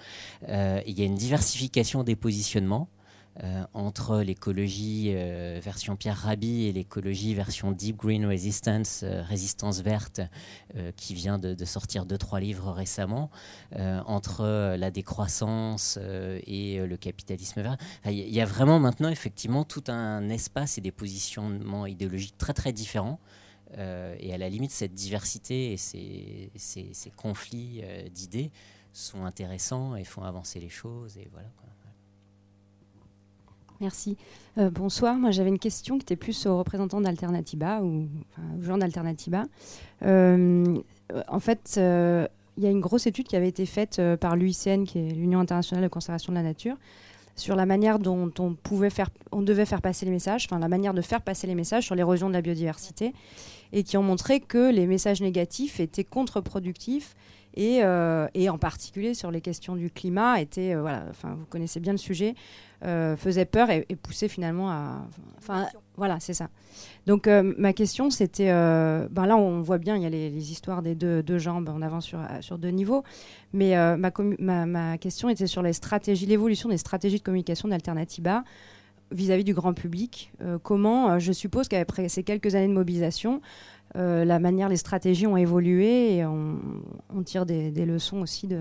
il 0.49 0.99
y 0.99 1.03
a 1.03 1.05
une 1.05 1.15
diversification 1.15 2.03
des 2.03 2.17
positionnements. 2.17 2.89
Euh, 3.45 3.65
entre 3.73 4.19
l'écologie 4.19 5.13
euh, 5.15 5.61
version 5.63 5.95
Pierre 5.95 6.17
Rabhi 6.17 6.67
et 6.67 6.73
l'écologie 6.73 7.35
version 7.35 7.71
Deep 7.71 7.97
Green 7.97 8.27
Resistance, 8.27 9.03
euh, 9.05 9.23
résistance 9.23 9.81
verte, 9.81 10.21
qui 10.97 11.15
vient 11.15 11.39
de, 11.39 11.65
sortir 11.65 12.05
deux 12.05 12.19
trois 12.19 12.41
livres 12.41 12.71
récemment, 12.73 13.31
entre 14.07 14.75
la 14.77 14.91
décroissance 14.91 15.99
et 16.47 16.79
le 16.79 16.97
capitalisme 16.97 17.63
vert. 17.63 17.77
Il 18.07 18.13
y 18.13 18.41
a 18.41 18.45
vraiment 18.45 18.79
maintenant 18.79 19.09
effectivement 19.09 19.65
tout 19.65 19.85
un 19.89 20.29
espace 20.29 20.79
et 20.79 20.81
des 20.81 20.93
positionnements 20.93 21.87
idéologiques 21.87 22.39
très 22.39 22.53
très 22.53 22.73
différents. 22.73 23.19
et 23.77 24.33
à 24.33 24.39
la 24.39 24.49
limite, 24.49 24.71
cette 24.71 24.95
diversité 24.95 25.73
et 25.73 25.77
ces, 25.77 26.51
ces 26.57 27.11
conflits 27.17 27.83
d'idées 28.13 28.51
sont 28.93 29.25
intéressants 29.25 29.97
et 29.97 30.05
font 30.05 30.23
avancer 30.23 30.61
les 30.61 30.71
choses. 30.71 31.17
Et 31.17 31.29
voilà. 31.33 31.49
Merci. 33.81 34.17
Euh, 34.59 34.71
bonsoir. 34.71 35.15
Moi, 35.15 35.31
j'avais 35.31 35.51
une 35.51 35.59
question 35.59 35.99
qui 35.99 36.03
était 36.03 36.17
plus 36.17 36.47
aux 36.47 36.59
représentants 36.59 37.01
d'Alternativa 37.01 37.81
ou 37.83 38.09
aux 38.59 38.63
gens 38.63 38.79
d'Alternativa. 38.79 39.45
Euh, 40.03 40.79
en 41.29 41.41
fait, 41.41 41.77
euh, 41.79 42.27
il 42.57 42.65
y 42.65 42.67
a 42.67 42.71
une 42.71 42.81
grosse 42.81 43.07
étude 43.07 43.29
qui 43.29 43.37
avait 43.37 43.49
été 43.49 43.67
faite 43.67 44.01
par 44.21 44.35
l'UICN, 44.35 44.85
qui 44.85 44.99
est 44.99 45.13
l'Union 45.13 45.39
internationale 45.39 45.85
de 45.85 45.89
conservation 45.89 46.33
de 46.33 46.39
la 46.39 46.43
nature, 46.43 46.77
sur 47.37 47.55
la 47.55 47.67
manière 47.67 48.01
dont 48.01 48.33
on 48.41 48.55
pouvait 48.55 48.91
faire, 48.91 49.11
on 49.31 49.43
devait 49.43 49.65
faire 49.65 49.81
passer 49.81 50.05
les 50.05 50.11
messages, 50.11 50.47
enfin 50.47 50.59
la 50.59 50.67
manière 50.67 50.93
de 50.93 51.01
faire 51.01 51.23
passer 51.23 51.47
les 51.47 51.55
messages 51.55 51.85
sur 51.85 51.95
l'érosion 51.95 52.29
de 52.29 52.35
la 52.35 52.43
biodiversité, 52.43 53.15
et 53.73 53.85
qui 53.85 53.97
ont 53.97 54.03
montré 54.03 54.41
que 54.41 54.73
les 54.73 54.89
messages 54.89 55.21
négatifs 55.21 55.79
étaient 55.79 56.03
contre-productifs 56.03 57.15
euh, 57.57 58.29
et, 58.35 58.49
en 58.49 58.59
particulier 58.59 59.15
sur 59.15 59.31
les 59.31 59.41
questions 59.41 59.75
du 59.77 59.91
climat, 59.91 60.41
était, 60.41 60.75
euh, 60.75 60.81
voilà, 60.81 61.05
enfin, 61.11 61.35
vous 61.39 61.47
connaissez 61.47 61.81
bien 61.81 61.93
le 61.93 61.99
sujet, 61.99 62.35
euh, 62.85 63.17
faisait 63.17 63.45
peur 63.45 63.71
et, 63.71 63.85
poussait 64.01 64.29
finalement 64.29 64.71
à. 64.71 65.07
Enfin, 65.39 65.67
voilà, 65.97 66.21
c'est 66.21 66.35
ça. 66.35 66.49
Donc 67.07 67.27
ma 67.27 67.73
question, 67.73 68.11
c'était, 68.11 68.49
ben 68.49 69.27
là, 69.27 69.37
on 69.37 69.63
voit 69.63 69.79
bien, 69.79 69.97
il 69.97 70.03
y 70.03 70.07
a 70.07 70.11
les, 70.11 70.53
histoires 70.53 70.83
des 70.83 70.95
deux, 70.95 71.23
deux, 71.23 71.39
jambes, 71.39 71.71
on 71.75 71.83
avance 71.83 72.05
sur, 72.05 72.21
sur 72.41 72.59
deux 72.59 72.69
niveaux, 72.69 73.03
mais 73.53 73.75
ma, 73.97 74.13
ma, 74.39 74.67
ma, 74.67 74.99
question 74.99 75.29
était 75.29 75.49
sur 75.49 75.63
les 75.63 75.73
stratégies, 75.73 76.27
l'évolution 76.27 76.69
des 76.69 76.79
stratégies 76.79 77.19
de 77.19 77.23
communication 77.23 77.69
d'Alternativa 77.69 78.45
vis-à-vis 79.11 79.45
du 79.45 79.55
grand 79.55 79.73
public. 79.73 80.31
comment, 80.63 81.19
je 81.19 81.33
suppose 81.33 81.67
qu'après 81.67 82.09
ces 82.09 82.23
quelques 82.23 82.55
années 82.55 82.69
de 82.69 82.75
mobilisation, 82.75 83.41
euh, 83.97 84.25
la 84.25 84.39
manière, 84.39 84.69
les 84.69 84.77
stratégies 84.77 85.27
ont 85.27 85.37
évolué 85.37 86.17
et 86.17 86.27
on, 86.27 86.59
tire 87.25 87.47
des, 87.47 87.71
leçons 87.85 88.19
aussi 88.19 88.47
de, 88.47 88.61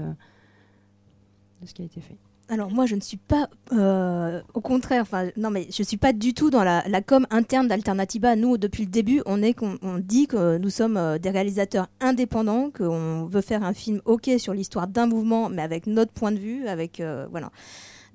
ce 1.66 1.74
qui 1.74 1.82
a 1.82 1.86
été 1.86 2.02
fait. 2.02 2.16
Alors 2.50 2.72
moi, 2.72 2.86
je 2.86 2.96
ne 2.96 3.02
suis 3.02 3.18
pas, 3.18 3.50
euh, 3.74 4.42
au 4.54 4.62
contraire, 4.62 5.02
enfin 5.02 5.28
non 5.36 5.52
mais 5.52 5.68
je 5.70 5.84
suis 5.84 5.98
pas 5.98 6.14
du 6.14 6.34
tout 6.34 6.50
dans 6.50 6.64
la, 6.64 6.82
com 7.02 7.28
interne 7.30 7.68
d'Alternativa. 7.68 8.38
Nous, 8.38 8.58
depuis 8.58 8.86
le 8.86 8.90
début, 8.90 9.22
on 9.26 9.44
est, 9.44 9.58
on, 9.62 9.98
dit 9.98 10.28
que 10.28 10.58
nous 10.58 10.70
sommes 10.70 10.96
euh, 10.96 11.18
des 11.18 11.30
réalisateurs 11.30 11.88
indépendants, 12.00 12.72
qu'on 12.72 13.26
veut 13.26 13.42
faire 13.42 13.64
un 13.64 13.74
film 13.74 14.02
ok 14.06 14.32
sur 14.38 14.54
l'histoire 14.54 14.88
d'un 14.88 15.08
mouvement, 15.08 15.50
mais 15.50 15.62
avec 15.62 15.88
notre 15.88 16.14
point 16.14 16.32
de 16.32 16.40
vue, 16.40 16.68
avec 16.68 17.04
voilà. 17.32 17.52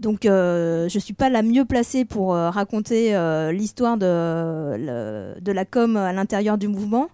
Donc 0.03 0.27
euh, 0.27 0.89
je 0.89 0.97
ne 0.99 1.01
suis 1.01 1.15
pas 1.15 1.31
la 1.31 1.43
mieux 1.43 1.65
placée 1.65 2.05
pour 2.05 2.35
euh, 2.35 2.51
raconter 2.51 3.15
euh, 3.15 3.53
l'histoire 3.53 3.97
de, 3.97 5.53
la 5.53 5.65
com 5.65 5.97
à 5.97 6.13
l'intérieur 6.13 6.59
du 6.59 6.67
mouvement. 6.67 7.09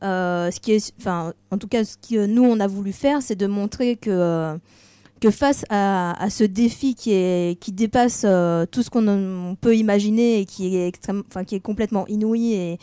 en 0.00 0.48
tout 1.60 1.68
cas, 1.68 1.84
ce 1.84 1.96
que 1.98 2.24
nous 2.24 2.42
on 2.42 2.58
a 2.58 2.66
voulu 2.66 2.92
faire, 2.92 3.20
c'est 3.20 3.36
de 3.36 3.46
montrer 3.46 3.96
que 3.96 4.58
face 5.30 5.66
à, 5.68 6.28
ce 6.30 6.44
défi 6.44 6.94
qui, 6.94 7.72
dépasse 7.72 8.22
tout 8.70 8.82
ce 8.82 8.88
qu'on 8.88 9.56
peut 9.60 9.76
imaginer 9.76 10.40
et 10.40 10.46
qui 10.46 10.76
est, 10.76 10.88
extrême, 10.88 11.22
qui 11.46 11.56
est 11.56 11.60
complètement 11.60 12.06
inouï 12.08 12.54
et, 12.54 12.78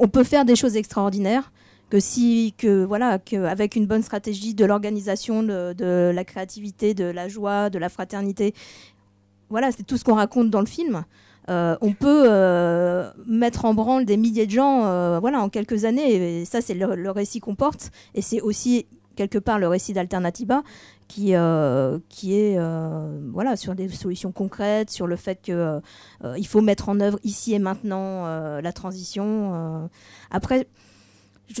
on 0.00 0.08
peut 0.08 0.24
faire 0.24 0.46
des 0.46 0.56
choses 0.56 0.76
extraordinaires, 0.76 1.52
que 1.92 2.00
si, 2.00 2.54
que 2.56 2.84
voilà, 2.84 3.18
qu'avec 3.18 3.76
une 3.76 3.84
bonne 3.84 4.02
stratégie 4.02 4.54
de 4.54 4.64
l'organisation, 4.64 5.42
de, 5.42 6.10
la 6.14 6.24
créativité, 6.24 6.94
de 6.94 7.04
la 7.04 7.28
joie, 7.28 7.68
de 7.68 7.78
la 7.78 7.90
fraternité 7.90 8.54
voilà, 9.52 9.70
c'est 9.70 9.84
tout 9.84 9.98
ce 9.98 10.02
qu'on 10.02 10.14
raconte 10.14 10.50
dans 10.50 10.60
le 10.60 10.66
film. 10.66 11.04
Euh, 11.50 11.76
on 11.80 11.92
peut 11.92 12.24
euh, 12.26 13.10
mettre 13.26 13.64
en 13.66 13.74
branle 13.74 14.04
des 14.06 14.16
milliers 14.16 14.46
de 14.46 14.50
gens 14.52 14.86
euh, 14.86 15.18
voilà, 15.20 15.40
en 15.40 15.50
quelques 15.50 15.84
années. 15.84 16.40
Et 16.40 16.44
ça, 16.46 16.62
c'est 16.62 16.74
le, 16.74 17.10
récit 17.10 17.40
qu'on 17.40 17.54
porte. 17.54 17.90
Et 18.14 18.22
c'est 18.22 18.40
aussi, 18.40 18.86
quelque 19.14 19.38
part, 19.38 19.58
le 19.58 19.68
récit 19.68 19.92
d'Alternativa 19.92 20.62
qui, 21.06 21.34
qui 22.08 22.34
est 22.34 22.58
voilà, 23.30 23.56
sur 23.56 23.74
des 23.74 23.90
solutions 23.90 24.32
concrètes, 24.32 24.88
sur 24.88 25.06
le 25.06 25.16
fait 25.16 25.42
qu'il 25.42 26.46
faut 26.46 26.62
mettre 26.62 26.88
en 26.88 27.00
œuvre 27.00 27.18
ici 27.22 27.52
et 27.52 27.58
maintenant 27.58 28.24
la 28.58 28.72
transition. 28.72 29.90
après, 30.30 30.66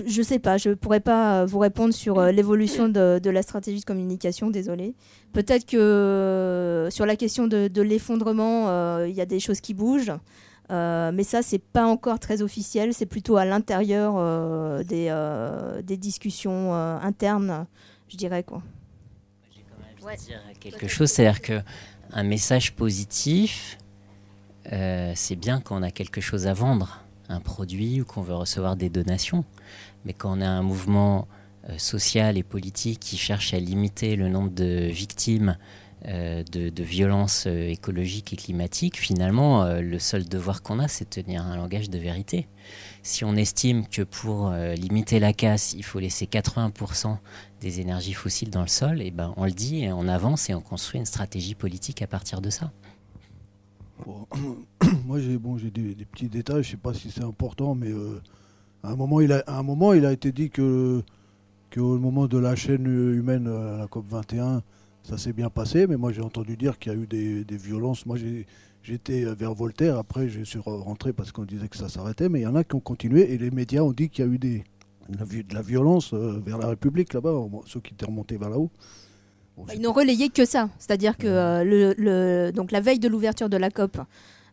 je 0.06 0.18
ne 0.18 0.24
sais 0.24 0.38
pas, 0.38 0.56
je 0.58 0.70
ne 0.70 0.74
pourrais 0.74 1.00
pas 1.00 1.44
vous 1.44 1.58
répondre 1.58 1.94
sur 1.94 2.18
euh, 2.18 2.32
l'évolution 2.32 2.88
de, 2.88 3.30
la 3.30 3.42
stratégie 3.42 3.80
de 3.80 3.84
communication, 3.84 4.50
désolé. 4.50 4.94
Peut-être 5.32 5.66
que 5.66 5.76
euh, 5.76 6.90
sur 6.90 7.06
la 7.06 7.16
question 7.16 7.46
de, 7.46 7.82
l'effondrement, 7.82 8.68
euh, 8.68 9.06
il 9.08 9.14
y 9.14 9.20
a 9.20 9.26
des 9.26 9.40
choses 9.40 9.60
qui 9.60 9.74
bougent. 9.74 10.12
mais 10.70 11.24
ça, 11.24 11.42
c'est 11.42 11.62
pas 11.62 11.86
encore 11.86 12.18
très 12.18 12.42
officiel. 12.42 12.94
C'est 12.94 13.06
plutôt 13.06 13.36
à 13.36 13.44
l'intérieur 13.44 14.14
des, 14.84 15.12
des, 15.84 15.96
discussions 15.96 16.74
internes, 16.74 17.66
je 18.08 18.16
dirais 18.16 18.42
quoi. 18.42 18.62
J'ai 19.54 19.64
quand 19.68 20.06
même 20.06 20.16
dire 20.16 20.40
quelque 20.60 20.88
chose, 20.88 21.10
c'est-à-dire 21.10 21.42
que 21.42 21.60
un 22.12 22.24
message 22.24 22.74
positif, 22.74 23.78
c'est 24.64 25.36
bien 25.36 25.60
quand 25.60 25.78
on 25.78 25.82
a 25.82 25.90
quelque 25.90 26.20
chose 26.20 26.46
à 26.46 26.54
vendre 26.54 27.02
un 27.28 27.40
produit 27.40 28.00
ou 28.00 28.04
qu'on 28.04 28.22
veut 28.22 28.34
recevoir 28.34 28.76
des 28.76 28.88
donations. 28.88 29.44
Mais 30.04 30.12
quand 30.12 30.38
on 30.38 30.40
a 30.40 30.48
un 30.48 30.62
mouvement 30.62 31.28
euh, 31.68 31.78
social 31.78 32.36
et 32.36 32.42
politique 32.42 32.98
qui 32.98 33.16
cherche 33.16 33.54
à 33.54 33.60
limiter 33.60 34.16
le 34.16 34.28
nombre 34.28 34.50
de 34.50 34.88
victimes 34.88 35.56
euh, 36.06 36.42
de, 36.42 36.82
violences 36.82 37.44
euh, 37.46 37.68
écologiques 37.68 38.32
et 38.32 38.36
climatiques, 38.36 38.98
finalement, 38.98 39.64
le 39.64 39.98
seul 40.00 40.28
devoir 40.28 40.62
qu'on 40.62 40.80
a, 40.80 40.88
c'est 40.88 41.04
de 41.04 41.22
tenir 41.22 41.46
un 41.46 41.56
langage 41.56 41.88
de 41.88 41.98
vérité. 41.98 42.48
Si 43.04 43.24
on 43.24 43.36
estime 43.36 43.86
que 43.86 44.02
pour 44.02 44.50
limiter 44.50 45.20
la 45.20 45.32
casse, 45.32 45.72
il 45.74 45.84
faut 45.84 46.00
laisser 46.00 46.26
80% 46.26 47.16
des 47.60 47.80
énergies 47.80 48.14
fossiles 48.14 48.50
dans 48.50 48.62
le 48.62 48.68
sol, 48.68 49.00
et 49.00 49.06
eh 49.06 49.10
ben 49.12 49.32
on 49.36 49.44
le 49.44 49.52
dit, 49.52 49.84
et 49.84 49.92
on 49.92 50.08
avance 50.08 50.50
et 50.50 50.54
on 50.54 50.60
construit 50.60 50.98
une 50.98 51.06
stratégie 51.06 51.54
politique 51.54 52.02
à 52.02 52.08
partir 52.08 52.40
de 52.40 52.50
ça. 52.50 52.72
moi, 55.04 55.20
j'ai 55.20 55.38
bon, 55.38 55.56
des, 55.56 55.70
des, 55.70 56.04
petits 56.04 56.28
détails, 56.28 56.64
je 56.64 56.68
ne 56.68 56.72
sais 56.72 56.76
pas 56.76 56.94
si 56.94 57.10
c'est 57.12 57.22
important, 57.22 57.76
mais 57.76 57.92
à, 58.82 58.90
un 58.90 58.96
moment, 58.96 59.20
il 59.20 59.32
a, 59.32 59.42
un 59.46 59.62
moment, 59.62 59.92
il 59.92 60.06
a 60.06 60.12
été 60.12 60.32
dit 60.32 60.50
que 60.50 61.02
qu'au 61.74 61.98
moment 61.98 62.26
de 62.26 62.36
la 62.36 62.54
chaîne 62.54 62.86
humaine 62.86 63.46
à 63.48 63.78
la 63.78 63.86
COP 63.86 64.06
21, 64.08 64.62
ça 65.02 65.16
s'est 65.16 65.32
bien 65.32 65.48
passé, 65.48 65.86
mais 65.86 65.96
moi 65.96 66.12
j'ai 66.12 66.20
entendu 66.20 66.56
dire 66.56 66.78
qu'il 66.78 66.92
y 66.92 66.94
a 66.94 66.98
eu 66.98 67.06
des, 67.06 67.56
violences. 67.56 68.04
Moi 68.06 68.16
j'étais 68.82 69.24
vers 69.24 69.54
Voltaire, 69.54 69.96
après 69.98 70.28
je 70.28 70.42
suis 70.42 70.58
rentré 70.58 71.12
parce 71.12 71.32
qu'on 71.32 71.44
disait 71.44 71.68
que 71.68 71.76
ça 71.76 71.88
s'arrêtait, 71.88 72.28
mais 72.28 72.40
il 72.40 72.42
y 72.42 72.46
en 72.46 72.54
a 72.54 72.64
qui 72.64 72.74
ont 72.74 72.80
continué. 72.80 73.32
Et 73.32 73.38
les 73.38 73.50
médias 73.50 73.82
ont 73.82 73.92
dit 73.92 74.10
qu'il 74.10 74.24
y 74.24 74.28
a 74.28 74.30
eu 74.30 74.38
des, 74.38 74.64
de 75.08 75.54
la 75.54 75.62
violence 75.62 76.12
euh, 76.12 76.40
vers 76.44 76.58
la 76.58 76.68
République 76.68 77.12
là-bas, 77.14 77.32
ceux 77.66 77.80
qui 77.80 77.94
étaient 77.94 78.06
remontés 78.06 78.36
vers 78.36 78.50
là-haut. 78.50 78.70
Bah, 79.56 79.74
ils 79.74 79.80
n'ont 79.80 79.92
relayé 79.92 80.28
que 80.30 80.44
ça, 80.44 80.70
c'est-à-dire 80.78 81.16
que 81.16 81.26
euh, 81.26 81.94
le, 81.96 82.50
donc 82.52 82.72
la 82.72 82.80
veille 82.80 82.98
de 82.98 83.08
l'ouverture 83.08 83.48
de 83.48 83.56
la 83.56 83.70
COP, 83.70 83.98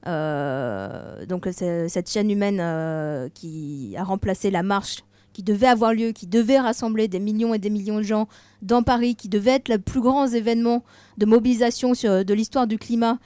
euh, 0.08 1.09
donc 1.30 1.48
cette 1.54 2.10
chaîne 2.10 2.30
humaine 2.30 2.60
euh, 2.60 3.30
qui 3.34 3.96
a 3.98 4.04
remplacé 4.04 4.52
la 4.52 4.64
marche 4.64 5.04
qui 5.32 5.44
devait 5.44 5.68
avoir 5.68 5.94
lieu, 5.94 6.12
qui 6.12 6.28
devait 6.28 6.60
rassembler 6.60 7.08
des 7.08 7.20
millions 7.20 7.54
et 7.54 7.60
des 7.60 7.70
millions 7.70 8.00
de 8.00 8.04
gens 8.04 8.28
dans 8.62 8.84
Paris, 8.84 9.16
qui 9.16 9.30
devait 9.30 9.52
être 9.52 9.70
le 9.70 9.78
plus 9.78 10.02
grand 10.02 10.28
événement 10.28 10.84
de 11.18 11.26
mobilisation 11.26 11.92
de 11.92 12.34
l'histoire 12.34 12.68
du 12.68 12.78
climat, 12.78 13.20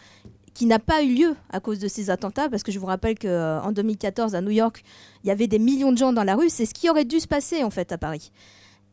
qui 0.54 0.66
n'a 0.66 0.80
pas 0.80 1.02
eu 1.02 1.16
lieu 1.16 1.36
à 1.50 1.60
cause 1.60 1.80
de 1.80 1.88
ces 1.88 2.10
attentats, 2.10 2.50
parce 2.50 2.62
que 2.62 2.72
je 2.72 2.78
vous 2.78 2.86
rappelle 2.86 3.18
qu'en 3.18 3.72
2014 3.72 4.36
à 4.36 4.42
New 4.42 4.52
York, 4.52 4.84
il 5.24 5.28
y 5.28 5.32
avait 5.32 5.48
des 5.48 5.60
millions 5.60 5.92
de 5.92 5.98
gens 5.98 6.14
dans 6.14 6.24
la 6.24 6.36
rue, 6.36 6.50
c'est 6.50 6.66
ce 6.66 6.74
qui 6.74 6.90
aurait 6.90 7.06
dû 7.06 7.20
se 7.20 7.28
passer 7.28 7.64
en 7.64 7.70
fait 7.70 7.92
à 7.92 7.98
Paris. 7.98 8.32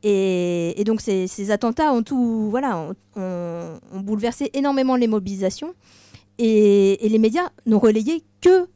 Et, 0.02 0.82
donc 0.86 1.00
ces, 1.02 1.50
attentats 1.50 1.92
ont 1.92 2.02
tout, 2.02 2.48
voilà, 2.50 2.90
ont, 3.16 4.00
bouleversé 4.00 4.50
énormément 4.54 4.96
les 4.96 5.08
mobilisations. 5.08 5.74
Et, 6.38 6.96
les 7.06 7.18
médias 7.18 7.50
n'ont 7.66 7.78
relayé 7.78 8.22
que 8.40 8.48
euh, 8.48 8.66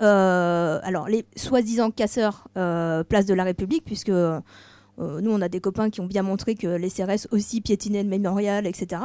alors 0.00 1.08
les 1.08 1.24
soi-disant 1.36 1.90
casseurs 1.90 2.48
euh, 2.56 3.04
place 3.04 3.26
de 3.26 3.34
la 3.34 3.44
République, 3.44 3.84
puisque 3.84 4.08
euh, 4.10 4.40
nous 4.98 5.30
on 5.30 5.40
a 5.40 5.48
des 5.48 5.60
copains 5.60 5.90
qui 5.90 6.00
ont 6.00 6.06
bien 6.06 6.22
montré 6.22 6.54
que 6.54 6.68
les 6.68 6.90
CRS 6.90 7.26
aussi 7.30 7.60
piétinaient 7.60 8.02
le 8.02 8.08
mémorial, 8.08 8.66
etc. 8.66 9.02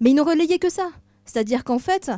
Mais 0.00 0.10
ils 0.10 0.14
n'ont 0.14 0.24
relayé 0.24 0.58
que 0.58 0.70
ça. 0.70 0.90
C'est-à-dire 1.24 1.64
qu'en 1.64 1.80
fait, 1.80 2.10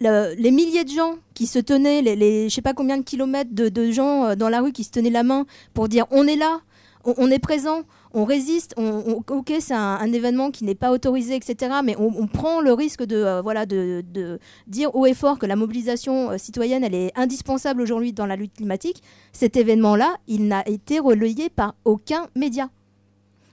les 0.00 0.50
milliers 0.50 0.84
de 0.84 0.90
gens 0.90 1.16
qui 1.34 1.46
se 1.46 1.58
tenaient, 1.58 2.02
les, 2.02 2.16
les 2.16 2.48
je 2.48 2.54
sais 2.54 2.62
pas 2.62 2.74
combien 2.74 2.98
de 2.98 3.02
kilomètres 3.02 3.50
de, 3.52 3.90
gens 3.90 4.24
euh, 4.24 4.34
dans 4.34 4.48
la 4.48 4.60
rue 4.60 4.72
qui 4.72 4.84
se 4.84 4.90
tenaient 4.90 5.10
la 5.10 5.22
main 5.22 5.46
pour 5.72 5.88
dire 5.88 6.06
on 6.10 6.26
est 6.26 6.36
là, 6.36 6.60
on, 7.04 7.30
est 7.30 7.38
présent, 7.38 7.82
on 8.14 8.24
résiste, 8.24 8.74
on, 8.76 9.22
ok, 9.28 9.52
c'est 9.58 9.74
un, 9.74 10.12
événement 10.12 10.52
qui 10.52 10.64
n'est 10.64 10.76
pas 10.76 10.92
autorisé, 10.92 11.34
etc. 11.34 11.80
Mais 11.84 11.96
on, 11.98 12.26
prend 12.28 12.60
le 12.60 12.72
risque 12.72 13.02
de, 13.02 13.16
euh, 13.16 13.42
voilà, 13.42 13.66
de, 13.66 14.38
dire 14.68 14.94
haut 14.94 15.04
et 15.04 15.14
fort 15.14 15.38
que 15.38 15.46
la 15.46 15.56
mobilisation 15.56 16.30
euh, 16.30 16.38
citoyenne, 16.38 16.84
elle 16.84 16.94
est 16.94 17.12
indispensable 17.16 17.82
aujourd'hui 17.82 18.12
dans 18.12 18.26
la 18.26 18.36
lutte 18.36 18.54
climatique. 18.54 19.02
Cet 19.32 19.56
événement-là, 19.56 20.14
il 20.28 20.46
n'a 20.46 20.66
été 20.68 21.00
relayé 21.00 21.50
par 21.50 21.74
aucun 21.84 22.28
média. 22.36 22.70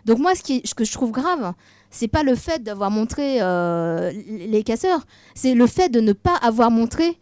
Donc 0.06 0.20
moi, 0.20 0.34
ce, 0.36 0.74
que 0.76 0.86
je 0.86 0.92
trouve 0.92 1.12
grave, 1.12 1.54
c'est 1.90 2.08
pas 2.08 2.24
le 2.24 2.36
fait 2.36 2.62
d'avoir 2.62 2.92
montré 2.92 3.42
euh, 3.42 4.12
les 4.28 4.64
casseurs, 4.64 5.06
c'est 5.34 5.56
le 5.56 5.68
fait 5.68 5.90
de 5.90 6.00
ne 6.00 6.14
pas 6.14 6.36
avoir 6.36 6.70
montré 6.70 7.18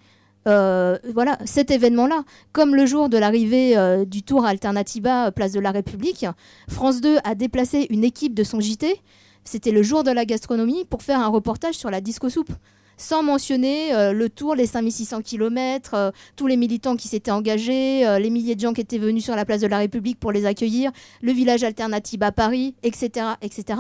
euh, 0.48 0.98
voilà, 1.14 1.38
cet 1.46 1.72
événement-là. 1.72 2.24
Comme 2.52 2.76
le 2.76 2.86
jour 2.86 3.10
de 3.10 3.18
l'arrivée 3.18 3.78
euh, 3.78 4.06
du 4.06 4.24
tour 4.24 4.46
Alternativa 4.46 5.28
euh, 5.28 5.32
Place 5.32 5.52
de 5.52 5.60
la 5.60 5.72
République, 5.72 6.26
France 6.68 7.02
2 7.02 7.18
a 7.24 7.36
déplacé 7.36 7.88
une 7.90 8.04
équipe 8.04 8.34
de 8.34 8.44
son 8.44 8.60
JT, 8.60 9.02
c'était 9.44 9.72
le 9.72 9.84
jour 9.84 10.04
de 10.04 10.12
la 10.12 10.26
gastronomie, 10.26 10.86
pour 10.86 11.04
faire 11.04 11.20
un 11.20 11.28
reportage 11.28 11.76
sur 11.76 11.90
la 11.90 12.02
disco 12.02 12.30
soupe. 12.30 12.52
Sans 12.98 13.24
mentionner 13.24 13.94
le 14.12 14.28
tour, 14.28 14.56
les 14.56 14.66
5600 14.66 15.22
km, 15.22 16.12
tous 16.36 16.48
les 16.48 16.58
militants 16.58 16.98
qui 16.98 17.08
s'étaient 17.08 17.32
engagés, 17.32 18.06
les 18.20 18.30
milliers 18.30 18.56
de 18.56 18.60
gens 18.60 18.74
qui 18.74 18.82
étaient 18.82 18.98
venus 18.98 19.24
sur 19.24 19.38
la 19.38 19.46
place 19.46 19.62
de 19.62 19.68
la 19.68 19.78
République 19.78 20.20
pour 20.20 20.34
les 20.34 20.46
accueillir, 20.46 20.92
le 21.22 21.32
village 21.32 21.64
alternative 21.64 22.22
à 22.24 22.34
Paris, 22.34 22.76
etc. 22.84 23.28
etc. 23.42 23.80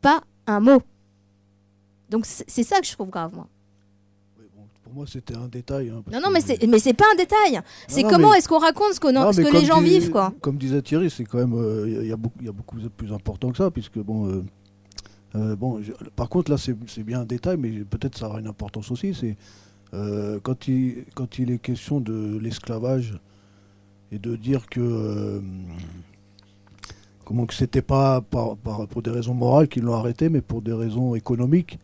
Pas 0.00 0.22
un 0.48 0.58
mot. 0.58 0.82
Donc 2.10 2.26
c'est 2.26 2.64
ça 2.64 2.80
que 2.80 2.86
je 2.86 2.92
trouve 2.92 3.10
grave, 3.10 3.32
moi 3.32 3.46
moi, 4.94 5.06
c'était 5.06 5.36
un 5.36 5.48
détail. 5.48 5.90
Hein, 5.90 6.02
non, 6.12 6.20
non, 6.20 6.30
mais 6.30 6.40
c'est, 6.40 6.64
mais 6.66 6.78
c'est 6.78 6.92
pas 6.94 7.04
un 7.12 7.16
détail. 7.16 7.60
C'est 7.88 8.02
comment 8.02 8.34
est-ce 8.34 8.48
qu'on 8.48 8.58
raconte 8.58 8.94
ce, 8.94 9.00
qu'on 9.00 9.32
ce 9.32 9.40
que 9.40 9.52
les 9.52 9.64
gens 9.64 9.80
vivent, 9.80 10.10
quoi. 10.10 10.32
Comme 10.40 10.56
disait 10.56 10.82
Thierry, 10.82 11.10
c'est 11.10 11.24
quand 11.24 11.38
même, 11.38 11.54
il 11.54 11.96
euh, 11.96 12.04
y, 12.04 12.12
a 12.12 12.16
beaucoup, 12.16 12.42
y 12.42 12.48
a 12.48 12.52
beaucoup 12.52 12.76
plus 12.96 13.12
important 13.12 13.50
que 13.50 13.58
ça, 13.58 13.70
puisque 13.70 13.98
bon, 13.98 14.28
euh, 14.28 14.44
euh, 15.36 15.56
bon, 15.56 15.80
par 16.16 16.28
contre 16.28 16.50
là, 16.50 16.58
c'est, 16.58 16.74
bien 17.02 17.20
un 17.20 17.24
détail, 17.24 17.56
mais 17.58 17.70
peut-être 17.84 18.18
ça 18.18 18.28
aura 18.28 18.40
une 18.40 18.48
importance 18.48 18.90
aussi. 18.90 19.14
C'est 19.14 19.36
quand 20.42 20.68
il, 20.68 21.04
quand 21.14 21.38
il 21.38 21.50
est 21.50 21.58
question 21.58 22.00
de 22.00 22.38
l'esclavage 22.38 23.18
et 24.10 24.18
de 24.18 24.36
dire 24.36 24.66
que 24.68 25.42
comment 27.24 27.46
que 27.46 27.54
c'était 27.54 27.82
pas 27.82 28.20
par, 28.20 28.56
pour 28.56 29.02
des 29.02 29.10
raisons 29.10 29.34
morales 29.34 29.68
qu'ils 29.68 29.82
l'ont 29.82 29.94
arrêté, 29.94 30.28
mais 30.28 30.40
pour 30.40 30.62
des 30.62 30.72
raisons 30.72 31.14
économiques. 31.14 31.78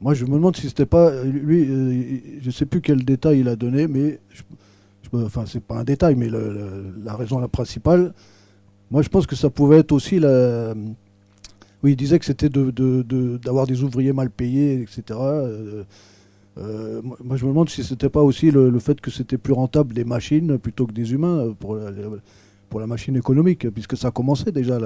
Moi, 0.00 0.14
je 0.14 0.24
me 0.24 0.32
demande 0.32 0.56
si 0.56 0.68
c'était 0.68 0.86
pas 0.86 1.22
lui. 1.24 1.66
Euh, 1.68 2.20
je 2.40 2.50
sais 2.50 2.64
plus 2.64 2.80
quel 2.80 3.04
détail 3.04 3.40
il 3.40 3.48
a 3.48 3.56
donné, 3.56 3.86
mais 3.86 4.18
je, 4.30 4.42
enfin, 5.18 5.44
c'est 5.46 5.62
pas 5.62 5.76
un 5.76 5.84
détail, 5.84 6.14
mais 6.14 6.30
la 6.30 7.14
raison 7.16 7.38
la 7.38 7.48
principale. 7.48 8.14
Moi, 8.90 9.02
je 9.02 9.08
pense 9.08 9.26
que 9.26 9.36
ça 9.36 9.50
pouvait 9.50 9.78
être 9.78 9.92
aussi 9.92 10.18
la. 10.18 10.74
Oui, 11.82 11.92
il 11.92 11.96
disait 11.96 12.18
que 12.18 12.24
c'était 12.24 12.48
d'avoir 12.48 13.66
de, 13.66 13.72
des 13.72 13.82
ouvriers 13.82 14.12
mal 14.12 14.30
payés, 14.30 14.82
etc. 14.82 15.02
Euh, 15.10 15.84
euh, 16.58 17.02
moi, 17.22 17.36
je 17.36 17.44
me 17.44 17.50
demande 17.50 17.68
si 17.68 17.84
c'était 17.84 18.08
pas 18.08 18.22
aussi 18.22 18.50
le, 18.50 18.78
fait 18.78 19.00
que 19.00 19.10
c'était 19.10 19.38
plus 19.38 19.52
rentable 19.52 19.94
des 19.94 20.04
machines 20.04 20.58
plutôt 20.58 20.86
que 20.86 20.92
des 20.92 21.12
humains 21.12 21.54
pour 21.58 21.76
la, 21.76 21.90
pour 22.70 22.80
la 22.80 22.86
machine 22.86 23.16
économique, 23.16 23.68
puisque 23.70 23.96
ça 23.96 24.10
commençait 24.10 24.52
déjà 24.52 24.78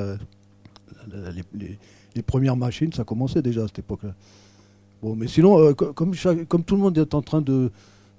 les, 1.54 1.78
les, 2.14 2.22
premières 2.22 2.56
machines, 2.56 2.92
ça 2.92 3.04
commençait 3.04 3.42
déjà 3.42 3.64
à 3.64 3.66
cette 3.66 3.80
époque-là. 3.80 4.14
Bon, 5.04 5.14
mais 5.14 5.26
sinon, 5.28 5.58
euh, 5.58 5.74
comme, 5.74 6.14
comme 6.48 6.64
tout 6.64 6.76
le 6.76 6.80
monde 6.80 6.96
est 6.96 7.12
en 7.12 7.20
train 7.20 7.42
de, 7.42 7.70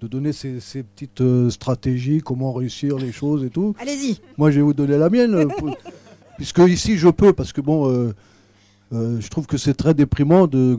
donner 0.04 0.34
ses, 0.34 0.60
petites 0.84 1.20
euh, 1.22 1.50
stratégies, 1.50 2.20
comment 2.20 2.54
réussir 2.54 2.98
les 2.98 3.12
choses 3.12 3.44
et 3.44 3.50
tout. 3.50 3.74
Allez-y. 3.80 4.20
Moi, 4.38 4.52
je 4.52 4.58
vais 4.58 4.62
vous 4.62 4.76
donner 4.76 4.96
la 4.96 5.10
mienne, 5.10 5.34
euh, 5.34 5.48
puisque 6.38 6.60
ici 6.60 7.00
je 7.00 7.10
peux, 7.10 7.34
parce 7.34 7.54
que 7.54 7.62
bon, 7.62 8.14
je 8.92 9.28
trouve 9.30 9.48
que 9.48 9.58
c'est 9.58 9.74
très 9.74 9.96
déprimant 9.96 10.46
de 10.46 10.78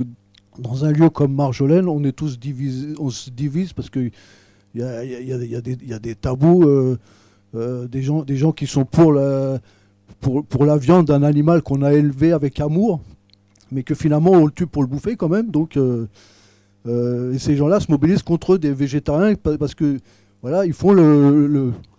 dans 0.61 0.85
un 0.85 0.93
lieu 0.93 1.11
comme 1.11 1.35
Marjolaine, 1.35 1.89
on 1.89 2.05
est 2.05 2.13
tous 2.13 2.39
divisés, 2.39 2.95
on 3.01 3.11
se 3.11 3.29
divise 3.29 3.73
parce 3.73 3.91
que 3.91 3.99
il 3.99 4.81
y 4.81 4.85
a, 4.85 5.05
y, 5.05 5.93
a, 5.93 5.99
des 5.99 6.15
tabous, 6.15 6.97
des 7.53 8.03
gens, 8.03 8.23
des 8.23 8.37
gens 8.37 8.53
qui 8.53 8.69
sont 8.69 8.85
pour 8.85 9.13
la 9.13 9.59
pour, 10.21 10.45
pour 10.45 10.67
la 10.67 10.77
viande 10.77 11.07
d'un 11.07 11.25
animal 11.25 11.63
qu'on 11.63 11.83
a 11.83 11.93
élevé 11.93 12.31
avec 12.31 12.61
amour, 12.61 13.01
mais 13.73 13.83
que 13.83 13.95
finalement 13.95 14.33
on 14.33 14.47
le 14.47 14.53
tue 14.53 14.67
pour 14.67 14.83
le 14.83 14.89
bouffer 14.89 15.17
quand 15.17 15.29
même. 15.29 15.51
Donc, 15.51 15.77
euh, 15.77 16.07
euh, 16.87 17.33
et 17.33 17.39
ces 17.39 17.57
gens-là 17.57 17.81
se 17.81 17.91
mobilisent 17.91 18.23
contre 18.23 18.57
des 18.57 18.73
végétariens 18.73 19.35
parce 19.35 19.75
que 19.75 19.99
voilà, 20.43 20.65
ils 20.65 20.73
font 20.73 20.93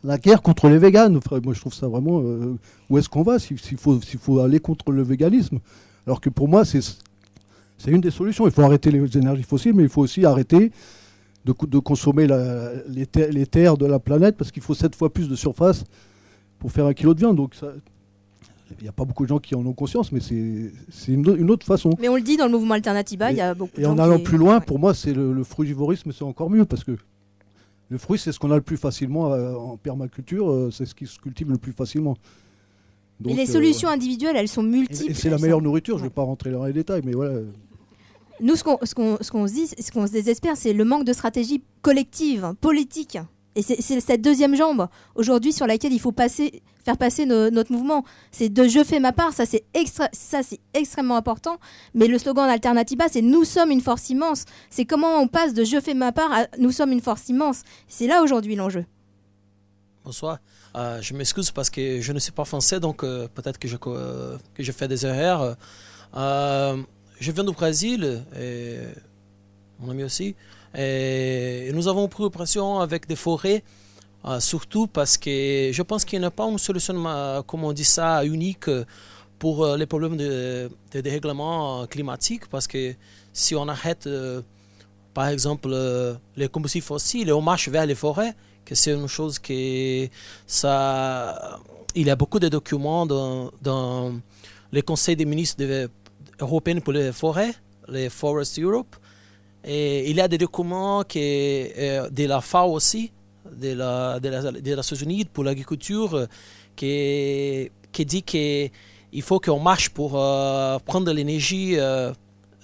la 0.04 0.18
guerre 0.18 0.42
contre 0.42 0.70
les 0.70 0.78
véganes. 0.78 1.20
moi, 1.44 1.54
je 1.54 1.60
trouve 1.60 1.74
ça 1.74 1.88
vraiment. 1.88 2.22
Euh, 2.22 2.56
où 2.90 2.98
est-ce 2.98 3.10
qu'on 3.10 3.24
va 3.24 3.40
s'il 3.40 3.58
faut, 3.78 4.40
aller 4.40 4.60
contre 4.60 4.92
le 4.92 5.02
véganisme? 5.02 5.60
Alors 6.06 6.22
que 6.22 6.30
pour 6.30 6.48
moi, 6.48 6.64
c'est, 6.64 6.80
une 7.88 8.00
des 8.00 8.12
solutions. 8.12 8.46
Il 8.48 8.54
faut 8.54 8.62
arrêter 8.62 8.92
les 8.92 9.18
énergies 9.18 9.44
fossiles, 9.44 9.74
mais 9.74 9.84
il 9.84 9.90
faut 9.90 10.02
aussi 10.02 10.24
arrêter 10.24 10.72
de, 11.44 11.80
consommer 11.80 12.28
les, 12.88 13.46
terres 13.48 13.78
de 13.78 13.86
la 13.86 14.00
planète 14.00 14.38
parce 14.38 14.52
qu'il 14.52 14.64
faut 14.64 14.74
sept 14.74 14.96
fois 14.96 15.12
plus 15.12 15.28
de 15.28 15.36
surface 15.36 15.84
pour 16.60 16.72
faire 16.72 16.86
un 16.86 16.94
kilo 16.94 17.14
de 17.14 17.20
viande. 17.20 17.36
Donc, 17.36 17.54
ça, 17.56 17.74
il 18.80 18.84
n'y 18.84 18.90
a 18.90 18.92
pas 18.94 19.06
beaucoup 19.06 19.24
de 19.24 19.30
gens 19.30 19.40
qui 19.40 19.56
en 19.56 19.66
ont 19.66 19.74
conscience, 19.74 20.12
mais 20.12 20.20
c'est 20.20 21.12
une, 21.12 21.50
autre 21.52 21.66
façon. 21.66 21.92
Mais 22.00 22.10
on 22.10 22.16
le 22.16 22.22
dit 22.22 22.38
dans 22.38 22.46
le 22.46 22.52
mouvement 22.52 22.74
Alternativa, 22.74 23.32
il 23.32 23.38
y 23.38 23.42
a 23.42 23.54
beaucoup 23.54 23.78
de 23.78 23.84
gens. 23.84 23.90
Et 23.90 23.94
en 23.94 23.98
allant 23.98 24.20
plus 24.20 24.38
loin, 24.38 24.60
pour 24.60 24.80
moi, 24.80 24.94
c'est 24.94 25.14
le, 25.14 25.44
frugivorisme, 25.44 26.12
c'est 26.12 26.24
encore 26.24 26.50
mieux 26.50 26.66
parce 26.66 26.84
que 26.84 26.98
le 27.90 27.98
fruit, 27.98 28.20
c'est 28.20 28.32
ce 28.32 28.40
qu'on 28.40 28.52
a 28.52 28.56
le 28.56 28.62
plus 28.62 28.78
facilement 28.78 29.32
euh, 29.32 29.54
en 29.54 29.78
permaculture, 29.78 30.52
euh, 30.52 30.72
c'est 30.72 30.86
ce 30.86 30.94
qui 30.94 31.08
se 31.08 31.18
cultive 31.20 31.50
le 31.50 31.58
plus 31.58 31.72
facilement. 31.72 32.18
mais 33.24 33.34
les 33.34 33.46
solutions 33.46 33.88
euh, 33.88 33.94
individuelles, 33.94 34.36
elles 34.36 34.50
sont 34.50 34.64
multiples. 34.64 35.16
C'est 35.16 35.30
la 35.30 35.38
meilleure 35.38 35.62
nourriture, 35.62 35.98
je 35.98 36.04
ne 36.04 36.10
vais 36.10 36.14
pas 36.14 36.24
rentrer 36.24 36.52
dans 36.52 36.66
les 36.66 36.74
détails, 36.74 37.02
mais 37.06 37.14
voilà. 37.14 37.40
Nous, 38.42 38.56
ce 38.56 38.64
qu'on 38.64 38.78
se 39.48 39.54
dit, 39.54 39.68
ce 39.68 39.92
qu'on 39.92 40.06
se 40.06 40.12
désespère, 40.12 40.58
c'est 40.58 40.74
le 40.74 40.86
manque 40.86 41.06
de 41.06 41.14
stratégie 41.14 41.64
collective, 41.82 42.54
politique. 42.60 43.18
Et 43.58 43.64
c'est 43.64 44.00
cette 44.00 44.22
deuxième 44.22 44.56
jambe 44.56 44.88
aujourd'hui 45.16 45.52
sur 45.52 45.66
laquelle 45.66 45.92
il 45.92 46.00
faut 46.00 46.12
passer, 46.12 46.62
faire 46.86 46.96
passer 46.96 47.26
notre 47.26 47.72
mouvement. 47.72 48.06
C'est 48.32 48.50
de 48.50 48.68
je 48.68 48.84
fais 48.84 49.00
ma 49.00 49.12
part, 49.12 49.34
ça 49.34 49.48
c'est 49.48 49.66
extra, 49.74 50.10
extrêmement 50.76 51.18
important. 51.18 51.58
Mais 51.96 52.06
le 52.06 52.20
slogan 52.20 52.46
d'Alternativa, 52.46 53.06
c'est 53.10 53.24
nous 53.24 53.46
sommes 53.46 53.72
une 53.72 53.82
force 53.82 54.12
immense. 54.12 54.46
C'est 54.70 54.86
comment 54.86 55.20
on 55.20 55.28
passe 55.28 55.56
de 55.56 55.64
je 55.64 55.82
fais 55.82 55.96
ma 55.96 56.12
part 56.12 56.32
à 56.32 56.46
nous 56.60 56.72
sommes 56.72 56.92
une 56.92 57.02
force 57.02 57.30
immense. 57.30 57.64
C'est 57.88 58.06
là 58.06 58.22
aujourd'hui 58.22 58.56
l'enjeu. 58.56 58.86
Bonsoir. 60.06 60.38
Euh, 60.76 61.02
je 61.02 61.16
m'excuse 61.16 61.50
parce 61.50 61.72
que 61.72 62.00
je 62.00 62.14
ne 62.14 62.20
suis 62.20 62.32
pas 62.32 62.46
français, 62.46 62.80
donc 62.80 63.04
euh, 63.04 63.28
peut-être 63.34 63.58
que 63.58 63.68
je, 63.68 63.78
que 63.78 64.38
je 64.60 64.72
fais 64.72 64.88
des 64.88 65.04
erreurs. 65.04 65.58
Euh, 66.16 66.78
je 67.20 67.32
viens 67.32 67.44
du 67.44 67.54
Brésil, 67.54 68.24
et 68.40 68.82
mon 69.80 69.90
ami 69.90 70.04
aussi. 70.04 70.36
Et 70.76 71.72
nous 71.74 71.88
avons 71.88 72.08
pris 72.08 72.24
opération 72.24 72.80
avec 72.80 73.08
des 73.08 73.16
forêts, 73.16 73.64
euh, 74.26 74.40
surtout 74.40 74.88
parce 74.88 75.18
que 75.18 75.70
je 75.72 75.82
pense 75.82 76.04
qu'il 76.06 76.20
n'y 76.20 76.26
a 76.26 76.32
pas 76.32 76.46
une 76.46 76.58
solution, 76.58 76.96
euh, 77.08 77.42
comme 77.44 77.64
on 77.64 77.74
dit 77.74 77.86
ça, 77.86 78.24
unique 78.26 78.70
pour 79.40 79.64
euh, 79.64 79.78
les 79.78 79.86
problèmes 79.86 80.18
de, 80.18 80.70
de 80.92 81.02
dérèglement 81.02 81.86
climatique. 81.88 82.48
Parce 82.50 82.68
que 82.68 82.94
si 83.34 83.56
on 83.56 83.68
arrête, 83.68 84.10
par 85.14 85.28
exemple, 85.28 85.70
les 86.36 86.50
combustibles 86.50 86.86
fossiles 86.86 87.30
et 87.30 87.32
on 87.32 87.42
marche 87.42 87.70
vers 87.70 87.86
les 87.86 87.96
forêts, 87.96 88.36
que 88.66 88.76
c'est 88.76 88.94
une 88.94 89.08
chose 89.08 89.40
que 89.40 90.08
ça. 90.46 91.60
Il 91.96 92.06
y 92.06 92.10
a 92.10 92.16
beaucoup 92.16 92.40
de 92.40 92.50
documents 92.50 93.06
dans, 93.06 93.52
dans 93.62 94.20
les 94.72 94.82
conseils 94.82 95.16
des 95.16 95.26
ministres 95.26 95.64
européens 96.40 96.80
pour 96.82 96.94
les 96.94 97.12
forêts, 97.12 97.54
les 97.88 98.10
Forest 98.10 98.60
Europe, 98.60 98.96
et 99.70 100.10
il 100.10 100.16
y 100.16 100.22
a 100.22 100.30
des 100.30 100.38
documents 100.38 101.04
qui, 101.04 101.20
euh, 101.20 102.10
de 102.10 102.24
la 102.24 102.40
FAO 102.40 102.72
aussi, 102.72 103.12
de 103.52 103.74
la, 103.74 104.18
de 104.18 104.30
la, 104.30 104.82
Unies 105.02 105.26
pour 105.26 105.44
l'agriculture, 105.44 106.16
euh, 106.16 106.26
qui, 106.74 107.70
qui 107.92 108.06
dit 108.06 108.24
qu'il 108.24 109.22
faut 109.22 109.42
qu'on 109.42 109.60
marche 109.60 109.90
pour 109.90 110.14
euh, 110.16 110.80
prendre 110.86 111.12
l'énergie 111.12 111.76
de, 111.76 112.14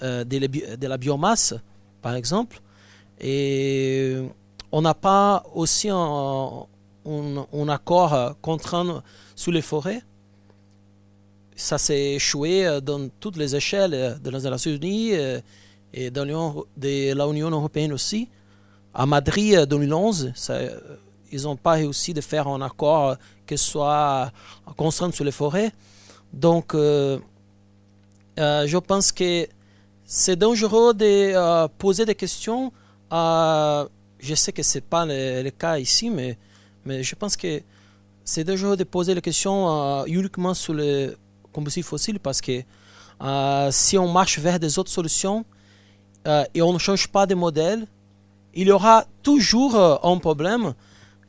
de, 0.01 0.87
la 0.87 0.97
biomasse, 0.97 1.55
par 2.01 2.15
exemple. 2.15 2.61
Et 3.19 4.15
on 4.71 4.81
n'a 4.81 4.93
pas 4.93 5.43
aussi 5.53 5.89
un, 5.89 6.65
un, 7.05 7.67
accord 7.67 8.37
contraint 8.41 9.03
sur 9.35 9.51
les 9.51 9.61
forêts. 9.61 10.01
Ça 11.57 11.77
s'est 11.77 12.13
échoué 12.13 12.79
dans 12.81 13.09
toutes 13.19 13.35
les 13.35 13.57
échelles 13.57 14.17
de 14.23 14.29
les 14.29 14.49
Nations 14.49 14.71
Unies 14.71 15.11
et 15.93 16.09
de 16.09 16.21
l'Union 16.21 17.49
européenne 17.51 17.93
aussi. 17.93 18.29
À 18.93 19.05
Madrid, 19.05 19.57
en 19.59 19.65
2011, 19.65 20.31
ça, 20.35 20.59
ils 21.31 21.43
n'ont 21.43 21.55
pas 21.55 21.73
réussi 21.73 22.13
de 22.13 22.21
faire 22.21 22.47
un 22.47 22.61
accord 22.61 23.15
qui 23.47 23.57
soit 23.57 24.31
construit 24.77 25.11
sur 25.13 25.25
les 25.25 25.31
forêts. 25.31 25.71
Donc, 26.31 26.73
euh, 26.73 27.19
euh, 28.39 28.67
je 28.67 28.77
pense 28.77 29.11
que 29.11 29.47
c'est 30.05 30.35
dangereux 30.35 30.93
de 30.93 31.33
euh, 31.33 31.67
poser 31.77 32.05
des 32.05 32.15
questions. 32.15 32.71
je 33.11 34.35
sais 34.35 34.51
que 34.51 34.63
ce 34.63 34.77
n'est 34.77 34.81
pas 34.81 35.05
le, 35.05 35.49
cas 35.49 35.77
ici, 35.77 36.09
mais, 36.09 36.37
mais 36.85 37.03
je 37.03 37.15
pense 37.15 37.35
que 37.35 37.61
c'est 38.23 38.43
dangereux 38.43 38.77
de 38.77 38.83
poser 38.83 39.13
les 39.13 39.21
questions 39.21 40.05
uniquement 40.05 40.53
sur 40.53 40.73
le 40.73 41.17
combustibles 41.51 41.85
fossiles 41.85 42.19
parce 42.19 42.41
que 42.41 42.61
si 43.71 43.97
on 43.97 44.11
marche 44.11 44.39
vers 44.39 44.59
des 44.59 44.79
autres 44.79 44.89
solutions 44.89 45.45
et 46.25 46.61
on 46.61 46.73
ne 46.73 46.77
change 46.77 47.07
pas 47.07 47.25
de 47.25 47.35
modèle, 47.35 47.85
il 48.53 48.67
y 48.67 48.71
aura 48.71 49.05
toujours 49.23 49.75
un 49.75 50.17
problème. 50.17 50.73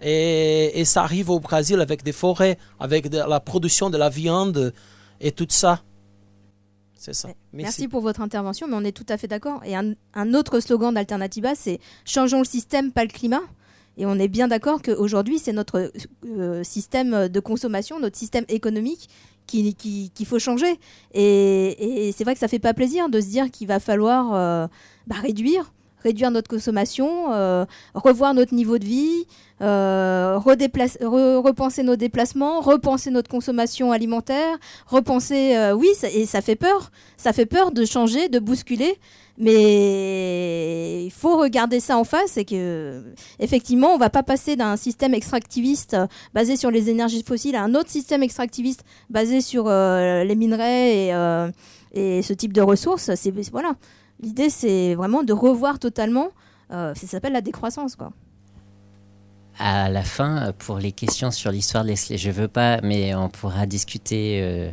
Et, 0.00 0.80
et, 0.80 0.84
ça 0.84 1.02
arrive 1.02 1.30
au 1.30 1.40
Brésil 1.40 1.80
avec 1.80 2.02
des 2.02 2.12
forêts, 2.12 2.58
avec 2.78 3.08
de, 3.08 3.18
la 3.18 3.40
production 3.40 3.88
de 3.88 3.96
la 3.96 4.10
viande 4.10 4.74
et 5.20 5.32
tout 5.32 5.46
ça. 5.48 5.80
C'est 7.04 7.14
ça. 7.14 7.28
Merci. 7.28 7.36
Merci. 7.52 7.88
pour 7.88 8.00
votre 8.00 8.20
intervention, 8.20 8.66
mais 8.66 8.76
on 8.76 8.84
est 8.84 8.92
tout 8.92 9.06
à 9.08 9.18
fait 9.18 9.28
d'accord. 9.28 9.62
Et 9.64 9.76
un, 9.76 9.92
un, 10.14 10.34
autre 10.34 10.60
slogan 10.60 10.94
d'Alternativa, 10.94 11.54
c'est 11.54 11.78
Changeons 12.04 12.38
le 12.38 12.46
système, 12.46 12.92
pas 12.92 13.02
le 13.02 13.10
climat. 13.10 13.42
Et 13.96 14.06
on 14.06 14.18
est 14.18 14.28
bien 14.28 14.48
d'accord 14.48 14.82
qu'aujourd'hui, 14.82 15.38
c'est 15.38 15.52
notre 15.52 15.92
euh, 16.24 16.64
système 16.64 17.28
de 17.28 17.40
consommation, 17.40 18.00
notre 18.00 18.16
système 18.16 18.44
économique 18.48 19.08
qu'il 19.46 19.74
qui, 19.74 20.24
faut 20.24 20.38
changer. 20.38 20.78
Et, 21.12 22.12
c'est 22.16 22.24
vrai 22.24 22.34
que 22.34 22.40
ça 22.40 22.48
fait 22.48 22.58
pas 22.58 22.74
plaisir 22.74 23.08
de 23.08 23.20
se 23.20 23.26
dire 23.26 23.50
qu'il 23.50 23.68
va 23.68 23.80
falloir 23.80 24.34
euh, 24.34 24.66
bah, 25.06 25.16
réduire 25.22 25.72
réduire 26.02 26.30
notre 26.30 26.50
consommation, 26.50 27.32
euh, 27.32 27.64
revoir 27.94 28.34
notre 28.34 28.52
niveau 28.52 28.76
de 28.76 28.84
vie, 28.84 29.24
euh, 29.62 30.36
repenser 30.38 31.82
nos 31.82 31.96
déplacements, 31.96 32.60
repenser 32.60 33.10
notre 33.10 33.30
consommation 33.30 33.90
alimentaire, 33.90 34.58
repenser, 34.86 35.56
oui, 35.74 35.88
et 36.12 36.26
ça 36.26 36.42
fait 36.42 36.56
peur, 36.56 36.90
ça 37.16 37.32
fait 37.32 37.46
peur 37.46 37.72
de 37.72 37.86
changer, 37.86 38.28
de 38.28 38.38
bousculer, 38.38 38.98
mais 39.38 41.04
il 41.04 41.10
faut 41.10 41.36
regarder 41.38 41.80
ça 41.80 41.98
en 41.98 42.04
face 42.04 42.36
et 42.36 42.44
que, 42.44 43.02
effectivement, 43.38 43.88
on 43.88 43.98
va 43.98 44.10
pas 44.10 44.22
passer 44.22 44.56
d'un 44.56 44.76
système 44.76 45.14
extractiviste 45.14 45.96
basé 46.32 46.56
sur 46.56 46.70
les 46.70 46.88
énergies 46.90 47.22
fossiles 47.22 47.56
à 47.56 47.62
un 47.62 47.74
autre 47.74 47.90
système 47.90 48.22
extractiviste 48.22 48.84
basé 49.10 49.40
sur 49.40 49.68
les 49.68 50.34
minerais 50.36 51.08
et, 51.08 51.48
et, 51.92 52.22
ce 52.22 52.32
type 52.32 52.52
de 52.52 52.62
ressources. 52.62 53.10
Voilà. 53.52 53.74
L'idée, 54.20 54.50
c'est 54.50 54.94
vraiment 54.94 55.22
de 55.22 55.32
revoir 55.32 55.78
totalement. 55.78 56.28
Euh, 56.70 56.94
ça 56.94 57.06
s'appelle 57.06 57.32
la 57.32 57.40
décroissance, 57.40 57.96
quoi. 57.96 58.12
À 59.58 59.88
la 59.88 60.02
fin, 60.02 60.52
pour 60.58 60.78
les 60.78 60.90
questions 60.90 61.30
sur 61.30 61.52
l'histoire 61.52 61.84
de 61.84 61.90
l'esclavage, 61.90 62.22
je 62.22 62.30
veux 62.30 62.48
pas, 62.48 62.80
mais 62.82 63.14
on 63.14 63.28
pourra 63.28 63.66
discuter 63.66 64.40
euh, 64.42 64.70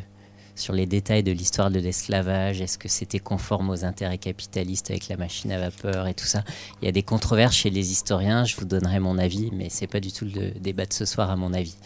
sur 0.55 0.73
les 0.73 0.85
détails 0.85 1.23
de 1.23 1.31
l'histoire 1.31 1.71
de 1.71 1.79
l'esclavage. 1.79 2.61
Est-ce 2.61 2.77
que 2.77 2.87
c'était 2.87 3.19
conforme 3.19 3.69
aux 3.69 3.85
intérêts 3.85 4.17
capitalistes 4.17 4.91
avec 4.91 5.07
la 5.07 5.17
machine 5.17 5.51
à 5.51 5.59
vapeur 5.59 6.07
et 6.07 6.13
tout 6.13 6.25
ça 6.25 6.43
Il 6.81 6.85
y 6.85 6.87
a 6.87 6.91
des 6.91 7.03
controverses 7.03 7.55
chez 7.55 7.69
les 7.69 7.91
historiens. 7.91 8.45
Je 8.45 8.55
vous 8.55 8.65
donnerai 8.65 8.99
mon 8.99 9.17
avis, 9.17 9.51
mais 9.53 9.69
c'est 9.69 9.87
pas 9.87 9.99
du 9.99 10.11
tout 10.11 10.25
le 10.25 10.51
débat 10.59 10.85
de 10.85 10.93
ce 10.93 11.05
soir, 11.05 11.29
à 11.29 11.35
mon 11.35 11.53
avis. 11.53 11.77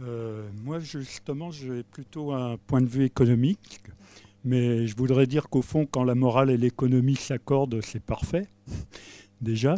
Euh, 0.00 0.48
moi, 0.64 0.78
justement, 0.78 1.50
j'ai 1.50 1.82
plutôt 1.82 2.32
un 2.32 2.56
point 2.66 2.80
de 2.80 2.86
vue 2.86 3.04
économique. 3.04 3.80
Mais 4.44 4.86
je 4.86 4.96
voudrais 4.96 5.26
dire 5.26 5.48
qu'au 5.48 5.62
fond, 5.62 5.86
quand 5.90 6.04
la 6.04 6.14
morale 6.14 6.50
et 6.50 6.56
l'économie 6.56 7.16
s'accordent, 7.16 7.80
c'est 7.82 8.02
parfait, 8.02 8.46
déjà. 9.40 9.74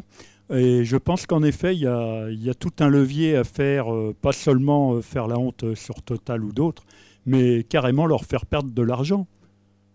Et 0.52 0.84
je 0.84 0.96
pense 0.96 1.26
qu'en 1.26 1.42
effet, 1.42 1.74
il 1.74 1.82
y, 1.82 1.86
a, 1.86 2.54
tout 2.54 2.72
un 2.80 2.88
levier 2.88 3.36
à 3.36 3.44
faire, 3.44 3.92
euh, 3.92 4.14
pas 4.20 4.32
seulement 4.32 4.94
euh, 4.94 5.00
faire 5.00 5.28
la 5.28 5.38
honte 5.38 5.74
sur 5.74 6.02
Total 6.02 6.42
ou 6.44 6.52
d'autres, 6.52 6.84
mais 7.26 7.64
carrément 7.64 8.06
leur 8.06 8.24
faire 8.24 8.46
perdre 8.46 8.70
de 8.70 8.82
l'argent. 8.82 9.26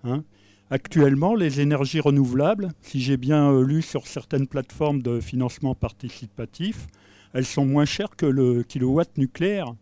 Hein. 0.03 0.23
Actuellement, 0.71 1.35
les 1.35 1.61
énergies 1.61 1.99
renouvelables, 1.99 2.71
si 2.81 2.99
j'ai 2.99 3.17
bien 3.17 3.51
euh, 3.51 3.63
lu 3.63 3.83
sur 3.83 4.07
certaines 4.07 4.47
plateformes 4.47 5.03
de 5.03 5.19
financement 5.19 5.75
participatif, 5.75 6.87
elles 7.33 7.45
sont 7.45 7.65
moins 7.67 7.85
chères 7.85 8.15
que 8.15 8.25
le 8.25 8.63
kilowatt 8.63 9.15
nucléaire. 9.17 9.75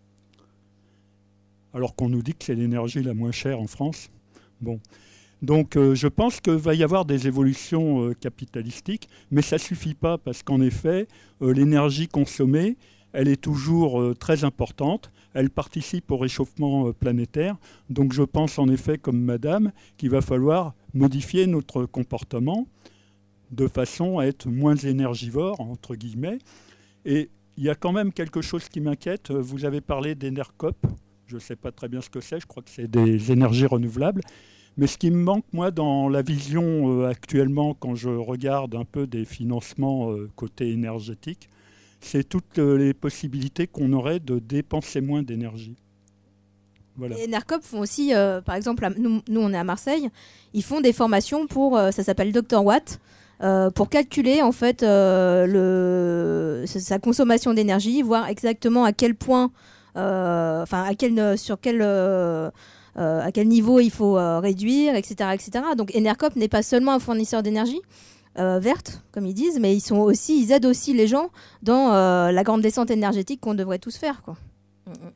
Alors 1.74 1.96
qu'on 1.96 2.10
nous 2.10 2.22
dit 2.22 2.34
que 2.34 2.44
c'est 2.44 2.56
l'énergie 2.56 3.02
la 3.02 3.14
moins 3.14 3.32
chère 3.32 3.62
en 3.62 3.68
France. 3.68 4.10
Bon. 4.60 4.82
Donc 5.42 5.78
euh, 5.78 5.96
je 5.96 6.08
pense 6.10 6.42
qu'il 6.42 6.54
va 6.54 6.74
y 6.74 6.84
avoir 6.84 7.06
des 7.06 7.28
évolutions 7.28 8.10
euh, 8.10 8.14
capitalistiques, 8.14 9.08
mais 9.32 9.42
ça 9.42 9.56
ne 9.56 9.62
suffit 9.62 9.96
pas 9.96 10.18
parce 10.18 10.44
qu'en 10.44 10.60
effet, 10.60 11.08
l'énergie 11.40 12.10
consommée, 12.10 12.76
elle 13.14 13.30
est 13.30 13.42
toujours 13.42 14.16
très 14.18 14.44
importante, 14.44 15.12
elle 15.34 15.50
participe 15.50 16.12
au 16.12 16.18
réchauffement 16.18 16.92
planétaire. 16.94 17.58
Donc 17.90 18.14
je 18.14 18.24
pense 18.24 18.60
en 18.60 18.68
effet, 18.68 18.98
comme 18.98 19.20
Madame, 19.20 19.72
qu'il 19.98 20.10
va 20.10 20.22
falloir 20.22 20.74
modifier 20.94 21.48
notre 21.48 21.86
comportement 21.86 22.68
de 23.52 23.68
façon 23.68 24.20
à 24.20 24.26
être 24.26 24.48
moins 24.48 24.76
énergivore, 24.76 25.60
entre 25.62 25.96
guillemets. 25.96 26.40
Et 27.06 27.30
il 27.58 27.64
y 27.64 27.70
a 27.70 27.76
quand 27.76 27.92
même 27.92 28.12
quelque 28.12 28.42
chose 28.42 28.68
qui 28.68 28.82
m'inquiète. 28.82 29.32
Vous 29.32 29.66
avez 29.66 29.82
parlé 29.82 30.16
d'Enercop. 30.16 30.76
Je 31.28 31.36
ne 31.36 31.40
sais 31.40 31.56
pas 31.56 31.72
très 31.72 31.88
bien 31.88 32.02
ce 32.02 32.10
que 32.10 32.20
c'est, 32.20 32.40
je 32.40 32.46
crois 32.46 32.64
que 32.64 32.70
c'est 32.70 32.90
des 32.90 33.32
énergies 33.32 33.66
renouvelables. 33.66 34.22
Mais 34.76 34.88
ce 34.88 34.98
qui 34.98 35.12
me 35.12 35.24
manque, 35.24 35.46
moi, 35.54 35.70
dans 35.70 36.10
la 36.10 36.24
vision 36.24 37.02
euh, 37.02 37.08
actuellement, 37.08 37.76
quand 37.76 37.94
je 37.94 38.10
regarde 38.10 38.74
un 38.76 38.86
peu 38.86 39.06
des 39.06 39.24
financements 39.24 40.12
euh, 40.12 40.30
côté 40.36 40.72
énergétique, 40.72 41.48
c'est 42.04 42.24
toutes 42.28 42.60
euh, 42.60 42.78
les 42.78 42.94
possibilités 42.94 43.68
qu'on 43.68 43.94
aurait 43.94 44.20
de 44.20 44.40
dépenser 44.40 45.02
moins 45.02 45.24
d'énergie. 45.24 45.76
Voilà. 46.96 47.16
Font 47.64 47.80
aussi, 47.80 48.12
par 48.46 48.54
exemple, 48.54 48.88
nous, 49.00 49.24
on 49.28 49.52
est 49.52 49.58
à 49.58 49.64
Marseille, 49.64 50.10
ils 50.54 50.64
font 50.64 50.80
des 50.80 50.94
formations 50.94 51.48
pour, 51.48 51.76
ça 51.76 52.04
s'appelle 52.04 52.32
Dr 52.32 52.64
Watt, 52.64 53.00
pour 53.74 53.90
calculer 53.90 54.44
en 54.44 54.52
fait 54.52 54.82
sa 56.68 57.00
consommation 57.00 57.56
d'énergie, 57.56 58.04
voir 58.04 58.30
exactement 58.30 58.84
à 58.84 58.94
quel 58.94 59.16
point, 59.16 59.50
enfin 59.96 60.84
à 60.84 60.94
quel, 60.96 61.36
sur 61.36 61.60
quel 61.60 61.82
euh, 62.98 63.22
à 63.22 63.32
quel 63.32 63.48
niveau 63.48 63.80
il 63.80 63.90
faut 63.90 64.20
euh, 64.20 64.40
réduire, 64.40 64.96
etc., 64.96 65.32
etc. 65.34 65.66
Donc 65.76 65.92
Enercop 65.96 66.36
n'est 66.36 66.48
pas 66.48 66.62
seulement 66.62 66.94
un 66.94 67.00
fournisseur 67.00 67.42
d'énergie, 67.42 67.82
euh, 68.40 68.60
verte, 68.60 69.04
comme 69.12 69.26
ils 69.26 69.34
disent, 69.34 69.60
mais 69.60 69.76
ils 69.76 69.82
sont 69.82 69.98
aussi, 69.98 70.42
ils 70.42 70.52
aident 70.52 70.66
aussi 70.66 70.94
les 70.94 71.08
gens 71.08 71.30
dans 71.62 71.92
la 72.32 72.44
grande 72.44 72.62
descente 72.62 72.92
énergétique 72.92 73.42
qu'on 73.42 73.54
devrait 73.54 73.80
tous 73.80 73.98
faire. 73.98 74.22
Mm, 74.86 74.92
mm. 74.92 75.12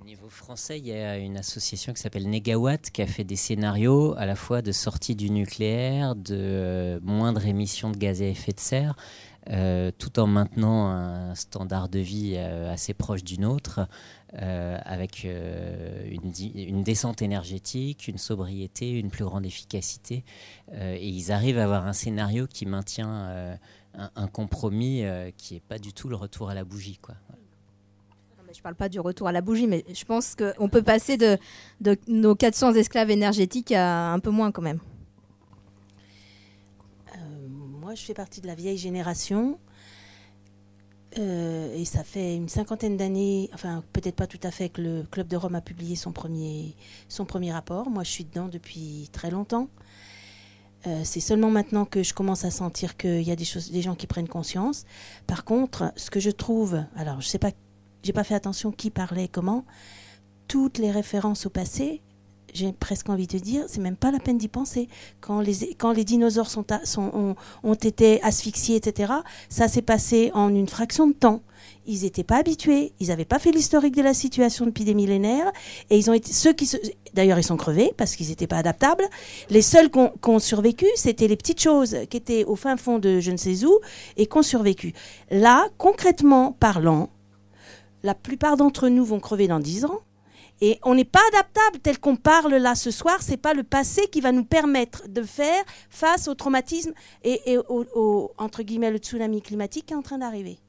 Au 0.00 0.04
niveau 0.04 0.28
français, 0.28 0.78
il 0.78 0.86
y 0.86 0.92
a 0.92 1.16
une 1.16 1.36
association 1.36 1.92
qui 1.92 2.00
s'appelle 2.00 2.28
Negawatt 2.28 2.90
qui 2.90 3.02
a 3.02 3.06
fait 3.06 3.24
des 3.24 3.36
scénarios 3.36 4.14
à 4.18 4.26
la 4.26 4.34
fois 4.34 4.62
de 4.62 4.72
sortie 4.72 5.14
du 5.14 5.30
nucléaire, 5.30 6.16
de 6.16 7.00
moindre 7.02 7.46
émission 7.46 7.90
de 7.90 7.96
gaz 7.96 8.20
à 8.20 8.26
effet 8.26 8.52
de 8.52 8.60
serre, 8.60 8.96
tout 9.98 10.18
en 10.18 10.26
maintenant 10.26 10.88
un 10.88 11.34
standard 11.34 11.88
de 11.88 12.00
vie 12.00 12.36
assez 12.36 12.94
proche 12.94 13.24
du 13.24 13.38
nôtre. 13.38 13.80
Euh, 14.40 14.78
avec 14.86 15.26
euh, 15.26 16.08
une, 16.10 16.82
descente 16.82 17.20
énergétique, 17.20 18.08
une 18.08 18.16
sobriété, 18.16 18.98
une 18.98 19.10
plus 19.10 19.24
grande 19.24 19.44
efficacité. 19.44 20.24
Euh, 20.72 20.96
et 20.98 21.06
ils 21.06 21.32
arrivent 21.32 21.58
à 21.58 21.64
avoir 21.64 21.86
un 21.86 21.92
scénario 21.92 22.46
qui 22.46 22.64
maintient 22.64 23.58
un, 23.94 24.26
compromis 24.28 25.04
qui 25.36 25.54
n'est 25.54 25.60
pas 25.60 25.78
du 25.78 25.92
tout 25.92 26.08
le 26.08 26.16
retour 26.16 26.48
à 26.48 26.54
la 26.54 26.64
bougie. 26.64 26.98
Quoi. 27.02 27.14
je 28.52 28.58
ne 28.58 28.62
parle 28.62 28.74
pas 28.74 28.88
du 28.88 29.00
retour 29.00 29.28
à 29.28 29.32
la 29.32 29.42
bougie, 29.42 29.66
mais 29.66 29.84
je 29.92 30.04
pense 30.06 30.34
qu'on 30.34 30.70
peut 30.70 30.82
passer 30.82 31.18
de, 31.18 31.36
de, 31.82 31.98
nos 32.08 32.34
400 32.34 32.72
esclaves 32.72 33.10
énergétiques 33.10 33.72
à 33.72 34.14
un 34.14 34.18
peu 34.18 34.30
moins 34.30 34.50
quand 34.50 34.62
même. 34.62 34.80
moi, 37.82 37.94
je 37.94 38.02
fais 38.02 38.14
partie 38.14 38.40
de 38.40 38.46
la 38.46 38.54
vieille 38.54 38.78
génération. 38.78 39.58
Euh, 41.18 41.74
et 41.74 41.84
ça 41.84 42.04
fait 42.04 42.36
une 42.36 42.48
cinquantaine 42.48 42.96
d'années, 42.96 43.50
enfin 43.52 43.84
peut-être 43.92 44.16
pas 44.16 44.26
tout 44.26 44.40
à 44.42 44.50
fait, 44.50 44.70
que 44.70 44.80
le 44.80 45.02
Club 45.10 45.28
de 45.28 45.36
Rome 45.36 45.54
a 45.54 45.60
publié 45.60 45.96
son 45.96 46.12
premier, 46.12 46.74
son 47.08 47.24
premier 47.24 47.52
rapport. 47.52 47.90
Moi, 47.90 48.02
je 48.04 48.10
suis 48.10 48.24
dedans 48.24 48.48
depuis 48.48 49.08
très 49.12 49.30
longtemps. 49.30 49.68
Euh, 50.86 51.02
c'est 51.04 51.20
seulement 51.20 51.50
maintenant 51.50 51.84
que 51.84 52.02
je 52.02 52.12
commence 52.12 52.44
à 52.44 52.50
sentir 52.50 52.96
qu'il 52.96 53.22
y 53.22 53.30
a 53.30 53.36
des, 53.36 53.44
choses, 53.44 53.70
des 53.70 53.82
gens 53.82 53.94
qui 53.94 54.06
prennent 54.06 54.28
conscience. 54.28 54.84
Par 55.26 55.44
contre, 55.44 55.92
ce 55.96 56.10
que 56.10 56.18
je 56.18 56.30
trouve, 56.30 56.82
alors 56.96 57.20
je 57.20 57.28
sais 57.28 57.38
pas, 57.38 57.52
j'ai 58.02 58.12
pas 58.12 58.24
fait 58.24 58.34
attention 58.34 58.72
qui 58.72 58.90
parlait 58.90 59.28
comment, 59.28 59.64
toutes 60.48 60.78
les 60.78 60.90
références 60.90 61.46
au 61.46 61.50
passé 61.50 62.02
j'ai 62.52 62.72
presque 62.72 63.08
envie 63.08 63.26
de 63.26 63.38
dire, 63.38 63.64
c'est 63.66 63.80
même 63.80 63.96
pas 63.96 64.10
la 64.10 64.18
peine 64.18 64.38
d'y 64.38 64.48
penser. 64.48 64.88
Quand 65.20 65.40
les, 65.40 65.74
quand 65.74 65.92
les 65.92 66.04
dinosaures 66.04 66.50
sont 66.50 66.64
ont, 67.64 67.74
été 67.74 68.22
asphyxiés, 68.22 68.76
etc., 68.76 69.12
ça 69.48 69.68
s'est 69.68 69.82
passé 69.82 70.30
en 70.34 70.54
une 70.54 70.68
fraction 70.68 71.06
de 71.06 71.14
temps. 71.14 71.42
Ils 71.86 72.02
n'étaient 72.02 72.24
pas 72.24 72.36
habitués, 72.36 72.92
ils 73.00 73.08
n'avaient 73.08 73.24
pas 73.24 73.38
fait 73.38 73.50
l'historique 73.50 73.96
de 73.96 74.02
la 74.02 74.14
situation 74.14 74.66
depuis 74.66 74.84
des 74.84 74.94
millénaires, 74.94 75.50
et 75.90 75.96
ils 75.96 76.10
ont 76.10 76.12
été 76.12 76.32
ceux 76.32 76.52
qui, 76.52 76.70
d'ailleurs, 77.14 77.38
ils 77.38 77.44
sont 77.44 77.56
crevés 77.56 77.92
parce 77.96 78.16
qu'ils 78.16 78.28
n'étaient 78.28 78.46
pas 78.46 78.58
adaptables. 78.58 79.04
Les 79.50 79.62
seuls 79.62 79.90
qui 79.90 79.98
ont, 79.98 80.38
survécu, 80.38 80.86
c'était 80.94 81.28
les 81.28 81.36
petites 81.36 81.60
choses 81.60 81.96
qui 82.10 82.16
étaient 82.16 82.44
au 82.44 82.56
fin 82.56 82.76
fond 82.76 82.98
de 82.98 83.20
je 83.20 83.30
ne 83.30 83.36
sais 83.36 83.64
où 83.64 83.78
et 84.16 84.26
qui 84.26 84.36
ont 84.36 84.42
survécu. 84.42 84.92
Là, 85.30 85.66
concrètement 85.78 86.52
parlant, 86.52 87.08
la 88.02 88.14
plupart 88.14 88.56
d'entre 88.56 88.88
nous 88.88 89.04
vont 89.04 89.20
crever 89.20 89.48
dans 89.48 89.60
dix 89.60 89.84
ans 89.84 90.00
et 90.64 90.78
on 90.84 90.94
n'est 90.94 91.04
pas 91.04 91.20
adaptable 91.32 91.80
tel 91.80 91.98
qu'on 91.98 92.14
parle 92.14 92.54
là 92.54 92.76
ce 92.76 92.92
soir. 92.92 93.20
C'est 93.20 93.36
pas 93.36 93.52
le 93.52 93.64
passé 93.64 94.06
qui 94.06 94.20
va 94.20 94.30
nous 94.30 94.44
permettre 94.44 95.08
de 95.08 95.22
faire 95.24 95.64
face 95.90 96.28
au 96.28 96.34
traumatisme 96.34 96.92
et, 97.24 97.58
au, 97.68 98.30
entre 98.38 98.62
guillemets 98.62 98.92
le 98.92 98.98
tsunami 98.98 99.42
climatique 99.42 99.86
qui 99.86 99.92
est 99.92 99.96
en 99.96 100.02
train 100.02 100.18
d'arriver. 100.18 100.60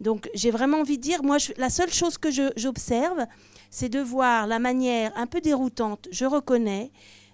Donc 0.00 0.30
j'ai 0.32 0.50
vraiment 0.50 0.78
envie 0.78 0.96
de 0.96 1.02
dire, 1.02 1.22
moi, 1.22 1.36
la 1.58 1.68
seule 1.68 1.92
chose 1.92 2.16
que 2.16 2.30
j'observe, 2.56 3.26
c'est 3.70 3.90
de 3.90 4.00
voir 4.00 4.46
la 4.46 4.58
manière 4.58 5.12
un 5.14 5.26
peu 5.26 5.42
déroutante, 5.42 6.08
je 6.10 6.24
reconnais, 6.24 6.90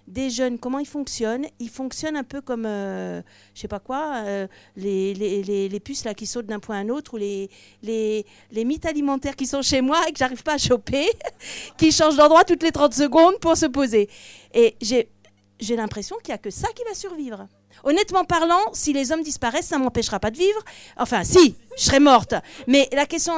des 0.07 0.29
jeunes, 0.29 0.59
comment 0.59 0.79
ils 0.79 0.87
fonctionnent. 0.87 1.45
Ils 1.59 1.69
fonctionnent 1.69 2.17
un 2.17 2.23
peu 2.23 2.41
comme, 2.41 2.65
euh, 2.65 3.21
je 3.53 3.61
sais 3.61 3.67
pas 3.67 3.79
quoi, 3.79 4.23
euh, 4.25 4.47
les, 4.75 5.13
les, 5.13 5.43
les, 5.43 5.69
les, 5.69 5.79
puces 5.79 6.03
là, 6.03 6.13
qui 6.13 6.25
sautent 6.25 6.45
d'un 6.45 6.59
point 6.59 6.77
à 6.77 6.79
un 6.79 6.89
autre, 6.89 7.15
ou 7.15 7.17
les, 7.17 7.49
les, 7.81 8.25
les 8.51 8.65
mythes 8.65 8.85
alimentaires 8.85 9.35
qui 9.35 9.47
sont 9.47 9.61
chez 9.61 9.81
moi 9.81 10.01
et 10.07 10.11
que 10.11 10.17
j'arrive 10.17 10.43
pas 10.43 10.53
à 10.53 10.57
choper, 10.57 11.07
qui 11.77 11.91
changent 11.91 12.17
d'endroit 12.17 12.43
toutes 12.43 12.63
les 12.63 12.71
30 12.71 12.93
secondes 12.93 13.39
pour 13.39 13.57
se 13.57 13.65
poser. 13.65 14.09
Et 14.53 14.75
j'ai 14.81 15.75
l'impression 15.75 16.17
qu'il 16.17 16.31
n'y 16.31 16.35
a 16.35 16.39
que 16.39 16.51
ça 16.51 16.67
qui 16.75 16.83
va 16.83 16.93
survivre. 16.93 17.47
Honnêtement 17.83 18.25
parlant, 18.25 18.61
si 18.73 18.93
les 18.93 19.11
hommes 19.11 19.23
disparaissent, 19.23 19.67
ça 19.67 19.77
m'empêchera 19.77 20.19
pas 20.19 20.31
de 20.31 20.37
vivre. 20.37 20.59
Enfin, 20.97 21.23
si, 21.23 21.55
je 21.77 21.83
serais 21.83 21.99
morte. 21.99 22.33
Mais 22.67 22.89
la 22.93 23.05
question, 23.05 23.33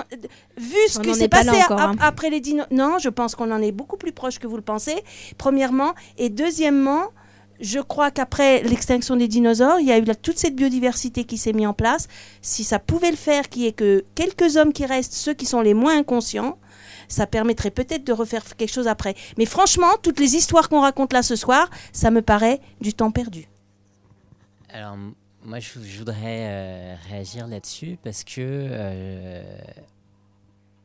vu 0.57 0.77
ce 0.89 0.99
qui 0.99 1.13
s'est 1.15 1.27
passé 1.27 1.49
hein. 1.69 1.95
après 1.99 2.29
les 2.29 2.39
dinosaures, 2.39 2.67
non, 2.71 2.97
je 2.99 3.09
pense 3.09 3.35
qu'on 3.35 3.51
en 3.51 3.61
est 3.61 3.71
beaucoup 3.71 3.97
plus 3.97 4.11
proche 4.11 4.39
que 4.39 4.47
vous 4.47 4.55
le 4.55 4.61
pensez. 4.61 5.03
Premièrement, 5.37 5.93
et 6.17 6.29
deuxièmement, 6.29 7.11
je 7.59 7.79
crois 7.79 8.11
qu'après 8.11 8.63
l'extinction 8.63 9.15
des 9.15 9.27
dinosaures, 9.27 9.79
il 9.79 9.87
y 9.87 9.91
a 9.91 9.97
eu 9.97 10.05
toute 10.21 10.37
cette 10.37 10.55
biodiversité 10.55 11.23
qui 11.23 11.37
s'est 11.37 11.53
mise 11.53 11.67
en 11.67 11.73
place. 11.73 12.07
Si 12.41 12.63
ça 12.63 12.79
pouvait 12.79 13.11
le 13.11 13.17
faire, 13.17 13.49
qui 13.49 13.67
est 13.67 13.71
que 13.71 14.05
quelques 14.15 14.57
hommes 14.57 14.73
qui 14.73 14.85
restent, 14.85 15.13
ceux 15.13 15.33
qui 15.33 15.45
sont 15.45 15.61
les 15.61 15.73
moins 15.73 15.97
inconscients, 15.97 16.57
ça 17.07 17.25
permettrait 17.25 17.71
peut-être 17.71 18.03
de 18.03 18.13
refaire 18.13 18.43
quelque 18.55 18.73
chose 18.73 18.87
après. 18.87 19.15
Mais 19.37 19.45
franchement, 19.45 19.91
toutes 20.01 20.19
les 20.19 20.35
histoires 20.35 20.69
qu'on 20.69 20.81
raconte 20.81 21.13
là 21.13 21.23
ce 21.23 21.35
soir, 21.35 21.69
ça 21.93 22.11
me 22.11 22.21
paraît 22.21 22.61
du 22.81 22.93
temps 22.93 23.11
perdu. 23.11 23.47
Alors, 24.69 24.97
moi, 25.43 25.59
je, 25.59 25.79
voudrais 25.97 26.47
euh, 26.49 26.95
réagir 27.09 27.47
là-dessus 27.47 27.97
parce 28.03 28.25
que 28.25 28.41
euh, 28.41 29.43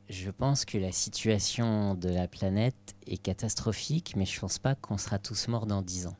je 0.09 0.30
pense 0.30 0.64
que 0.64 0.78
la 0.78 0.93
situation 0.93 1.95
de 1.97 2.09
la 2.09 2.28
planète 2.28 2.95
est 3.09 3.20
catastrophique, 3.20 4.14
mais 4.16 4.24
je 4.24 4.37
ne 4.37 4.41
pense 4.41 4.59
pas 4.59 4.76
qu'on 4.76 4.99
sera 4.99 5.18
tous 5.18 5.49
morts 5.49 5.66
dans 5.66 5.83
dix 5.83 6.07
ans. 6.07 6.16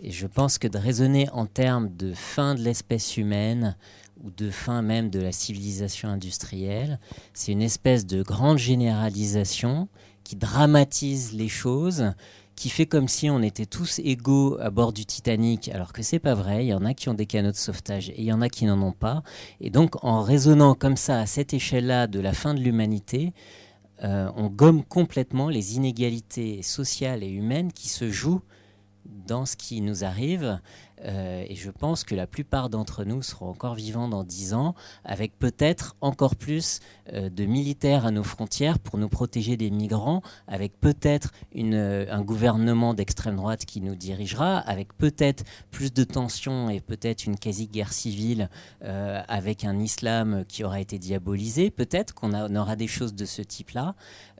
Et 0.00 0.12
je 0.12 0.26
pense 0.26 0.58
que 0.58 0.68
de 0.68 0.78
raisonner 0.78 1.28
en 1.30 1.44
termes 1.44 1.94
de 1.94 2.14
fin 2.14 2.54
de 2.54 2.60
l'espèce 2.60 3.16
humaine 3.16 3.76
ou 4.22 4.30
de 4.30 4.50
fin 4.50 4.80
même 4.80 5.10
de 5.10 5.20
la 5.20 5.32
civilisation 5.32 6.08
industrielle, 6.08 6.98
c'est 7.34 7.52
une 7.52 7.62
espèce 7.62 8.06
de 8.06 8.22
grande 8.22 8.58
généralisation 8.58 9.88
qui 10.24 10.36
dramatise 10.36 11.32
les 11.34 11.48
choses 11.48 12.12
qui 12.58 12.70
fait 12.70 12.86
comme 12.86 13.06
si 13.06 13.30
on 13.30 13.40
était 13.40 13.66
tous 13.66 14.00
égaux 14.00 14.58
à 14.60 14.70
bord 14.70 14.92
du 14.92 15.06
Titanic, 15.06 15.68
alors 15.68 15.92
que 15.92 16.02
c'est 16.02 16.18
pas 16.18 16.34
vrai. 16.34 16.64
Il 16.64 16.68
y 16.68 16.74
en 16.74 16.84
a 16.84 16.92
qui 16.92 17.08
ont 17.08 17.14
des 17.14 17.24
canaux 17.24 17.52
de 17.52 17.56
sauvetage 17.56 18.10
et 18.10 18.16
il 18.18 18.24
y 18.24 18.32
en 18.32 18.40
a 18.40 18.48
qui 18.48 18.64
n'en 18.64 18.82
ont 18.82 18.92
pas. 18.92 19.22
Et 19.60 19.70
donc, 19.70 20.04
en 20.04 20.22
raisonnant 20.22 20.74
comme 20.74 20.96
ça 20.96 21.20
à 21.20 21.26
cette 21.26 21.54
échelle-là 21.54 22.08
de 22.08 22.18
la 22.18 22.32
fin 22.32 22.54
de 22.54 22.60
l'humanité, 22.60 23.32
euh, 24.02 24.28
on 24.34 24.48
gomme 24.48 24.82
complètement 24.84 25.48
les 25.48 25.76
inégalités 25.76 26.62
sociales 26.62 27.22
et 27.22 27.30
humaines 27.30 27.72
qui 27.72 27.88
se 27.88 28.10
jouent 28.10 28.42
dans 29.04 29.46
ce 29.46 29.54
qui 29.54 29.80
nous 29.80 30.02
arrive. 30.02 30.60
Euh, 31.04 31.44
et 31.46 31.54
je 31.54 31.70
pense 31.70 32.04
que 32.04 32.14
la 32.14 32.26
plupart 32.26 32.70
d'entre 32.70 33.04
nous 33.04 33.22
seront 33.22 33.48
encore 33.48 33.74
vivants 33.74 34.08
dans 34.08 34.24
dix 34.24 34.54
ans, 34.54 34.74
avec 35.04 35.38
peut-être 35.38 35.96
encore 36.00 36.36
plus 36.36 36.80
euh, 37.12 37.30
de 37.30 37.44
militaires 37.44 38.06
à 38.06 38.10
nos 38.10 38.24
frontières 38.24 38.78
pour 38.78 38.98
nous 38.98 39.08
protéger 39.08 39.56
des 39.56 39.70
migrants, 39.70 40.22
avec 40.46 40.78
peut-être 40.80 41.32
euh, 41.56 42.06
un 42.10 42.22
gouvernement 42.22 42.94
d'extrême 42.94 43.36
droite 43.36 43.64
qui 43.64 43.80
nous 43.80 43.94
dirigera, 43.94 44.58
avec 44.58 44.96
peut-être 44.96 45.44
plus 45.70 45.92
de 45.92 46.04
tensions 46.04 46.70
et 46.70 46.80
peut-être 46.80 47.26
une 47.26 47.36
quasi-guerre 47.36 47.92
civile, 47.92 48.48
avec 48.80 49.64
un 49.64 49.78
islam 49.78 50.44
qui 50.46 50.64
aura 50.64 50.80
été 50.80 50.98
diabolisé. 50.98 51.70
Peut-être 51.70 52.14
qu'on 52.14 52.32
aura 52.56 52.76
des 52.76 52.86
choses 52.86 53.14
de 53.14 53.24
ce 53.24 53.42
type-là. 53.42 53.94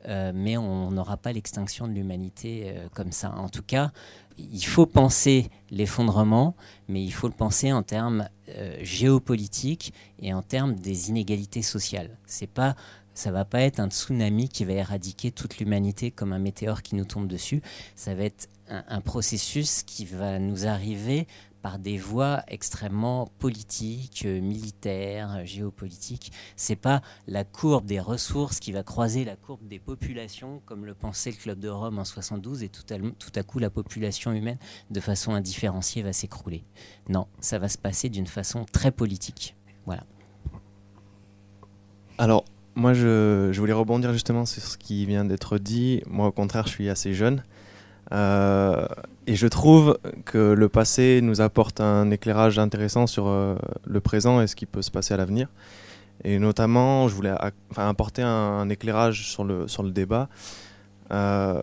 mais 0.06 0.56
on 0.56 0.90
n'aura 0.90 1.16
pas 1.16 1.32
l'extinction 1.32 1.86
de 1.86 1.92
l'humanité 1.92 2.74
comme 2.94 3.12
ça. 3.12 3.34
En 3.36 3.48
tout 3.48 3.62
cas, 3.62 3.92
il 4.38 4.64
faut 4.64 4.86
penser 4.86 5.50
l'effondrement, 5.70 6.54
mais 6.88 7.02
il 7.02 7.12
faut 7.12 7.28
le 7.28 7.34
penser 7.34 7.72
en 7.72 7.82
termes 7.82 8.28
euh, 8.50 8.76
géopolitiques 8.82 9.92
et 10.20 10.32
en 10.32 10.42
termes 10.42 10.74
des 10.74 11.10
inégalités 11.10 11.62
sociales. 11.62 12.16
C'est 12.26 12.50
pas, 12.50 12.76
ça 13.14 13.30
va 13.30 13.44
pas 13.44 13.60
être 13.60 13.80
un 13.80 13.88
tsunami 13.88 14.48
qui 14.48 14.64
va 14.64 14.72
éradiquer 14.72 15.30
toute 15.30 15.58
l'humanité 15.58 16.10
comme 16.10 16.32
un 16.32 16.38
météore 16.38 16.82
qui 16.82 16.94
nous 16.94 17.04
tombe 17.04 17.26
dessus. 17.26 17.62
Ça 17.96 18.14
va 18.14 18.24
être 18.24 18.48
un 18.70 19.00
processus 19.00 19.82
qui 19.82 20.04
va 20.04 20.38
nous 20.38 20.66
arriver 20.66 21.26
par 21.62 21.78
des 21.78 21.98
voies 21.98 22.42
extrêmement 22.48 23.28
politiques, 23.38 24.22
euh, 24.24 24.40
militaires, 24.40 25.36
euh, 25.38 25.44
géopolitiques. 25.44 26.32
C'est 26.56 26.76
pas 26.76 27.02
la 27.26 27.44
courbe 27.44 27.86
des 27.86 28.00
ressources 28.00 28.60
qui 28.60 28.72
va 28.72 28.82
croiser 28.82 29.24
la 29.24 29.36
courbe 29.36 29.66
des 29.66 29.78
populations, 29.78 30.60
comme 30.66 30.84
le 30.84 30.94
pensait 30.94 31.30
le 31.30 31.36
Club 31.36 31.58
de 31.58 31.68
Rome 31.68 31.98
en 31.98 32.04
72, 32.04 32.62
et 32.62 32.68
tout 32.68 32.82
à, 32.90 32.98
tout 32.98 33.32
à 33.34 33.42
coup 33.42 33.58
la 33.58 33.70
population 33.70 34.32
humaine, 34.32 34.58
de 34.90 35.00
façon 35.00 35.32
indifférenciée, 35.32 36.02
va 36.02 36.12
s'écrouler. 36.12 36.64
Non, 37.08 37.26
ça 37.40 37.58
va 37.58 37.68
se 37.68 37.78
passer 37.78 38.08
d'une 38.08 38.26
façon 38.26 38.64
très 38.64 38.90
politique. 38.90 39.56
Voilà. 39.86 40.04
Alors, 42.18 42.44
moi, 42.74 42.94
je, 42.94 43.50
je, 43.52 43.60
voulais 43.60 43.72
rebondir 43.72 44.12
justement 44.12 44.46
sur 44.46 44.62
ce 44.62 44.78
qui 44.78 45.06
vient 45.06 45.24
d'être 45.24 45.58
dit. 45.58 46.02
Moi, 46.06 46.28
au 46.28 46.32
contraire, 46.32 46.66
je 46.66 46.72
suis 46.72 46.88
assez 46.88 47.14
jeune. 47.14 47.42
Euh, 48.12 48.86
et 49.26 49.36
je 49.36 49.46
trouve 49.46 49.98
que 50.24 50.38
le 50.52 50.68
passé 50.68 51.20
nous 51.22 51.40
apporte 51.40 51.80
un 51.80 52.10
éclairage 52.10 52.58
intéressant 52.58 53.06
sur 53.06 53.28
euh, 53.28 53.56
le 53.86 54.00
présent 54.00 54.40
et 54.40 54.46
ce 54.46 54.56
qui 54.56 54.66
peut 54.66 54.82
se 54.82 54.90
passer 54.90 55.14
à 55.14 55.16
l'avenir. 55.16 55.48
Et 56.24 56.38
notamment, 56.38 57.06
je 57.08 57.14
voulais 57.14 57.34
apporter 57.76 58.22
un, 58.22 58.68
éclairage 58.70 59.28
sur 59.28 59.44
le, 59.44 59.68
sur 59.68 59.82
le 59.82 59.90
débat. 59.90 60.28
Euh, 61.12 61.62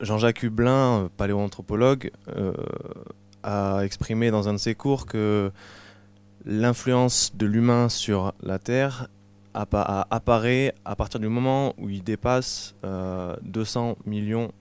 Jean-Jacques 0.00 0.42
Hublin, 0.42 1.10
paléoanthropologue, 1.18 2.10
a 3.42 3.82
exprimé 3.82 4.30
dans 4.30 4.48
un 4.48 4.54
de 4.54 4.58
ses 4.58 4.74
cours 4.74 5.04
que 5.04 5.52
l'influence 6.46 7.36
de 7.36 7.44
l'humain 7.44 7.90
sur 7.90 8.32
la 8.42 8.58
Terre 8.58 9.08
apparaît 9.52 10.74
à 10.86 10.96
partir 10.96 11.20
du 11.20 11.28
moment 11.28 11.74
où 11.76 11.90
il 11.90 12.02
dépasse 12.02 12.74
200 13.42 13.98
millions 14.06 14.52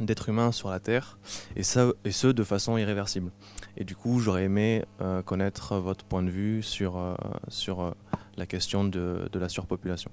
d'êtres 0.00 0.28
humains 0.28 0.52
sur 0.52 0.70
la 0.70 0.80
Terre, 0.80 1.18
et, 1.56 1.62
ça, 1.62 1.92
et 2.04 2.12
ce 2.12 2.26
de 2.26 2.44
façon 2.44 2.76
irréversible. 2.76 3.30
Et 3.76 3.84
du 3.84 3.96
coup, 3.96 4.20
j'aurais 4.20 4.44
aimé 4.44 4.84
euh, 5.00 5.22
connaître 5.22 5.76
votre 5.76 6.04
point 6.04 6.22
de 6.22 6.30
vue 6.30 6.62
sur, 6.62 6.96
euh, 6.96 7.14
sur 7.48 7.80
euh, 7.80 7.90
la 8.36 8.46
question 8.46 8.84
de, 8.84 9.28
de 9.30 9.38
la 9.38 9.48
surpopulation. 9.48 10.10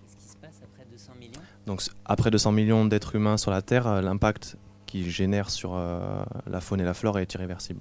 Qu'est-ce 0.00 0.16
qui 0.16 0.30
se 0.30 0.36
passe 0.36 0.60
après 0.62 0.86
200 0.90 1.12
millions? 1.18 1.40
Donc, 1.66 1.82
après 2.04 2.30
200 2.30 2.52
millions 2.52 2.84
d'êtres 2.84 3.14
humains 3.14 3.36
sur 3.36 3.50
la 3.50 3.62
Terre, 3.62 4.02
l'impact 4.02 4.56
qu'il 4.86 5.10
génère 5.10 5.50
sur 5.50 5.76
la 5.76 6.60
faune 6.62 6.80
et 6.80 6.84
la 6.84 6.94
flore 6.94 7.18
est 7.18 7.34
irréversible. 7.34 7.80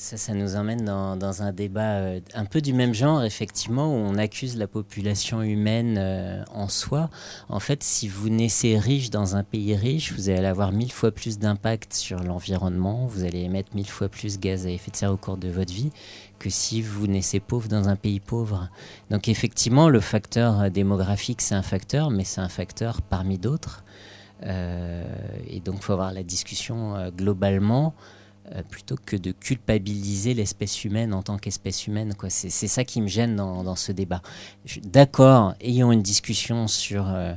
Ça, 0.00 0.16
ça 0.16 0.32
nous 0.32 0.56
emmène 0.56 0.86
dans, 0.86 1.42
un 1.42 1.52
débat 1.52 1.96
euh, 1.96 2.20
un 2.32 2.46
peu 2.46 2.62
du 2.62 2.72
même 2.72 2.94
genre, 2.94 3.22
effectivement, 3.22 3.86
où 3.86 3.98
on 3.98 4.14
accuse 4.14 4.56
la 4.56 4.66
population 4.66 5.42
humaine 5.42 5.96
euh, 5.98 6.42
en 6.54 6.70
soi. 6.70 7.10
En 7.50 7.60
fait, 7.60 7.82
si 7.82 8.08
vous 8.08 8.30
naissez 8.30 8.78
riche 8.78 9.10
dans 9.10 9.36
un 9.36 9.42
pays 9.42 9.76
riche, 9.76 10.14
vous 10.14 10.30
allez 10.30 10.46
avoir 10.46 10.72
mille 10.72 10.90
fois 10.90 11.10
plus 11.10 11.38
d'impact 11.38 11.92
sur 11.92 12.18
l'environnement, 12.20 13.04
vous 13.04 13.24
allez 13.24 13.40
émettre 13.40 13.76
mille 13.76 13.90
fois 13.90 14.08
plus 14.08 14.38
de 14.38 14.40
gaz 14.40 14.66
à 14.66 14.70
effet 14.70 14.90
de 14.90 14.96
serre 14.96 15.12
au 15.12 15.18
cours 15.18 15.36
de 15.36 15.50
votre 15.50 15.72
vie 15.74 15.90
que 16.38 16.48
si 16.48 16.80
vous 16.80 17.06
naissez 17.06 17.38
pauvre 17.38 17.68
dans 17.68 17.90
un 17.90 17.96
pays 17.96 18.20
pauvre. 18.20 18.70
Donc 19.10 19.28
effectivement, 19.28 19.90
le 19.90 20.00
facteur 20.00 20.60
euh, 20.60 20.68
démographique, 20.70 21.42
c'est 21.42 21.54
un 21.54 21.62
facteur, 21.62 22.10
mais 22.10 22.24
c'est 22.24 22.40
un 22.40 22.48
facteur 22.48 23.02
parmi 23.02 23.36
d'autres. 23.36 23.84
et 24.42 25.60
donc, 25.62 25.74
il 25.76 25.82
faut 25.82 25.92
avoir 25.92 26.14
la 26.14 26.22
discussion 26.22 27.10
globalement. 27.14 27.92
Euh, 28.56 28.62
plutôt 28.68 28.96
que 29.06 29.14
de 29.14 29.30
culpabiliser 29.30 30.34
l'espèce 30.34 30.84
humaine 30.84 31.14
en 31.14 31.22
tant 31.22 31.38
qu'espèce 31.38 31.86
humaine. 31.86 32.14
C'est, 32.28 32.50
ça 32.50 32.82
qui 32.82 33.00
me 33.00 33.06
gêne 33.06 33.36
dans, 33.36 33.76
ce 33.76 33.92
débat. 33.92 34.22
D'accord, 34.82 35.54
ayons 35.60 35.92
une 35.92 36.02
discussion 36.02 36.66
sur 36.66 37.08
euh, 37.08 37.34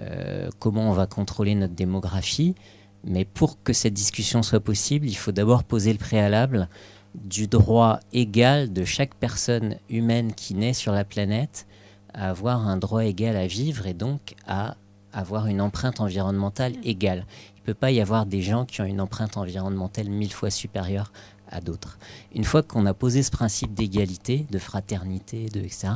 euh, 0.00 0.50
comment 0.58 0.90
on 0.90 0.92
va 0.92 1.06
contrôler 1.06 1.54
notre 1.54 1.74
démographie, 1.74 2.56
mais 3.04 3.24
pour 3.24 3.62
que 3.62 3.72
cette 3.72 3.94
discussion 3.94 4.42
soit 4.42 4.58
possible, 4.58 5.06
il 5.06 5.14
faut 5.14 5.30
d'abord 5.30 5.62
poser 5.62 5.92
le 5.92 5.98
préalable 5.98 6.68
du 7.14 7.46
droit 7.46 8.00
égal 8.12 8.72
de 8.72 8.84
chaque 8.84 9.14
personne 9.14 9.76
humaine 9.88 10.32
qui 10.34 10.54
naît 10.54 10.74
sur 10.74 10.90
la 10.90 11.04
planète 11.04 11.68
à 12.12 12.30
avoir 12.30 12.66
un 12.66 12.76
droit 12.76 13.04
égal 13.04 13.36
à 13.36 13.46
vivre 13.46 13.86
et 13.86 13.94
donc 13.94 14.34
à 14.48 14.76
avoir 15.12 15.46
une 15.46 15.60
empreinte 15.60 16.00
environnementale 16.00 16.72
égale 16.82 17.24
peut 17.66 17.74
pas 17.74 17.90
y 17.90 18.00
avoir 18.00 18.26
des 18.26 18.42
gens 18.42 18.64
qui 18.64 18.80
ont 18.80 18.84
une 18.84 19.00
empreinte 19.00 19.36
environnementale 19.36 20.08
mille 20.08 20.32
fois 20.32 20.50
supérieure 20.50 21.12
à 21.50 21.60
d'autres. 21.60 21.98
Une 22.34 22.44
fois 22.44 22.62
qu'on 22.62 22.86
a 22.86 22.94
posé 22.94 23.24
ce 23.24 23.30
principe 23.32 23.74
d'égalité, 23.74 24.46
de 24.50 24.58
fraternité, 24.58 25.46
de 25.48 25.60
etc., 25.60 25.88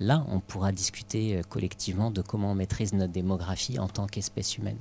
là, 0.00 0.24
on 0.28 0.40
pourra 0.40 0.72
discuter 0.72 1.36
euh, 1.36 1.42
collectivement 1.42 2.10
de 2.10 2.22
comment 2.22 2.52
on 2.52 2.54
maîtrise 2.54 2.94
notre 2.94 3.12
démographie 3.12 3.78
en 3.78 3.88
tant 3.88 4.06
qu'espèce 4.06 4.56
humaine. 4.56 4.78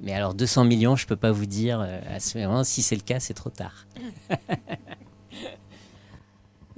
Mais 0.00 0.12
alors 0.12 0.34
200 0.34 0.64
millions, 0.64 0.96
je 0.96 1.04
ne 1.04 1.08
peux 1.08 1.16
pas 1.16 1.32
vous 1.32 1.46
dire 1.46 1.80
euh, 1.80 2.00
à 2.08 2.20
ce 2.20 2.38
moment. 2.38 2.64
Si 2.64 2.82
c'est 2.82 2.96
le 2.96 3.02
cas, 3.02 3.20
c'est 3.20 3.34
trop 3.34 3.50
tard. 3.50 3.86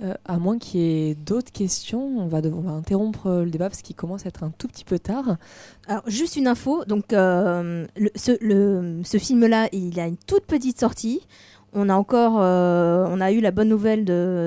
Euh, 0.00 0.14
à 0.24 0.38
moins 0.38 0.58
qu'il 0.58 0.80
y 0.80 1.10
ait 1.10 1.14
d'autres 1.16 1.50
questions, 1.50 2.18
on 2.18 2.28
va, 2.28 2.40
devoir, 2.40 2.72
interrompre 2.72 3.42
le 3.42 3.50
débat 3.50 3.68
parce 3.68 3.82
qu'il 3.82 3.96
commence 3.96 4.26
à 4.26 4.28
être 4.28 4.44
un 4.44 4.52
tout 4.56 4.68
petit 4.68 4.84
peu 4.84 5.00
tard. 5.00 5.38
Alors, 5.88 6.02
juste 6.06 6.36
une 6.36 6.46
info. 6.46 6.84
Donc, 6.84 7.12
euh, 7.12 7.84
ce, 8.14 9.18
film-là, 9.18 9.68
il 9.72 9.98
a 9.98 10.06
une 10.06 10.16
toute 10.16 10.46
petite 10.46 10.78
sortie. 10.78 11.26
On 11.72 11.88
a 11.88 11.94
encore, 11.94 12.36
euh, 12.38 13.06
on 13.10 13.20
a 13.20 13.32
eu 13.32 13.40
la 13.40 13.50
bonne 13.50 13.68
nouvelle 13.68 14.04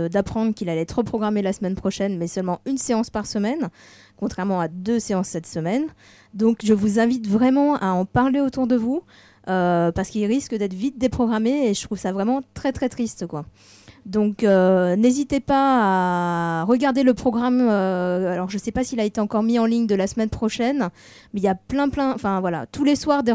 d'apprendre 0.09 0.53
qu'il 0.53 0.69
allait 0.69 0.81
être 0.81 0.99
reprogrammé 0.99 1.41
la 1.41 1.53
semaine 1.53 1.75
prochaine, 1.75 2.17
mais 2.17 2.27
seulement 2.27 2.61
une 2.65 2.77
séance 2.77 3.09
par 3.09 3.27
semaine, 3.27 3.69
contrairement 4.17 4.59
à 4.59 4.67
deux 4.67 4.99
séances 4.99 5.27
cette 5.27 5.45
semaine. 5.45 5.85
Donc, 6.33 6.59
je 6.63 6.73
vous 6.73 6.99
invite 6.99 7.27
vraiment 7.27 7.75
à 7.75 7.89
en 7.89 8.05
parler 8.05 8.39
autour 8.39 8.67
de 8.67 8.75
vous, 8.75 9.03
euh, 9.49 9.91
parce 9.91 10.09
qu'il 10.09 10.25
risque 10.25 10.55
d'être 10.55 10.73
vite 10.73 10.97
déprogrammé, 10.97 11.69
et 11.69 11.73
je 11.73 11.83
trouve 11.83 11.97
ça 11.97 12.11
vraiment 12.11 12.41
très 12.53 12.71
très 12.71 12.89
triste, 12.89 13.27
quoi. 13.27 13.45
Donc 14.05 14.43
euh, 14.43 14.95
n'hésitez 14.95 15.39
pas 15.39 16.61
à 16.61 16.63
regarder 16.63 17.03
le 17.03 17.13
programme. 17.13 17.67
Euh, 17.69 18.33
alors 18.33 18.49
je 18.49 18.57
ne 18.57 18.61
sais 18.61 18.71
pas 18.71 18.83
s'il 18.83 18.99
a 18.99 19.03
été 19.03 19.21
encore 19.21 19.43
mis 19.43 19.59
en 19.59 19.65
ligne 19.65 19.85
de 19.85 19.95
la 19.95 20.07
semaine 20.07 20.29
prochaine, 20.29 20.89
mais 21.33 21.39
il 21.39 21.43
y 21.43 21.47
a 21.47 21.55
plein 21.55 21.89
plein. 21.89 22.13
Enfin 22.13 22.39
voilà, 22.39 22.65
tous 22.65 22.83
les 22.83 22.95
soirs 22.95 23.23
des, 23.23 23.33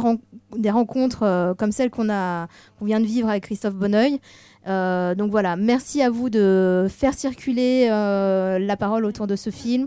rencontres 0.71 1.23
euh, 1.23 1.55
comme 1.55 1.73
celle 1.73 1.91
qu'on 1.91 2.11
a, 2.11 2.49
qu'on 2.79 2.85
vient 2.85 3.01
de 3.01 3.07
vivre 3.07 3.29
avec 3.29 3.45
Christophe 3.45 3.75
Bonneuil. 3.75 4.21
donc 4.67 5.31
voilà, 5.31 5.57
merci 5.57 6.03
à 6.03 6.11
vous 6.11 6.31
de 6.31 6.89
faire 6.91 7.14
circuler 7.14 7.89
la 7.89 8.77
parole 8.77 9.05
autour 9.05 9.27
de 9.29 9.37
ce 9.37 9.51
film. 9.51 9.87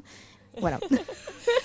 Voilà. 0.60 0.80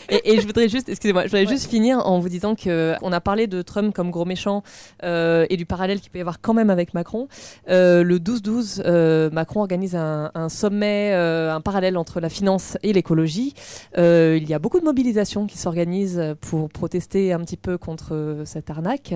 et, 0.08 0.40
je 0.40 0.46
voudrais 0.46 0.68
juste, 0.68 0.88
excusez-moi, 0.88 1.22
je 1.22 1.28
voudrais 1.28 1.46
juste 1.46 1.68
finir 1.68 1.98
en 2.06 2.18
vous 2.18 2.28
disant 2.28 2.54
que 2.54 2.94
on 3.02 3.12
a 3.12 3.20
parlé 3.20 3.46
de 3.46 3.62
Trump 3.62 3.94
comme 3.94 4.10
gros 4.10 4.24
méchant 4.24 4.62
euh, 5.02 5.46
et 5.50 5.56
du 5.56 5.66
parallèle 5.66 6.00
qu'il 6.00 6.10
peut 6.10 6.18
y 6.18 6.20
avoir 6.20 6.40
quand 6.40 6.54
même 6.54 6.70
avec 6.70 6.94
Macron. 6.94 7.28
Euh, 7.68 8.02
le 8.02 8.18
12-12, 8.18 8.82
euh, 8.84 9.30
Macron 9.30 9.60
organise 9.60 9.94
un, 9.96 10.30
sommet, 10.48 11.12
un 11.14 11.60
parallèle 11.60 11.96
entre 11.96 12.20
la 12.20 12.28
finance 12.28 12.76
et 12.82 12.92
l'écologie. 12.92 13.54
il 13.96 14.48
y 14.48 14.54
a 14.54 14.58
beaucoup 14.58 14.80
de 14.80 14.84
mobilisations 14.84 15.46
qui 15.46 15.58
s'organisent 15.58 16.34
pour 16.40 16.68
protester 16.68 17.32
un 17.32 17.40
petit 17.40 17.56
peu 17.56 17.78
contre 17.78 18.42
cette 18.44 18.70
arnaque. 18.70 19.14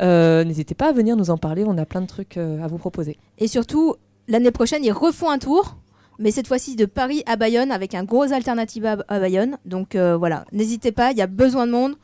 N'hésitez 0.00 0.74
pas 0.74 0.88
à 0.88 0.92
venir 0.92 1.16
nous 1.16 1.30
en 1.30 1.38
parler, 1.38 1.64
on 1.66 1.78
a 1.78 1.86
plein 1.86 2.00
de 2.00 2.06
trucs 2.06 2.36
à 2.36 2.66
vous 2.66 2.78
proposer. 2.78 3.18
Et 3.38 3.48
surtout, 3.48 3.94
l'année 4.28 4.50
prochaine, 4.50 4.84
ils 4.84 4.92
refont 4.92 5.30
un 5.30 5.38
tour 5.38 5.76
mais 6.18 6.30
cette 6.30 6.46
fois-ci 6.48 6.76
de 6.76 6.84
Paris 6.84 7.22
à 7.26 7.36
Bayonne 7.36 7.70
avec 7.70 7.94
un 7.94 8.04
gros 8.04 8.32
alternative 8.32 8.86
à, 8.86 8.96
Bayonne. 9.18 9.58
Donc 9.64 9.94
euh, 9.94 10.16
voilà, 10.16 10.44
n'hésitez 10.52 10.92
pas, 10.92 11.12
il 11.12 11.18
y 11.18 11.22
a 11.22 11.26
besoin 11.26 11.66
de 11.66 11.72
monde. 11.72 11.94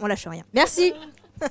On 0.00 0.06
lâche 0.06 0.26
rien. 0.26 0.44
Merci. 0.54 0.92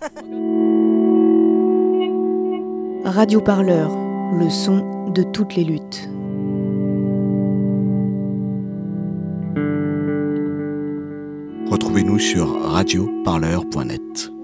Radio 3.06 3.40
Parleur, 3.40 3.92
le 4.34 4.50
son 4.50 5.12
de 5.12 5.24
toutes 5.24 5.56
les 5.56 5.64
luttes. 5.64 6.10
Retrouvez-nous 11.70 12.20
sur 12.20 12.62
radioparleur.net. 12.62 14.35